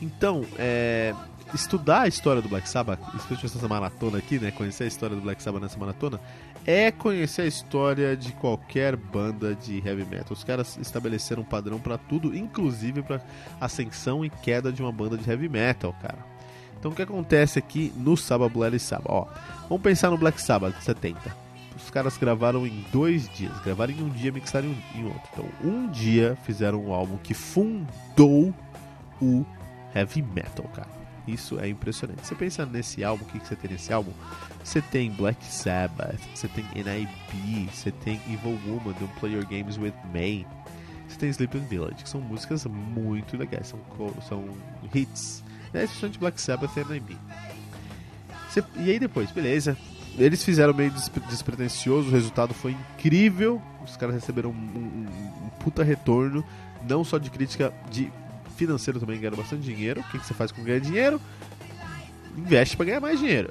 Então, 0.01 0.45
é, 0.59 1.15
estudar 1.55 2.03
a 2.03 2.09
história 2.09 2.41
do 2.41 2.49
Black 2.49 2.69
Sabbath, 2.69 3.01
especialmente 3.15 3.59
essa 3.59 3.69
maratona 3.69 4.19
aqui, 4.19 4.39
né? 4.39 4.51
Conhecer 4.51 4.85
a 4.85 4.87
história 4.87 5.15
do 5.15 5.23
Black 5.23 5.43
Sabbath 5.43 5.63
nessa 5.63 5.79
maratona, 5.79 6.19
é 6.67 6.91
conhecer 6.91 7.43
a 7.43 7.47
história 7.47 8.17
de 8.17 8.33
qualquer 8.33 8.97
banda 8.97 9.55
de 9.55 9.77
heavy 9.87 10.05
metal. 10.05 10.33
Os 10.33 10.45
caras 10.45 10.79
estabeleceram 10.79 11.43
um 11.43 11.45
padrão 11.45 11.79
para 11.79 11.99
tudo, 11.99 12.35
inclusive 12.37 13.03
para 13.03 13.21
ascensão 13.61 14.25
e 14.25 14.31
queda 14.31 14.73
de 14.73 14.81
uma 14.83 14.93
banda 14.93 15.17
de 15.17 15.29
heavy 15.29 15.49
metal, 15.49 15.95
cara. 16.01 16.30
Então 16.81 16.91
o 16.91 16.95
que 16.95 17.03
acontece 17.03 17.59
aqui 17.59 17.93
no 17.95 18.17
Sabbath 18.17 18.53
Bloody 18.53 18.79
Sabbath? 18.79 19.07
Ó, 19.07 19.27
vamos 19.69 19.83
pensar 19.83 20.11
no 20.11 20.17
Black 20.17 20.41
Sabbath 20.41 20.77
de 20.77 20.83
70. 20.83 21.37
Os 21.77 21.91
caras 21.91 22.17
gravaram 22.17 22.67
em 22.67 22.85
dois 22.91 23.29
dias, 23.29 23.57
gravaram 23.61 23.93
em 23.93 24.03
um 24.03 24.09
dia, 24.09 24.33
mixaram 24.33 24.75
em 24.95 25.05
outro. 25.05 25.23
Então, 25.33 25.45
um 25.63 25.89
dia 25.89 26.37
fizeram 26.45 26.85
um 26.85 26.93
álbum 26.93 27.17
que 27.19 27.35
fundou 27.35 28.55
o 29.21 29.45
heavy 29.95 30.23
metal, 30.23 30.67
cara. 30.75 30.89
Isso 31.27 31.61
é 31.61 31.69
impressionante. 31.69 32.27
Você 32.27 32.35
pensa 32.35 32.67
nesse 32.67 33.05
álbum, 33.05 33.25
o 33.25 33.27
que, 33.27 33.39
que 33.39 33.47
você 33.47 33.57
tem 33.57 33.71
nesse 33.71 33.93
álbum? 33.93 34.13
Você 34.65 34.81
tem 34.81 35.11
Black 35.11 35.45
Sabbath, 35.45 36.21
você 36.35 36.49
tem 36.49 36.65
NIB, 36.75 37.69
você 37.73 37.91
tem 37.91 38.21
Evil 38.27 38.59
Woman, 38.67 38.95
Don't 38.99 39.21
Play 39.21 39.35
Your 39.35 39.47
Games 39.47 39.79
With 39.79 39.95
Me, 40.13 40.47
você 41.09 41.19
tem 41.19 41.31
Sleeping 41.31 41.67
Village, 41.67 42.03
que 42.03 42.09
são 42.09 42.21
músicas 42.21 42.65
muito 42.67 43.37
legais, 43.37 43.69
são, 43.69 43.79
são 44.29 44.45
hits, 44.95 45.43
né? 45.73 45.85
Especialmente 45.85 46.19
Black 46.19 46.41
Sabbath 46.41 46.77
NIB. 46.77 47.17
Você, 48.49 48.65
e 48.77 48.91
aí 48.91 48.99
depois, 48.99 49.31
beleza, 49.31 49.77
eles 50.19 50.45
fizeram 50.45 50.75
meio 50.75 50.93
despretensioso, 51.29 52.09
o 52.09 52.13
resultado 52.13 52.53
foi 52.53 52.73
incrível, 52.73 53.63
os 53.85 53.97
caras 53.97 54.15
receberam 54.15 54.51
um, 54.51 54.55
um, 54.55 55.07
um 55.45 55.49
puta 55.61 55.85
retorno, 55.85 56.45
não 56.89 57.05
só 57.05 57.19
de 57.19 57.31
crítica, 57.31 57.73
de 57.91 58.11
financeiro 58.57 59.01
também 59.01 59.19
ganha 59.19 59.35
bastante 59.35 59.63
dinheiro. 59.63 60.01
O 60.01 60.05
que, 60.05 60.19
que 60.19 60.27
você 60.27 60.35
faz 60.35 60.53
com 60.53 60.63
ganhar 60.63 60.81
dinheiro? 60.81 61.21
Investe 62.37 62.77
para 62.77 62.87
ganhar 62.87 63.01
mais 63.01 63.19
dinheiro. 63.19 63.51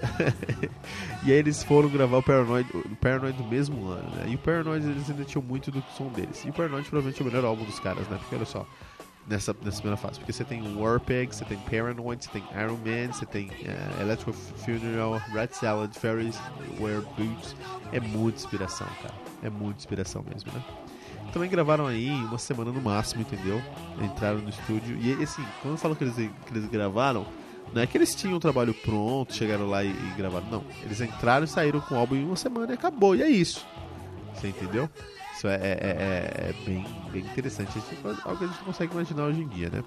e 1.26 1.32
aí 1.32 1.38
eles 1.38 1.64
foram 1.64 1.90
gravar 1.90 2.18
o 2.18 2.24
Paranoid, 2.24 2.70
o 2.74 2.96
Paranoid 2.96 3.38
do 3.38 3.44
mesmo 3.44 3.88
ano, 3.88 4.10
né? 4.16 4.26
E 4.28 4.36
o 4.36 4.38
Paranoid 4.38 4.86
eles 4.86 5.10
ainda 5.10 5.26
tinham 5.26 5.44
muito 5.44 5.72
do 5.72 5.84
som 5.98 6.08
deles. 6.10 6.44
E 6.46 6.50
o 6.50 6.54
Paranoid 6.54 6.88
provavelmente 6.88 7.22
é 7.22 7.24
o 7.24 7.28
melhor 7.28 7.46
álbum 7.46 7.66
dos 7.66 7.80
caras, 7.80 8.08
né? 8.08 8.18
Porque 8.20 8.36
olha 8.36 8.46
só, 8.46 8.68
nessa, 9.28 9.56
nessa 9.64 9.78
primeira 9.78 9.98
fase. 9.98 10.20
Porque 10.20 10.34
você 10.34 10.44
tem 10.44 10.62
Warpeg, 10.76 11.34
você 11.34 11.46
tem 11.46 11.58
Paranoid, 11.60 12.24
você 12.24 12.32
tem 12.32 12.44
Iron 12.56 12.78
Man, 12.78 13.14
você 13.14 13.26
tem 13.26 13.48
uh, 13.48 14.02
Electro 14.02 14.34
Funeral, 14.34 15.22
Red 15.34 15.50
Salad, 15.52 15.94
Fairies, 15.94 16.38
Wear 16.80 17.02
Boots. 17.18 17.56
É 17.92 18.00
muita 18.00 18.40
inspiração, 18.40 18.88
cara. 19.02 19.16
É 19.44 19.50
muita 19.50 19.80
inspiração 19.80 20.24
mesmo, 20.28 20.52
né? 20.52 20.64
também 21.32 21.50
gravaram 21.50 21.86
aí 21.86 22.10
uma 22.10 22.38
semana 22.38 22.72
no 22.72 22.82
máximo, 22.82 23.22
entendeu? 23.22 23.62
Entraram 24.02 24.40
no 24.40 24.50
estúdio. 24.50 24.98
E 25.00 25.24
assim, 25.24 25.46
quando 25.62 25.74
eu 25.74 25.78
falo 25.78 25.96
que 25.96 26.04
eles, 26.04 26.16
que 26.16 26.52
eles 26.52 26.66
gravaram, 26.68 27.26
não 27.74 27.82
é 27.82 27.88
que 27.88 27.98
eles 27.98 28.16
tinham 28.16 28.38
o 28.38 28.40
trabalho 28.40 28.74
pronto, 28.74 29.34
chegaram 29.34 29.68
lá 29.68 29.84
e, 29.84 29.90
e 29.90 30.14
gravaram. 30.18 30.48
Não. 30.50 30.64
Eles 30.84 31.00
entraram 31.02 31.46
e 31.46 31.48
saíram 31.48 31.80
com 31.82 31.96
o 31.96 31.98
álbum 31.98 32.16
em 32.16 32.26
uma 32.26 32.36
semana 32.36 32.72
e 32.72 32.76
acabou. 32.76 33.16
E 33.16 33.22
é 33.22 33.30
isso. 33.30 33.66
Você 34.34 34.48
entendeu? 34.48 34.90
Isso 35.40 35.48
é, 35.48 35.56
é, 35.56 35.58
é, 35.62 36.50
é 36.50 36.56
bem, 36.66 36.86
bem 37.14 37.22
interessante. 37.22 37.80
É 37.80 38.08
algo 38.26 38.38
que 38.38 38.44
a 38.44 38.48
gente 38.48 38.58
não 38.58 38.66
consegue 38.66 38.92
imaginar 38.92 39.24
hoje 39.24 39.42
em 39.42 39.48
dia, 39.48 39.70
né? 39.70 39.82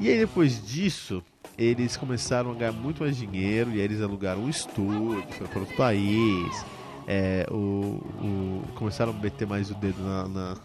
E 0.00 0.08
aí 0.08 0.18
depois 0.18 0.60
disso, 0.66 1.22
eles 1.56 1.96
começaram 1.96 2.50
a 2.50 2.54
ganhar 2.54 2.72
muito 2.72 3.04
mais 3.04 3.16
dinheiro 3.16 3.70
e 3.70 3.74
aí 3.74 3.82
eles 3.82 4.02
alugaram 4.02 4.42
um 4.42 4.48
estúdio, 4.48 5.22
para 5.48 5.60
outro 5.60 5.76
país 5.76 6.66
é, 7.06 7.46
o, 7.48 7.54
o, 7.54 8.62
começaram 8.74 9.12
a 9.12 9.14
meter 9.14 9.46
mais 9.46 9.70
o 9.70 9.74
dedo 9.76 10.02
na, 10.02 10.26
na, 10.26 10.56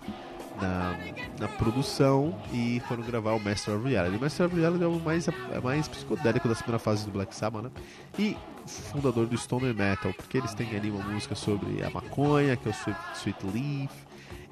na, 0.60 0.98
na, 1.40 1.48
produção 1.48 2.36
e 2.52 2.82
foram 2.88 3.04
gravar 3.04 3.34
o 3.34 3.40
Master 3.40 3.76
of 3.76 3.88
Reality. 3.88 4.18
O 4.18 4.20
Master 4.20 4.48
of 4.48 4.56
Reality 4.56 4.84
é 4.84 4.88
o 4.88 5.00
mais, 5.00 5.28
é 5.28 5.60
mais 5.64 5.88
psicodélico 5.88 6.48
da 6.48 6.56
segunda 6.56 6.80
fase 6.80 7.06
do 7.06 7.12
Black 7.12 7.36
Sabbath, 7.36 7.64
né? 7.64 7.72
E 8.18 8.38
fundador 8.66 9.26
do 9.28 9.38
Stoner 9.38 9.74
Metal, 9.74 10.14
porque 10.14 10.38
eles 10.38 10.54
têm 10.54 10.76
ali 10.76 10.90
uma 10.90 11.04
música 11.04 11.36
sobre 11.36 11.84
a 11.84 11.90
maconha, 11.90 12.56
que 12.56 12.68
é 12.68 12.72
o 12.72 12.74
Sweet, 12.74 13.00
Sweet 13.16 13.46
Leaf, 13.46 13.92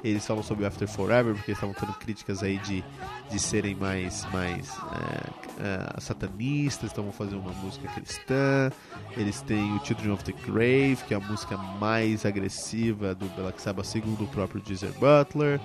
eles 0.04 0.26
falam 0.26 0.42
sobre 0.42 0.66
After 0.66 0.88
Forever, 0.88 1.36
porque 1.36 1.52
estavam 1.52 1.76
tendo 1.76 1.94
críticas 1.94 2.42
aí 2.42 2.58
de, 2.60 2.84
de 3.30 3.40
serem 3.40 3.76
mais, 3.76 4.26
mais 4.32 4.70
é, 4.78 5.96
é, 5.98 6.00
satanistas, 6.00 6.92
então 6.92 7.04
vão 7.04 7.12
fazer 7.12 7.36
uma 7.36 7.52
música 7.52 7.88
cristã. 7.90 8.72
Eles 9.18 9.42
têm 9.42 9.76
o 9.76 9.86
Children 9.86 10.12
of 10.12 10.24
the 10.24 10.32
Grave, 10.46 11.00
que 11.06 11.14
é 11.14 11.18
a 11.18 11.20
música 11.20 11.58
mais 11.58 12.26
agressiva 12.26 13.14
do 13.14 13.26
Black 13.36 13.62
Sabbath, 13.62 13.86
segundo 13.86 14.24
o 14.24 14.28
próprio 14.28 14.62
Geezer 14.66 14.94
Butler. 14.94 15.60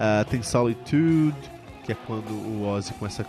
Uh, 0.00 0.24
tem 0.30 0.42
Solitude, 0.42 1.36
que 1.84 1.92
é 1.92 1.96
quando 2.06 2.32
o 2.32 2.66
Ozzy 2.66 2.94
começa 2.94 3.22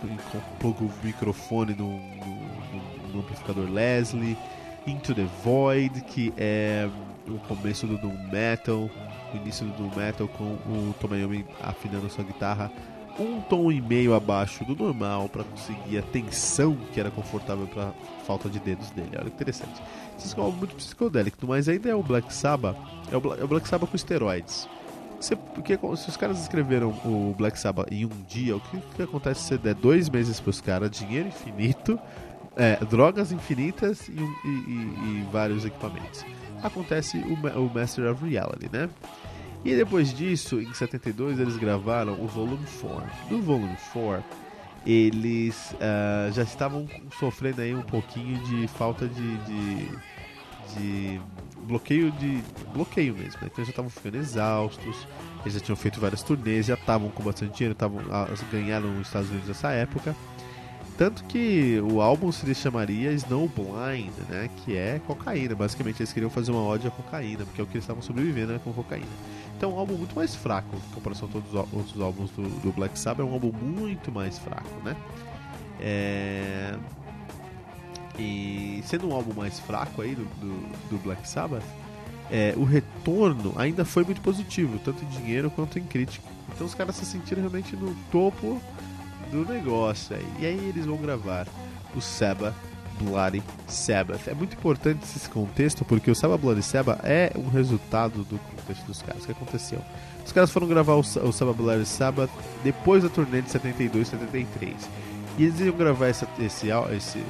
pluga 0.58 0.84
o 0.84 0.90
microfone 1.04 1.74
no, 1.74 1.98
no, 1.98 3.12
no 3.12 3.20
amplificador 3.20 3.70
Leslie. 3.70 4.36
Into 4.86 5.14
the 5.14 5.26
Void, 5.44 6.00
que 6.00 6.32
é 6.36 6.88
o 7.28 7.38
começo 7.46 7.86
do 7.86 7.96
Doom 7.98 8.16
Metal 8.32 8.90
o 9.32 9.36
início 9.36 9.66
do 9.66 9.96
metal 9.96 10.28
com 10.28 10.44
o 10.44 10.94
Tomoyomi 11.00 11.44
afinando 11.60 12.08
sua 12.10 12.24
guitarra 12.24 12.70
um 13.18 13.42
tom 13.42 13.70
e 13.70 13.78
meio 13.78 14.14
abaixo 14.14 14.64
do 14.64 14.74
normal 14.74 15.28
para 15.28 15.44
conseguir 15.44 15.98
a 15.98 16.02
tensão 16.02 16.74
que 16.94 16.98
era 16.98 17.10
confortável 17.10 17.66
para 17.66 17.92
falta 18.26 18.48
de 18.48 18.58
dedos 18.58 18.90
dele. 18.90 19.10
Olha 19.12 19.24
que 19.24 19.34
interessante. 19.34 19.82
Isso 20.18 20.34
é 20.34 20.42
algo 20.42 20.56
muito 20.56 20.74
psicodélico, 20.76 21.46
mas 21.46 21.68
ainda 21.68 21.90
é 21.90 21.94
o 21.94 22.02
Black 22.02 22.32
Sabbath, 22.32 22.76
é 23.10 23.16
o, 23.16 23.20
Black, 23.20 23.42
é 23.42 23.44
o 23.44 23.48
Black 23.48 23.68
Sabbath 23.68 23.90
com 23.90 23.96
esteroides. 23.96 24.66
Se, 25.22 25.36
porque, 25.36 25.78
se 25.96 26.08
os 26.08 26.16
caras 26.16 26.40
escreveram 26.40 26.90
o 27.04 27.32
Black 27.38 27.56
Sabbath 27.56 27.86
em 27.92 28.04
um 28.04 28.22
dia, 28.28 28.56
o 28.56 28.60
que, 28.60 28.80
que 28.96 29.02
acontece 29.02 29.42
se 29.42 29.48
você 29.50 29.58
der 29.58 29.74
dois 29.74 30.10
meses 30.10 30.40
para 30.40 30.50
os 30.50 30.60
caras, 30.60 30.90
dinheiro 30.90 31.28
infinito, 31.28 31.96
é, 32.56 32.76
drogas 32.84 33.30
infinitas 33.30 34.08
e, 34.08 34.12
e, 34.12 34.16
e, 34.18 35.20
e, 35.20 35.26
vários 35.30 35.64
equipamentos? 35.64 36.24
Acontece 36.60 37.18
o, 37.18 37.34
o 37.34 37.72
Master 37.72 38.10
of 38.10 38.28
Reality, 38.28 38.68
né? 38.72 38.90
E 39.64 39.76
depois 39.76 40.12
disso, 40.12 40.60
em 40.60 40.74
72, 40.74 41.38
eles 41.38 41.56
gravaram 41.56 42.20
o 42.20 42.26
Volume 42.26 42.66
4. 42.80 43.02
No 43.30 43.40
Volume 43.40 43.76
4, 43.92 44.24
eles 44.84 45.72
uh, 45.74 46.32
já 46.32 46.42
estavam 46.42 46.88
sofrendo 47.20 47.60
aí 47.60 47.72
um 47.72 47.82
pouquinho 47.82 48.42
de 48.42 48.66
falta 48.66 49.06
de, 49.06 49.36
de 49.44 49.88
bloqueio 51.72 52.10
de 52.12 52.42
bloqueio 52.72 53.14
mesmo. 53.14 53.40
Né? 53.40 53.46
Então 53.46 53.58
eles 53.58 53.66
já 53.68 53.72
estavam 53.72 53.90
ficando 53.90 54.16
exaustos, 54.16 55.08
eles 55.40 55.54
já 55.54 55.60
tinham 55.60 55.76
feito 55.76 56.00
várias 56.00 56.22
turnês, 56.22 56.66
já 56.66 56.74
estavam 56.74 57.08
com 57.10 57.22
bastante 57.22 57.56
dinheiro, 57.56 57.74
tavam, 57.74 58.00
ganharam 58.50 58.88
nos 58.88 59.06
Estados 59.06 59.30
Unidos 59.30 59.48
nessa 59.48 59.70
época. 59.70 60.14
Tanto 60.98 61.24
que 61.24 61.80
o 61.80 62.02
álbum 62.02 62.30
se 62.30 62.54
chamaria 62.54 63.12
Snowblind, 63.12 64.12
né? 64.28 64.50
Que 64.58 64.76
é 64.76 65.00
cocaína. 65.06 65.54
Basicamente 65.54 66.00
eles 66.00 66.12
queriam 66.12 66.30
fazer 66.30 66.52
uma 66.52 66.62
ode 66.62 66.86
à 66.86 66.90
cocaína, 66.90 67.44
porque 67.44 67.60
é 67.60 67.64
o 67.64 67.66
que 67.66 67.74
eles 67.74 67.84
estavam 67.84 68.02
sobrevivendo 68.02 68.52
né, 68.52 68.60
com 68.62 68.72
cocaína. 68.72 69.06
Então 69.56 69.70
é 69.70 69.74
um 69.74 69.78
álbum 69.78 69.94
muito 69.94 70.14
mais 70.14 70.34
fraco 70.34 70.76
em 70.76 70.94
comparação 70.94 71.28
a 71.28 71.32
todos 71.32 71.48
os 71.48 71.54
outros 71.54 72.00
álbuns 72.00 72.30
do, 72.32 72.42
do 72.60 72.72
Black 72.72 72.98
Sabbath. 72.98 73.26
É 73.26 73.28
um 73.28 73.32
álbum 73.32 73.52
muito 73.52 74.12
mais 74.12 74.38
fraco, 74.38 74.70
né? 74.84 74.94
É... 75.80 76.74
E 78.18 78.82
sendo 78.86 79.08
um 79.08 79.14
álbum 79.14 79.32
mais 79.34 79.58
fraco 79.58 80.02
aí 80.02 80.14
do, 80.14 80.24
do, 80.24 80.90
do 80.90 80.98
Black 81.02 81.26
Sabbath, 81.26 81.64
é, 82.30 82.54
o 82.56 82.64
retorno 82.64 83.52
ainda 83.56 83.84
foi 83.84 84.04
muito 84.04 84.20
positivo, 84.20 84.78
tanto 84.78 85.04
em 85.04 85.08
dinheiro 85.08 85.50
quanto 85.50 85.78
em 85.78 85.84
crítica. 85.84 86.26
Então 86.54 86.66
os 86.66 86.74
caras 86.74 86.96
se 86.96 87.04
sentiram 87.04 87.40
realmente 87.40 87.76
no 87.76 87.94
topo 88.10 88.60
do 89.30 89.44
negócio 89.44 90.16
aí. 90.16 90.26
E 90.38 90.46
aí 90.46 90.68
eles 90.68 90.86
vão 90.86 90.96
gravar 90.96 91.46
o 91.94 92.00
Seba 92.00 92.54
Bloody 92.98 93.42
Sabbath. 93.66 94.28
É 94.28 94.34
muito 94.34 94.54
importante 94.54 95.02
esse 95.04 95.28
contexto 95.28 95.84
porque 95.84 96.10
o 96.10 96.14
Seba 96.14 96.36
Bloody 96.36 96.62
Sabbath 96.62 97.00
é 97.04 97.32
um 97.36 97.48
resultado 97.48 98.24
do 98.24 98.38
contexto 98.38 98.86
dos 98.86 99.02
caras. 99.02 99.22
O 99.22 99.26
que 99.26 99.32
aconteceu? 99.32 99.80
Os 100.24 100.32
caras 100.32 100.50
foram 100.50 100.68
gravar 100.68 100.94
o, 100.94 101.00
o 101.00 101.32
Seba 101.32 101.52
Bloody 101.52 101.86
Sabbath 101.86 102.30
depois 102.62 103.02
da 103.02 103.08
turnê 103.08 103.42
de 103.42 103.50
72 103.50 104.08
e 104.08 104.10
73. 104.10 104.88
E 105.38 105.44
eles 105.44 105.60
iam 105.60 105.76
gravar 105.76 106.08
esse, 106.08 106.26
esse, 106.38 106.68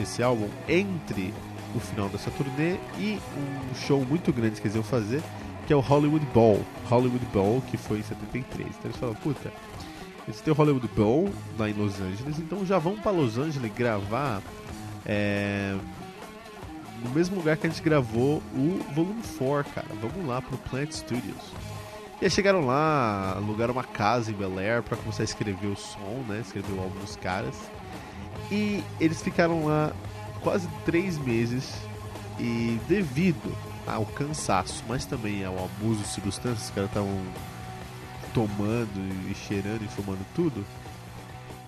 esse, 0.01 0.23
álbum 0.23 0.49
entre 0.69 1.33
o 1.75 1.81
final 1.81 2.09
dessa 2.09 2.31
turnê 2.33 2.77
e 2.99 3.19
um 3.37 3.75
show 3.75 4.05
muito 4.05 4.33
grande 4.33 4.61
que 4.61 4.67
eles 4.67 4.75
iam 4.75 4.85
fazer, 4.85 5.23
que 5.67 5.73
é 5.73 5.77
o 5.77 5.81
Hollywood 5.81 6.27
Bowl. 6.35 6.63
Hollywood 6.89 7.25
Bowl, 7.27 7.63
que 7.71 7.77
foi 7.77 7.99
em 7.99 8.03
73. 8.03 8.69
Então 8.69 8.81
eles 8.85 8.97
falaram, 8.97 9.19
puta, 9.21 9.53
eles 10.27 10.41
têm 10.41 10.53
o 10.53 10.57
Hollywood 10.57 10.89
Bowl 10.97 11.31
lá 11.59 11.71
em 11.71 11.73
Los 11.73 12.01
Angeles, 12.01 12.39
então 12.39 12.67
já 12.67 12.79
vão 12.79 12.97
para 12.97 13.13
Los 13.13 13.39
Angeles 13.39 13.73
gravar 13.73 14.43
é, 15.07 15.77
no 17.03 17.11
mesmo 17.11 17.37
lugar 17.37 17.57
que 17.57 17.67
a 17.67 17.71
gente 17.71 17.83
gravou 17.83 18.43
o 18.55 18.81
Volume 18.95 19.23
4, 19.39 19.73
cara. 19.73 19.87
Vamos 20.01 20.27
lá 20.27 20.41
pro 20.41 20.57
Plant 20.59 20.93
Studios. 20.93 21.53
E 22.21 22.25
aí 22.25 22.31
chegaram 22.31 22.65
lá, 22.65 23.35
alugaram 23.37 23.73
uma 23.73 23.83
casa 23.83 24.31
em 24.31 24.35
Bel 24.35 24.59
Air 24.59 24.83
pra 24.83 24.97
começar 24.97 25.23
a 25.23 25.25
escrever 25.25 25.67
o 25.67 25.77
som, 25.77 26.25
né? 26.29 26.41
Escrever 26.41 26.73
o 26.73 26.81
álbum 26.81 26.99
dos 27.01 27.17
caras. 27.17 27.57
E 28.53 28.85
eles 29.01 29.23
ficaram 29.23 29.65
lá 29.65 29.95
quase 30.43 30.69
três 30.85 31.17
meses 31.17 31.73
e 32.39 32.79
devido 32.87 33.51
ao 33.87 34.05
cansaço, 34.05 34.85
mas 34.87 35.07
também 35.07 35.43
ao 35.43 35.65
abuso 35.65 36.03
de 36.03 36.09
substâncias, 36.09 36.65
os 36.65 36.71
caras 36.71 36.91
estavam 36.91 37.19
tomando 38.35 39.31
e 39.31 39.35
cheirando 39.35 39.83
e 39.83 39.89
fumando 39.89 40.23
tudo, 40.35 40.63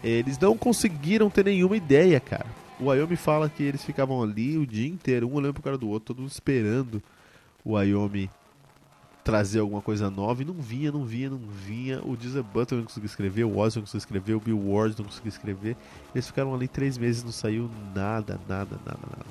eles 0.03 0.39
não 0.39 0.59
conseguiram 0.59 1.31
ter 1.31 1.47
nenhuma 1.47 1.75
ideia, 1.75 2.21
cara. 2.21 2.47
O 2.79 2.91
Ayomi 2.91 3.17
fala 3.17 3.49
que 3.49 3.63
eles 3.63 3.83
ficavam 3.83 4.23
ali 4.23 4.59
o 4.59 4.67
dia 4.67 4.87
inteiro, 4.87 5.27
um 5.27 5.35
olhando 5.37 5.55
pro 5.55 5.63
cara 5.63 5.79
do 5.79 5.89
outro, 5.89 6.15
todo 6.15 6.27
esperando 6.27 7.03
o 7.65 7.79
Ayomi 7.79 8.29
trazer 9.25 9.61
alguma 9.61 9.81
coisa 9.81 10.11
nova 10.11 10.43
e 10.43 10.45
não 10.45 10.55
vinha, 10.55 10.93
não 10.93 11.05
vinha, 11.05 11.31
não 11.31 11.39
vinha. 11.39 12.01
O 12.05 12.15
Deezer 12.15 12.43
Butler 12.43 12.81
não 12.81 12.87
conseguiu 12.87 13.07
escrever, 13.07 13.45
o 13.45 13.57
Ozzy 13.57 13.77
não 13.77 13.83
conseguiu 13.85 13.99
escrever, 13.99 14.35
o 14.35 14.41
Bill 14.41 14.71
Ward 14.71 14.95
não 14.99 15.07
conseguiu 15.07 15.31
escrever. 15.31 15.77
Eles 16.15 16.27
ficaram 16.27 16.55
ali 16.55 16.69
três 16.69 16.99
meses, 16.99 17.25
não 17.25 17.33
saiu 17.33 17.71
nada, 17.95 18.39
nada, 18.47 18.79
nada, 18.85 19.01
nada. 19.03 19.25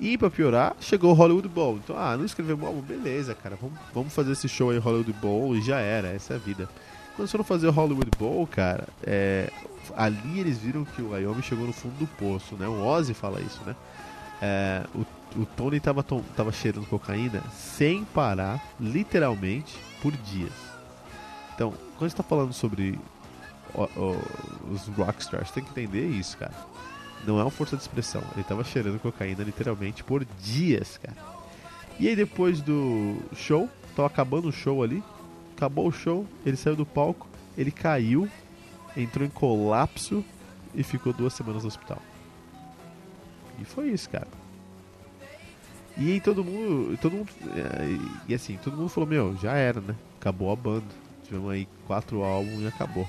E 0.00 0.16
pra 0.16 0.30
piorar, 0.30 0.74
chegou 0.80 1.12
o 1.12 1.14
Hollywood 1.14 1.46
Bowl. 1.46 1.76
Então, 1.76 1.96
ah, 1.96 2.16
não 2.16 2.24
escrevemos 2.24 2.66
álbum, 2.66 2.80
beleza, 2.80 3.34
cara. 3.34 3.56
Vamos, 3.60 3.78
vamos 3.94 4.14
fazer 4.14 4.32
esse 4.32 4.48
show 4.48 4.70
aí, 4.70 4.78
Hollywood 4.78 5.12
Bowl, 5.12 5.54
e 5.54 5.60
já 5.60 5.78
era, 5.78 6.08
essa 6.08 6.32
é 6.32 6.36
a 6.36 6.40
vida. 6.40 6.68
Quando 7.14 7.28
foram 7.28 7.44
fazer 7.44 7.68
o 7.68 7.70
Hollywood 7.70 8.10
Bowl, 8.18 8.46
cara, 8.46 8.88
é, 9.04 9.52
ali 9.94 10.40
eles 10.40 10.58
viram 10.58 10.84
que 10.84 11.02
o 11.02 11.10
Wyoming 11.10 11.42
chegou 11.42 11.66
no 11.66 11.72
fundo 11.72 11.94
do 11.98 12.06
poço, 12.06 12.56
né? 12.56 12.66
O 12.66 12.82
Ozzy 12.82 13.12
fala 13.12 13.40
isso, 13.42 13.60
né? 13.66 13.76
É, 14.44 14.84
o, 14.92 15.06
o 15.40 15.46
Tony 15.46 15.78
tava, 15.78 16.02
tava 16.02 16.50
cheirando 16.50 16.84
cocaína 16.88 17.40
sem 17.52 18.04
parar, 18.04 18.60
literalmente, 18.80 19.78
por 20.02 20.10
dias. 20.10 20.52
Então, 21.54 21.70
quando 21.70 22.02
a 22.02 22.08
gente 22.08 22.16
tá 22.16 22.24
falando 22.24 22.52
sobre 22.52 22.98
o, 23.72 23.82
o, 23.82 24.72
os 24.72 24.88
rockstars, 24.88 25.52
tem 25.52 25.62
que 25.62 25.70
entender 25.70 26.08
isso, 26.08 26.36
cara. 26.36 26.52
Não 27.24 27.38
é 27.38 27.44
uma 27.44 27.52
força 27.52 27.76
de 27.76 27.82
expressão. 27.82 28.20
Ele 28.34 28.42
tava 28.42 28.64
cheirando 28.64 28.98
cocaína 28.98 29.44
literalmente 29.44 30.02
por 30.02 30.24
dias, 30.40 30.98
cara. 30.98 31.16
E 32.00 32.08
aí 32.08 32.16
depois 32.16 32.60
do 32.60 33.16
show, 33.36 33.70
tava 33.94 34.08
acabando 34.08 34.48
o 34.48 34.52
show 34.52 34.82
ali. 34.82 35.04
Acabou 35.56 35.86
o 35.86 35.92
show, 35.92 36.26
ele 36.44 36.56
saiu 36.56 36.74
do 36.74 36.84
palco, 36.84 37.28
ele 37.56 37.70
caiu, 37.70 38.28
entrou 38.96 39.24
em 39.24 39.30
colapso 39.30 40.24
e 40.74 40.82
ficou 40.82 41.12
duas 41.12 41.32
semanas 41.32 41.62
no 41.62 41.68
hospital. 41.68 42.02
E 43.62 43.64
foi 43.64 43.90
isso, 43.90 44.10
cara. 44.10 44.26
E 45.96 46.12
aí 46.12 46.20
todo 46.20 46.44
mundo. 46.44 46.98
Todo 47.00 47.16
mundo. 47.16 47.28
É, 47.54 48.28
e 48.28 48.34
assim, 48.34 48.58
todo 48.62 48.76
mundo 48.76 48.88
falou, 48.88 49.08
meu, 49.08 49.36
já 49.36 49.54
era, 49.54 49.80
né? 49.80 49.94
Acabou 50.20 50.52
a 50.52 50.56
banda. 50.56 50.84
Tivemos 51.24 51.50
aí 51.50 51.68
quatro 51.86 52.22
álbuns 52.22 52.62
e 52.62 52.66
acabou. 52.66 53.08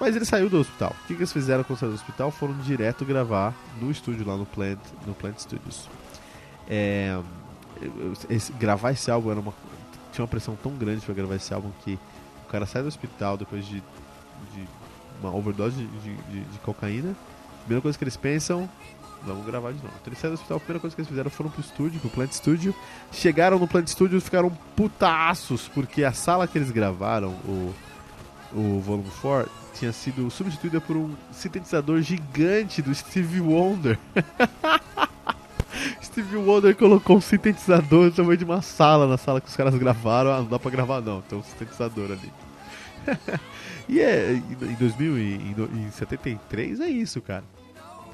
Mas 0.00 0.16
ele 0.16 0.24
saiu 0.24 0.48
do 0.48 0.58
hospital. 0.58 0.96
O 1.04 1.06
que, 1.06 1.14
que 1.14 1.20
eles 1.20 1.32
fizeram 1.32 1.62
quando 1.62 1.78
saiu 1.78 1.92
do 1.92 1.94
hospital? 1.94 2.30
Foram 2.30 2.56
direto 2.58 3.04
gravar 3.04 3.54
no 3.80 3.90
estúdio 3.90 4.26
lá 4.26 4.36
no 4.36 4.46
Plant, 4.46 4.78
no 5.06 5.14
Plant 5.14 5.38
Studios. 5.38 5.88
É, 6.68 7.20
esse, 8.28 8.50
gravar 8.52 8.92
esse 8.92 9.10
álbum 9.10 9.30
era 9.30 9.40
uma, 9.40 9.52
tinha 10.12 10.22
uma 10.22 10.28
pressão 10.28 10.56
tão 10.56 10.72
grande 10.72 11.04
para 11.04 11.14
gravar 11.14 11.36
esse 11.36 11.52
álbum 11.52 11.70
que 11.84 11.98
o 12.44 12.48
cara 12.48 12.64
sai 12.64 12.82
do 12.82 12.88
hospital 12.88 13.36
depois 13.36 13.66
de, 13.66 13.82
de 14.54 14.68
uma 15.20 15.34
overdose 15.34 15.76
de, 15.76 16.14
de, 16.14 16.40
de, 16.44 16.58
cocaína. 16.60 17.14
Primeira 17.60 17.82
coisa 17.82 17.96
que 17.96 18.04
eles 18.04 18.16
pensam, 18.16 18.68
vamos 19.24 19.44
gravar 19.46 19.72
de 19.72 19.78
novo. 19.78 19.92
Então 20.00 20.08
eles 20.08 20.18
saem 20.18 20.32
do 20.32 20.34
hospital, 20.34 20.56
a 20.56 20.60
primeira 20.60 20.80
coisa 20.80 20.94
que 20.94 21.00
eles 21.00 21.08
fizeram 21.08 21.30
foram 21.30 21.50
pro 21.50 21.60
estúdio, 21.60 22.00
pro 22.00 22.10
Plant 22.10 22.32
Studio. 22.32 22.74
Chegaram 23.12 23.58
no 23.58 23.68
Plant 23.68 23.88
Studio 23.88 24.18
e 24.18 24.20
ficaram 24.20 24.50
putaços, 24.74 25.68
porque 25.68 26.04
a 26.04 26.12
sala 26.12 26.46
que 26.46 26.58
eles 26.58 26.70
gravaram, 26.70 27.30
o, 27.44 27.74
o 28.52 28.80
Volume 28.80 29.10
4, 29.20 29.50
tinha 29.74 29.92
sido 29.92 30.30
substituída 30.30 30.80
por 30.80 30.96
um 30.96 31.14
sintetizador 31.32 32.00
gigante 32.02 32.82
do 32.82 32.94
Stevie 32.94 33.40
Wonder. 33.40 33.98
Stevie 36.02 36.36
Wonder 36.36 36.74
colocou 36.74 37.16
um 37.16 37.20
sintetizador 37.20 38.06
no 38.06 38.10
tamanho 38.10 38.36
de 38.36 38.44
uma 38.44 38.60
sala 38.60 39.06
na 39.06 39.16
sala 39.16 39.40
que 39.40 39.48
os 39.48 39.56
caras 39.56 39.74
gravaram. 39.74 40.32
Ah, 40.32 40.38
não 40.38 40.46
dá 40.46 40.58
pra 40.58 40.70
gravar 40.70 41.00
não, 41.00 41.22
tem 41.22 41.38
um 41.38 41.42
sintetizador 41.42 42.06
ali. 42.06 42.32
e 43.88 44.00
é, 44.00 44.32
em 44.32 44.74
2000 44.74 45.18
e 45.18 45.34
em 45.74 45.90
73 45.90 46.80
é 46.80 46.88
isso, 46.88 47.20
cara. 47.20 47.44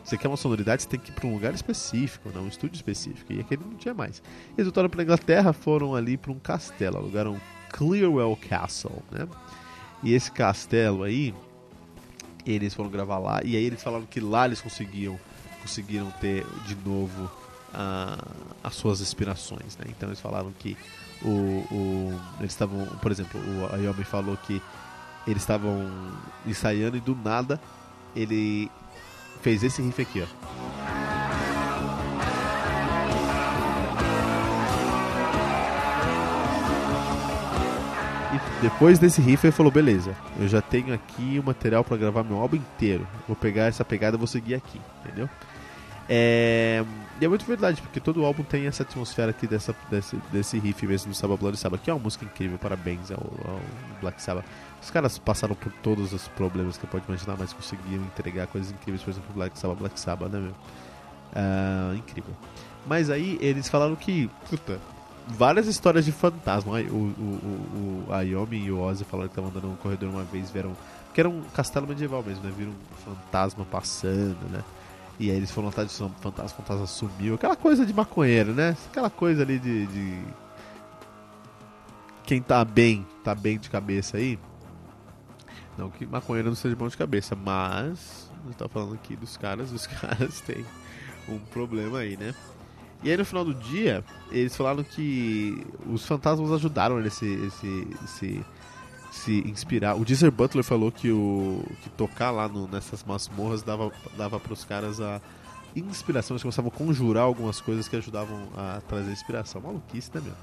Você 0.04 0.16
quer 0.16 0.28
uma 0.28 0.36
sonoridade, 0.36 0.82
você 0.82 0.88
tem 0.88 1.00
que 1.00 1.10
ir 1.10 1.14
para 1.14 1.26
um 1.26 1.34
lugar 1.34 1.52
específico, 1.52 2.30
não 2.32 2.44
um 2.44 2.48
estúdio 2.48 2.76
específico. 2.76 3.32
E 3.32 3.40
aquele 3.40 3.64
não 3.64 3.74
tinha 3.74 3.92
mais. 3.92 4.22
Eles 4.56 4.66
voltaram 4.66 4.88
para 4.88 5.02
Inglaterra, 5.02 5.52
foram 5.52 5.96
ali 5.96 6.16
para 6.16 6.30
um 6.30 6.38
castelo, 6.38 6.98
alugaram 6.98 7.40
Clearwell 7.70 8.38
Castle, 8.48 9.02
né? 9.10 9.26
E 10.04 10.14
esse 10.14 10.30
castelo 10.30 11.02
aí, 11.02 11.34
eles 12.46 12.72
foram 12.72 12.88
gravar 12.88 13.18
lá 13.18 13.40
e 13.42 13.56
aí 13.56 13.64
eles 13.64 13.82
falaram 13.82 14.06
que 14.06 14.20
lá 14.20 14.46
eles 14.46 14.60
conseguiam 14.60 15.18
conseguiram 15.60 16.08
ter 16.20 16.46
de 16.64 16.76
novo 16.76 17.24
uh, 17.74 18.56
as 18.62 18.74
suas 18.76 19.00
inspirações, 19.00 19.76
né? 19.76 19.86
Então 19.88 20.08
eles 20.08 20.20
falaram 20.20 20.52
que 20.56 20.76
o, 21.22 21.28
o 21.28 22.20
eles 22.38 22.52
estavam, 22.52 22.86
por 23.00 23.10
exemplo, 23.10 23.40
o 23.40 23.74
Ayomi 23.74 24.04
falou 24.04 24.36
que 24.36 24.62
eles 25.26 25.42
estavam 25.42 25.90
ensaiando 26.46 26.96
e 26.96 27.00
do 27.00 27.14
nada 27.14 27.60
ele 28.14 28.70
fez 29.42 29.62
esse 29.62 29.82
riff 29.82 30.00
aqui, 30.02 30.22
ó. 30.22 31.06
depois 38.60 38.98
desse 38.98 39.20
riff 39.20 39.46
ele 39.46 39.52
falou, 39.52 39.70
beleza, 39.70 40.14
eu 40.38 40.48
já 40.48 40.60
tenho 40.60 40.92
aqui 40.94 41.38
o 41.38 41.42
material 41.42 41.84
para 41.84 41.96
gravar 41.96 42.24
meu 42.24 42.38
álbum 42.38 42.56
inteiro. 42.56 43.06
Vou 43.26 43.36
pegar 43.36 43.66
essa 43.66 43.84
pegada 43.84 44.16
e 44.16 44.18
vou 44.18 44.26
seguir 44.26 44.54
aqui, 44.54 44.80
entendeu? 45.04 45.28
É... 46.08 46.84
E 47.20 47.24
é 47.24 47.28
muito 47.28 47.46
verdade, 47.46 47.80
porque 47.80 47.98
todo 47.98 48.24
álbum 48.24 48.42
tem 48.42 48.66
essa 48.66 48.82
atmosfera 48.82 49.30
aqui 49.30 49.46
dessa, 49.46 49.74
desse, 49.90 50.16
desse 50.30 50.58
riff 50.58 50.86
mesmo 50.86 51.10
do 51.10 51.16
Sabbath 51.16 51.40
Bloody 51.40 51.56
Sabbath, 51.56 51.80
que 51.82 51.90
é 51.90 51.94
uma 51.94 52.02
música 52.02 52.26
incrível, 52.26 52.58
parabéns 52.58 53.10
ao, 53.10 53.18
ao 53.18 53.60
Black 54.00 54.20
Sabbath. 54.20 54.44
Os 54.82 54.90
caras 54.90 55.18
passaram 55.18 55.54
por 55.54 55.72
todos 55.82 56.12
os 56.12 56.28
problemas 56.28 56.76
que 56.76 56.86
pode 56.86 57.04
imaginar, 57.08 57.36
mas 57.38 57.52
conseguiram 57.52 58.04
entregar 58.04 58.46
coisas 58.48 58.70
incríveis, 58.70 59.02
por 59.02 59.10
exemplo, 59.10 59.34
Black 59.34 59.58
Sabbath, 59.58 59.78
Black 59.78 59.98
Sabbath, 59.98 60.30
né, 60.30 60.40
meu? 60.40 60.52
Uh, 60.52 61.96
incrível. 61.96 62.34
Mas 62.86 63.10
aí 63.10 63.38
eles 63.40 63.68
falaram 63.68 63.96
que, 63.96 64.30
puta, 64.48 64.78
várias 65.26 65.66
histórias 65.66 66.04
de 66.04 66.12
fantasma. 66.12 66.72
O, 66.72 66.94
o, 66.94 68.04
o, 68.04 68.04
o 68.08 68.12
Ayomi 68.12 68.58
e 68.58 68.70
o 68.70 68.80
Ozzy 68.80 69.04
falaram 69.04 69.28
que 69.28 69.32
estavam 69.32 69.50
andando 69.50 69.70
no 69.70 69.76
corredor 69.76 70.08
uma 70.08 70.22
vez, 70.22 70.50
viram. 70.50 70.72
Que 71.12 71.20
era 71.20 71.28
um 71.28 71.42
castelo 71.54 71.86
medieval 71.86 72.22
mesmo, 72.22 72.44
né? 72.44 72.52
Viram 72.56 72.72
um 72.72 73.14
fantasma 73.14 73.64
passando, 73.64 74.50
né? 74.50 74.62
E 75.18 75.30
aí 75.30 75.36
eles 75.36 75.50
foram 75.50 75.68
atrás 75.68 75.88
de 75.88 75.96
fantasma, 75.96 76.44
o 76.44 76.62
fantasma 76.62 76.86
sumiu. 76.86 77.34
Aquela 77.34 77.56
coisa 77.56 77.86
de 77.86 77.92
maconheiro, 77.92 78.52
né? 78.52 78.76
Aquela 78.90 79.08
coisa 79.08 79.42
ali 79.42 79.58
de, 79.58 79.86
de. 79.86 80.22
Quem 82.22 82.42
tá 82.42 82.64
bem, 82.64 83.06
tá 83.24 83.34
bem 83.34 83.58
de 83.58 83.70
cabeça 83.70 84.18
aí. 84.18 84.38
Não 85.78 85.90
que 85.90 86.06
maconheiro 86.06 86.48
não 86.48 86.56
seja 86.56 86.76
bom 86.76 86.88
de 86.88 86.96
cabeça, 86.96 87.34
mas. 87.34 88.30
A 88.42 88.46
gente 88.46 88.56
tá 88.56 88.68
falando 88.68 88.94
aqui 88.94 89.16
dos 89.16 89.36
caras, 89.36 89.72
os 89.72 89.86
caras 89.88 90.40
têm 90.40 90.64
um 91.28 91.38
problema 91.38 91.98
aí, 91.98 92.16
né? 92.16 92.34
E 93.02 93.10
aí 93.10 93.16
no 93.16 93.24
final 93.24 93.44
do 93.44 93.54
dia, 93.54 94.04
eles 94.30 94.56
falaram 94.56 94.82
que 94.82 95.66
os 95.86 96.04
fantasmas 96.06 96.50
ajudaram 96.52 96.98
ele 96.98 97.08
a 97.08 97.10
se, 97.10 98.44
se, 99.16 99.40
inspirar. 99.48 99.96
O 99.96 100.04
Deezer 100.04 100.30
Butler 100.30 100.64
falou 100.64 100.90
que, 100.92 101.10
o, 101.10 101.64
que 101.82 101.90
tocar 101.90 102.30
lá 102.30 102.48
no, 102.48 102.68
nessas 102.68 103.04
masmorras 103.04 103.62
dava, 103.62 103.90
dava 104.16 104.40
os 104.50 104.64
caras 104.64 105.00
a 105.00 105.20
inspiração. 105.74 106.34
Eles 106.34 106.42
começavam 106.42 106.70
a 106.74 106.76
conjurar 106.76 107.24
algumas 107.24 107.60
coisas 107.60 107.88
que 107.88 107.96
ajudavam 107.96 108.48
a 108.56 108.80
trazer 108.88 109.10
inspiração. 109.12 109.60
Maluquice, 109.60 110.10
né, 110.14 110.20
meu? 110.20 110.34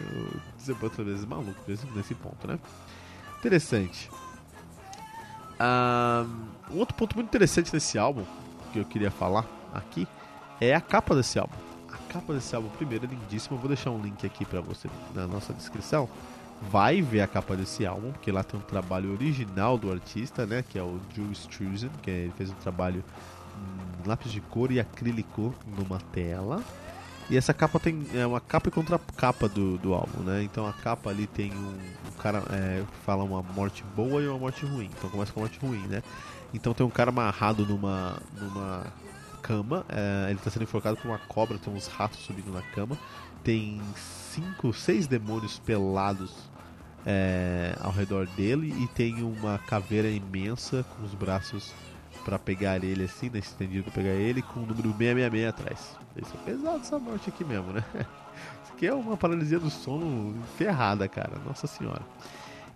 O 0.00 0.40
Deezer 0.56 0.74
Butler 0.76 1.00
às 1.00 1.12
vezes 1.12 1.24
é 1.24 1.26
maluco 1.26 1.60
nesse 1.94 2.14
ponto, 2.14 2.46
né? 2.46 2.58
Interessante. 3.38 4.10
Um 6.70 6.78
outro 6.78 6.94
ponto 6.94 7.16
muito 7.16 7.28
interessante 7.28 7.72
nesse 7.72 7.98
álbum, 7.98 8.24
que 8.72 8.78
eu 8.78 8.84
queria 8.84 9.10
falar 9.10 9.46
aqui, 9.72 10.06
é 10.60 10.74
a 10.74 10.80
capa 10.80 11.14
desse 11.14 11.38
álbum 11.38 11.56
capa 12.16 12.32
desse 12.32 12.54
álbum 12.56 12.68
primeiro 12.70 13.04
é 13.04 13.08
lindíssima. 13.08 13.56
Eu 13.56 13.60
vou 13.60 13.68
deixar 13.68 13.90
um 13.90 14.00
link 14.00 14.24
aqui 14.26 14.44
para 14.44 14.60
você 14.60 14.88
na 15.14 15.26
nossa 15.26 15.52
descrição. 15.52 16.08
Vai 16.62 17.02
ver 17.02 17.20
a 17.20 17.26
capa 17.26 17.54
desse 17.54 17.84
álbum, 17.84 18.12
porque 18.12 18.32
lá 18.32 18.42
tem 18.42 18.58
um 18.58 18.62
trabalho 18.62 19.12
original 19.12 19.76
do 19.76 19.92
artista, 19.92 20.46
né? 20.46 20.64
Que 20.66 20.78
é 20.78 20.82
o 20.82 20.98
Drew 21.12 21.30
Struzan, 21.32 21.90
que 22.02 22.10
ele 22.10 22.32
fez 22.36 22.50
um 22.50 22.54
trabalho 22.54 23.04
em 24.04 24.08
lápis 24.08 24.32
de 24.32 24.40
cor 24.40 24.72
e 24.72 24.80
acrílico 24.80 25.54
numa 25.76 25.98
tela. 26.12 26.62
E 27.28 27.36
essa 27.36 27.52
capa 27.52 27.80
tem 27.80 28.06
é 28.14 28.24
uma 28.24 28.40
capa 28.40 28.68
e 28.68 28.72
contra 28.72 28.98
capa 29.16 29.48
do, 29.48 29.76
do 29.78 29.92
álbum, 29.92 30.22
né? 30.22 30.42
Então 30.44 30.66
a 30.66 30.72
capa 30.72 31.10
ali 31.10 31.26
tem 31.26 31.52
um, 31.52 31.78
um 32.08 32.12
cara 32.18 32.42
é, 32.50 32.84
fala 33.04 33.24
uma 33.24 33.42
morte 33.42 33.84
boa 33.96 34.22
e 34.22 34.28
uma 34.28 34.38
morte 34.38 34.64
ruim. 34.64 34.88
Então 34.96 35.10
começa 35.10 35.32
com 35.32 35.40
a 35.40 35.42
morte 35.42 35.58
ruim, 35.58 35.84
né? 35.88 36.02
Então 36.54 36.72
tem 36.72 36.86
um 36.86 36.90
cara 36.90 37.10
amarrado 37.10 37.66
numa 37.66 38.16
numa 38.40 38.86
cama. 39.42 39.84
É, 39.88 40.26
ele 40.28 40.38
está 40.38 40.50
sendo 40.50 40.62
enforcado 40.62 40.96
por 40.96 41.08
uma 41.08 41.18
cobra, 41.18 41.58
tem 41.58 41.72
uns 41.72 41.88
ratos 41.88 42.20
subindo 42.20 42.52
na 42.52 42.62
cama. 42.62 42.96
Tem 43.46 43.80
cinco, 43.94 44.72
seis 44.72 45.06
demônios 45.06 45.60
pelados 45.60 46.34
é, 47.06 47.76
ao 47.80 47.92
redor 47.92 48.26
dele 48.26 48.74
e 48.82 48.88
tem 48.88 49.22
uma 49.22 49.56
caveira 49.56 50.08
imensa 50.08 50.84
com 50.90 51.04
os 51.04 51.14
braços 51.14 51.72
para 52.24 52.40
pegar 52.40 52.82
ele 52.82 53.04
assim, 53.04 53.30
né, 53.30 53.38
estendido 53.38 53.84
para 53.84 53.92
pegar 53.92 54.14
ele, 54.14 54.42
com 54.42 54.58
o 54.58 54.66
número 54.66 54.88
666 54.88 55.48
atrás. 55.48 55.96
Isso 56.16 56.34
é 56.34 56.44
pesado 56.44 56.78
essa 56.78 56.98
morte 56.98 57.28
aqui 57.28 57.44
mesmo, 57.44 57.72
né? 57.72 57.84
Isso 58.64 58.72
aqui 58.72 58.88
é 58.88 58.92
uma 58.92 59.16
paralisia 59.16 59.60
do 59.60 59.70
sono 59.70 60.34
ferrada, 60.58 61.06
cara. 61.06 61.38
Nossa 61.46 61.68
senhora. 61.68 62.02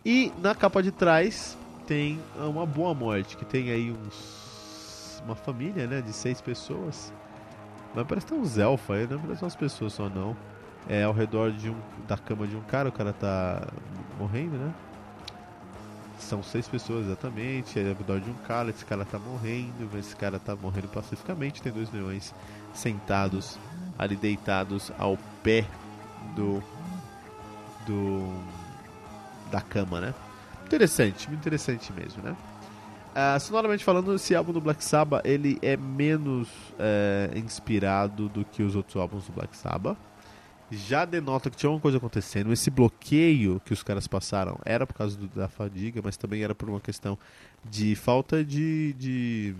E 0.06 0.32
na 0.38 0.54
capa 0.54 0.80
de 0.80 0.92
trás 0.92 1.58
tem 1.84 2.20
uma 2.38 2.64
boa 2.64 2.94
morte, 2.94 3.36
que 3.36 3.44
tem 3.44 3.72
aí 3.72 3.90
uns 3.90 5.20
uma 5.24 5.34
família, 5.34 5.88
né, 5.88 6.00
de 6.00 6.12
seis 6.12 6.40
pessoas. 6.40 7.12
Mas 7.92 8.06
parece 8.06 8.26
que 8.26 8.32
tem 8.34 8.40
uns 8.40 8.56
elfos 8.56 8.96
aí, 8.96 9.08
não 9.08 9.18
parece 9.18 9.42
umas 9.42 9.56
pessoas 9.56 9.94
só 9.94 10.08
não. 10.08 10.36
É 10.88 11.04
ao 11.04 11.12
redor 11.12 11.52
de 11.52 11.70
um, 11.70 11.76
da 12.08 12.16
cama 12.16 12.46
de 12.46 12.56
um 12.56 12.62
cara, 12.62 12.88
o 12.88 12.92
cara 12.92 13.12
tá 13.12 13.68
morrendo, 14.18 14.56
né? 14.56 14.72
São 16.18 16.42
seis 16.42 16.68
pessoas 16.68 17.06
exatamente, 17.06 17.78
é 17.78 17.88
ao 17.88 17.94
redor 17.94 18.20
de 18.20 18.30
um 18.30 18.34
cara, 18.46 18.70
esse 18.70 18.84
cara 18.84 19.04
tá 19.04 19.18
morrendo, 19.18 19.88
esse 19.98 20.14
cara 20.16 20.38
tá 20.38 20.54
morrendo 20.54 20.88
pacificamente. 20.88 21.62
Tem 21.62 21.72
dois 21.72 21.90
leões 21.92 22.34
sentados 22.74 23.58
ali 23.98 24.16
deitados 24.16 24.90
ao 24.98 25.18
pé 25.42 25.64
do. 26.34 26.62
do. 27.86 28.32
da 29.50 29.60
cama, 29.60 30.00
né? 30.00 30.14
Interessante, 30.66 31.28
muito 31.28 31.40
interessante 31.40 31.92
mesmo, 31.92 32.22
né? 32.22 32.36
Uh, 33.10 33.40
sonoramente 33.40 33.82
falando, 33.82 34.14
esse 34.14 34.36
álbum 34.36 34.52
do 34.52 34.60
Black 34.60 34.84
Sabbath 34.84 35.26
ele 35.26 35.58
é 35.62 35.76
menos 35.76 36.48
uh, 36.48 37.36
inspirado 37.36 38.28
do 38.28 38.44
que 38.44 38.62
os 38.62 38.76
outros 38.76 38.96
álbuns 38.96 39.26
do 39.26 39.32
Black 39.32 39.56
Sabbath. 39.56 39.98
Já 40.70 41.04
denota 41.04 41.50
que 41.50 41.56
tinha 41.56 41.70
uma 41.70 41.80
coisa 41.80 41.98
acontecendo. 41.98 42.52
Esse 42.52 42.70
bloqueio 42.70 43.60
que 43.64 43.72
os 43.72 43.82
caras 43.82 44.06
passaram 44.06 44.58
era 44.64 44.86
por 44.86 44.94
causa 44.94 45.16
do, 45.16 45.26
da 45.26 45.48
fadiga, 45.48 46.00
mas 46.02 46.16
também 46.16 46.42
era 46.42 46.54
por 46.54 46.68
uma 46.68 46.80
questão 46.80 47.18
de 47.68 47.96
falta 47.96 48.44
de, 48.44 48.92
de, 48.94 49.54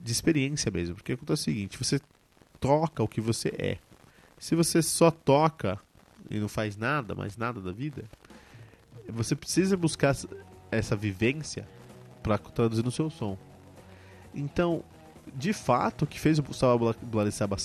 de 0.00 0.12
experiência 0.12 0.70
mesmo. 0.70 0.94
Porque 0.94 1.12
acontece 1.12 1.42
o 1.42 1.44
seguinte: 1.44 1.78
você 1.78 2.00
toca 2.60 3.02
o 3.02 3.08
que 3.08 3.20
você 3.20 3.48
é. 3.58 3.78
Se 4.38 4.54
você 4.54 4.80
só 4.80 5.10
toca 5.10 5.78
e 6.30 6.38
não 6.38 6.48
faz 6.48 6.76
nada, 6.76 7.14
mais 7.14 7.36
nada 7.36 7.60
da 7.60 7.72
vida, 7.72 8.04
você 9.08 9.34
precisa 9.34 9.76
buscar 9.76 10.14
essa 10.70 10.94
vivência 10.94 11.66
para 12.22 12.38
traduzir 12.38 12.84
no 12.84 12.90
seu 12.90 13.10
som. 13.10 13.38
Então, 14.34 14.84
de 15.34 15.52
fato, 15.52 16.02
o 16.02 16.06
que 16.06 16.20
fez 16.20 16.38
o 16.38 16.52
Salva 16.52 16.94
Blaricaba 17.02 17.56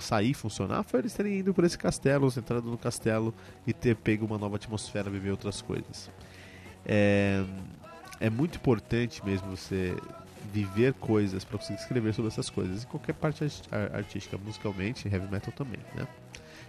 sair 0.00 0.34
funcionar 0.34 0.82
foi 0.82 1.00
eles 1.00 1.12
terem 1.12 1.38
ido 1.38 1.52
por 1.52 1.64
esse 1.64 1.76
castelo, 1.76 2.32
entrado 2.36 2.70
no 2.70 2.78
castelo 2.78 3.34
e 3.66 3.72
ter 3.72 3.94
pego 3.96 4.24
uma 4.26 4.38
nova 4.38 4.56
atmosfera, 4.56 5.10
viver 5.10 5.30
outras 5.30 5.60
coisas. 5.60 6.10
É, 6.84 7.44
é 8.18 8.30
muito 8.30 8.56
importante 8.56 9.24
mesmo 9.24 9.56
você 9.56 9.94
viver 10.52 10.94
coisas 10.94 11.44
para 11.44 11.58
conseguir 11.58 11.80
escrever 11.80 12.12
sobre 12.14 12.30
essas 12.30 12.50
coisas. 12.50 12.84
Em 12.84 12.86
qualquer 12.86 13.14
parte 13.14 13.44
artística, 13.92 14.36
musicalmente, 14.38 15.08
heavy 15.08 15.30
metal 15.30 15.52
também, 15.52 15.80
né? 15.94 16.06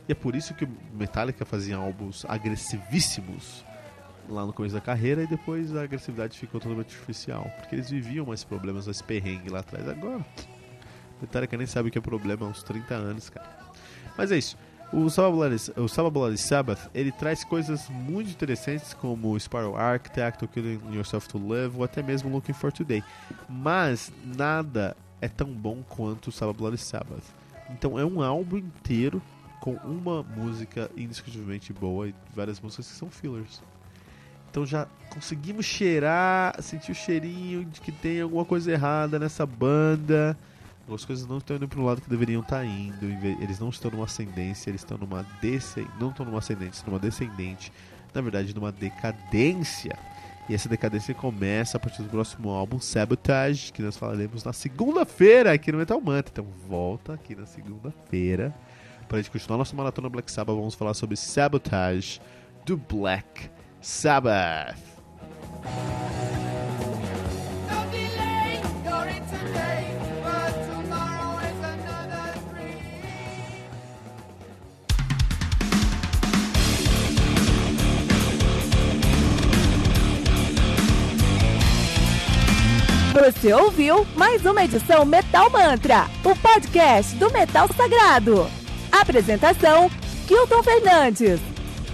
E 0.07 0.11
é 0.11 0.15
por 0.15 0.35
isso 0.35 0.53
que 0.53 0.67
Metallica 0.93 1.45
fazia 1.45 1.77
álbuns 1.77 2.25
agressivíssimos 2.27 3.63
lá 4.29 4.45
no 4.45 4.53
começo 4.53 4.75
da 4.75 4.81
carreira 4.81 5.23
e 5.23 5.27
depois 5.27 5.75
a 5.75 5.83
agressividade 5.83 6.37
ficou 6.37 6.59
totalmente 6.59 6.93
artificial. 6.93 7.49
Porque 7.57 7.75
eles 7.75 7.89
viviam 7.89 8.25
mais 8.25 8.43
problemas, 8.43 8.85
mais 8.85 9.01
perrengue 9.01 9.49
lá 9.49 9.59
atrás. 9.59 9.87
Agora, 9.87 10.25
Metallica 11.21 11.57
nem 11.57 11.67
sabe 11.67 11.89
o 11.89 11.91
que 11.91 11.97
é 11.97 12.01
problema 12.01 12.45
há 12.45 12.49
uns 12.49 12.63
30 12.63 12.93
anos, 12.93 13.29
cara. 13.29 13.49
Mas 14.17 14.31
é 14.31 14.37
isso. 14.37 14.57
O 14.91 15.09
Sabbath 15.09 16.13
Bloody 16.13 16.37
Sabbath, 16.37 16.87
ele 16.93 17.11
traz 17.11 17.43
coisas 17.43 17.89
muito 17.89 18.29
interessantes 18.29 18.93
como 18.93 19.39
Spiral 19.39 19.75
Architect, 19.75 20.47
Killing 20.47 20.79
Yourself 20.93 21.27
to 21.29 21.39
Live, 21.39 21.77
ou 21.77 21.83
até 21.83 22.03
mesmo 22.03 22.29
Looking 22.29 22.53
for 22.53 22.71
Today. 22.71 23.03
Mas 23.49 24.13
nada 24.23 24.95
é 25.19 25.27
tão 25.27 25.47
bom 25.47 25.81
quanto 25.89 26.27
o 26.27 26.31
Sabbath 26.31 26.57
Bloody 26.57 26.77
Sabbath. 26.77 27.23
Então 27.71 27.97
é 27.97 28.05
um 28.05 28.21
álbum 28.21 28.57
inteiro 28.57 29.19
com 29.59 29.73
uma 29.77 30.21
música 30.21 30.91
indiscutivelmente 30.95 31.73
boa 31.73 32.09
e 32.09 32.15
várias 32.35 32.59
músicas 32.59 32.87
que 32.87 32.95
são 32.95 33.09
fillers. 33.09 33.63
Então 34.53 34.67
já 34.67 34.85
conseguimos 35.09 35.65
cheirar, 35.65 36.61
sentir 36.61 36.91
o 36.91 36.95
cheirinho 36.95 37.65
de 37.65 37.81
que 37.81 37.91
tem 37.91 38.21
alguma 38.21 38.45
coisa 38.45 38.71
errada 38.71 39.17
nessa 39.17 39.47
banda. 39.47 40.37
As 40.87 41.03
coisas 41.03 41.25
não 41.25 41.39
estão 41.39 41.55
indo 41.55 41.67
para 41.67 41.79
o 41.79 41.83
lado 41.83 42.01
que 42.01 42.07
deveriam 42.07 42.43
estar 42.43 42.57
tá 42.57 42.65
indo. 42.65 43.03
Eles 43.41 43.59
não 43.59 43.69
estão 43.69 43.89
numa 43.89 44.03
ascendência, 44.05 44.69
eles 44.69 44.81
estão 44.81 44.95
numa 44.95 45.25
descendente. 45.41 45.91
Não 45.99 46.11
estão 46.11 46.23
numa 46.23 46.37
ascendente, 46.37 46.75
estão 46.75 46.91
numa 46.91 46.99
descendente. 46.99 47.73
Na 48.13 48.21
verdade, 48.21 48.53
numa 48.53 48.71
decadência. 48.71 49.97
E 50.47 50.53
essa 50.53 50.69
decadência 50.69 51.15
começa 51.15 51.77
a 51.77 51.79
partir 51.79 52.03
do 52.03 52.09
próximo 52.09 52.51
álbum, 52.51 52.79
Sabotage, 52.79 53.73
que 53.73 53.81
nós 53.81 53.97
falaremos 53.97 54.43
na 54.43 54.53
segunda-feira 54.53 55.51
aqui 55.51 55.71
no 55.71 55.79
Metal 55.79 55.99
Mantra. 55.99 56.31
Então 56.31 56.45
volta 56.69 57.13
aqui 57.13 57.33
na 57.33 57.47
segunda-feira 57.47 58.53
para 59.07 59.17
a 59.17 59.21
gente 59.23 59.31
continuar 59.31 59.57
nossa 59.57 59.75
maratona 59.75 60.09
Black 60.09 60.31
Sabbath. 60.31 60.55
Vamos 60.55 60.75
falar 60.75 60.93
sobre 60.93 61.15
Sabotage 61.15 62.21
do 62.67 62.77
Black 62.77 63.49
Sabbath. 63.83 64.77
Você 83.13 83.53
ouviu 83.53 84.07
mais 84.15 84.45
uma 84.45 84.63
edição 84.63 85.03
Metal 85.03 85.49
Mantra, 85.49 86.05
o 86.23 86.33
podcast 86.37 87.15
do 87.17 87.29
metal 87.31 87.67
sagrado. 87.73 88.49
Apresentação: 88.91 89.89
Kilton 90.25 90.63
Fernandes. 90.63 91.52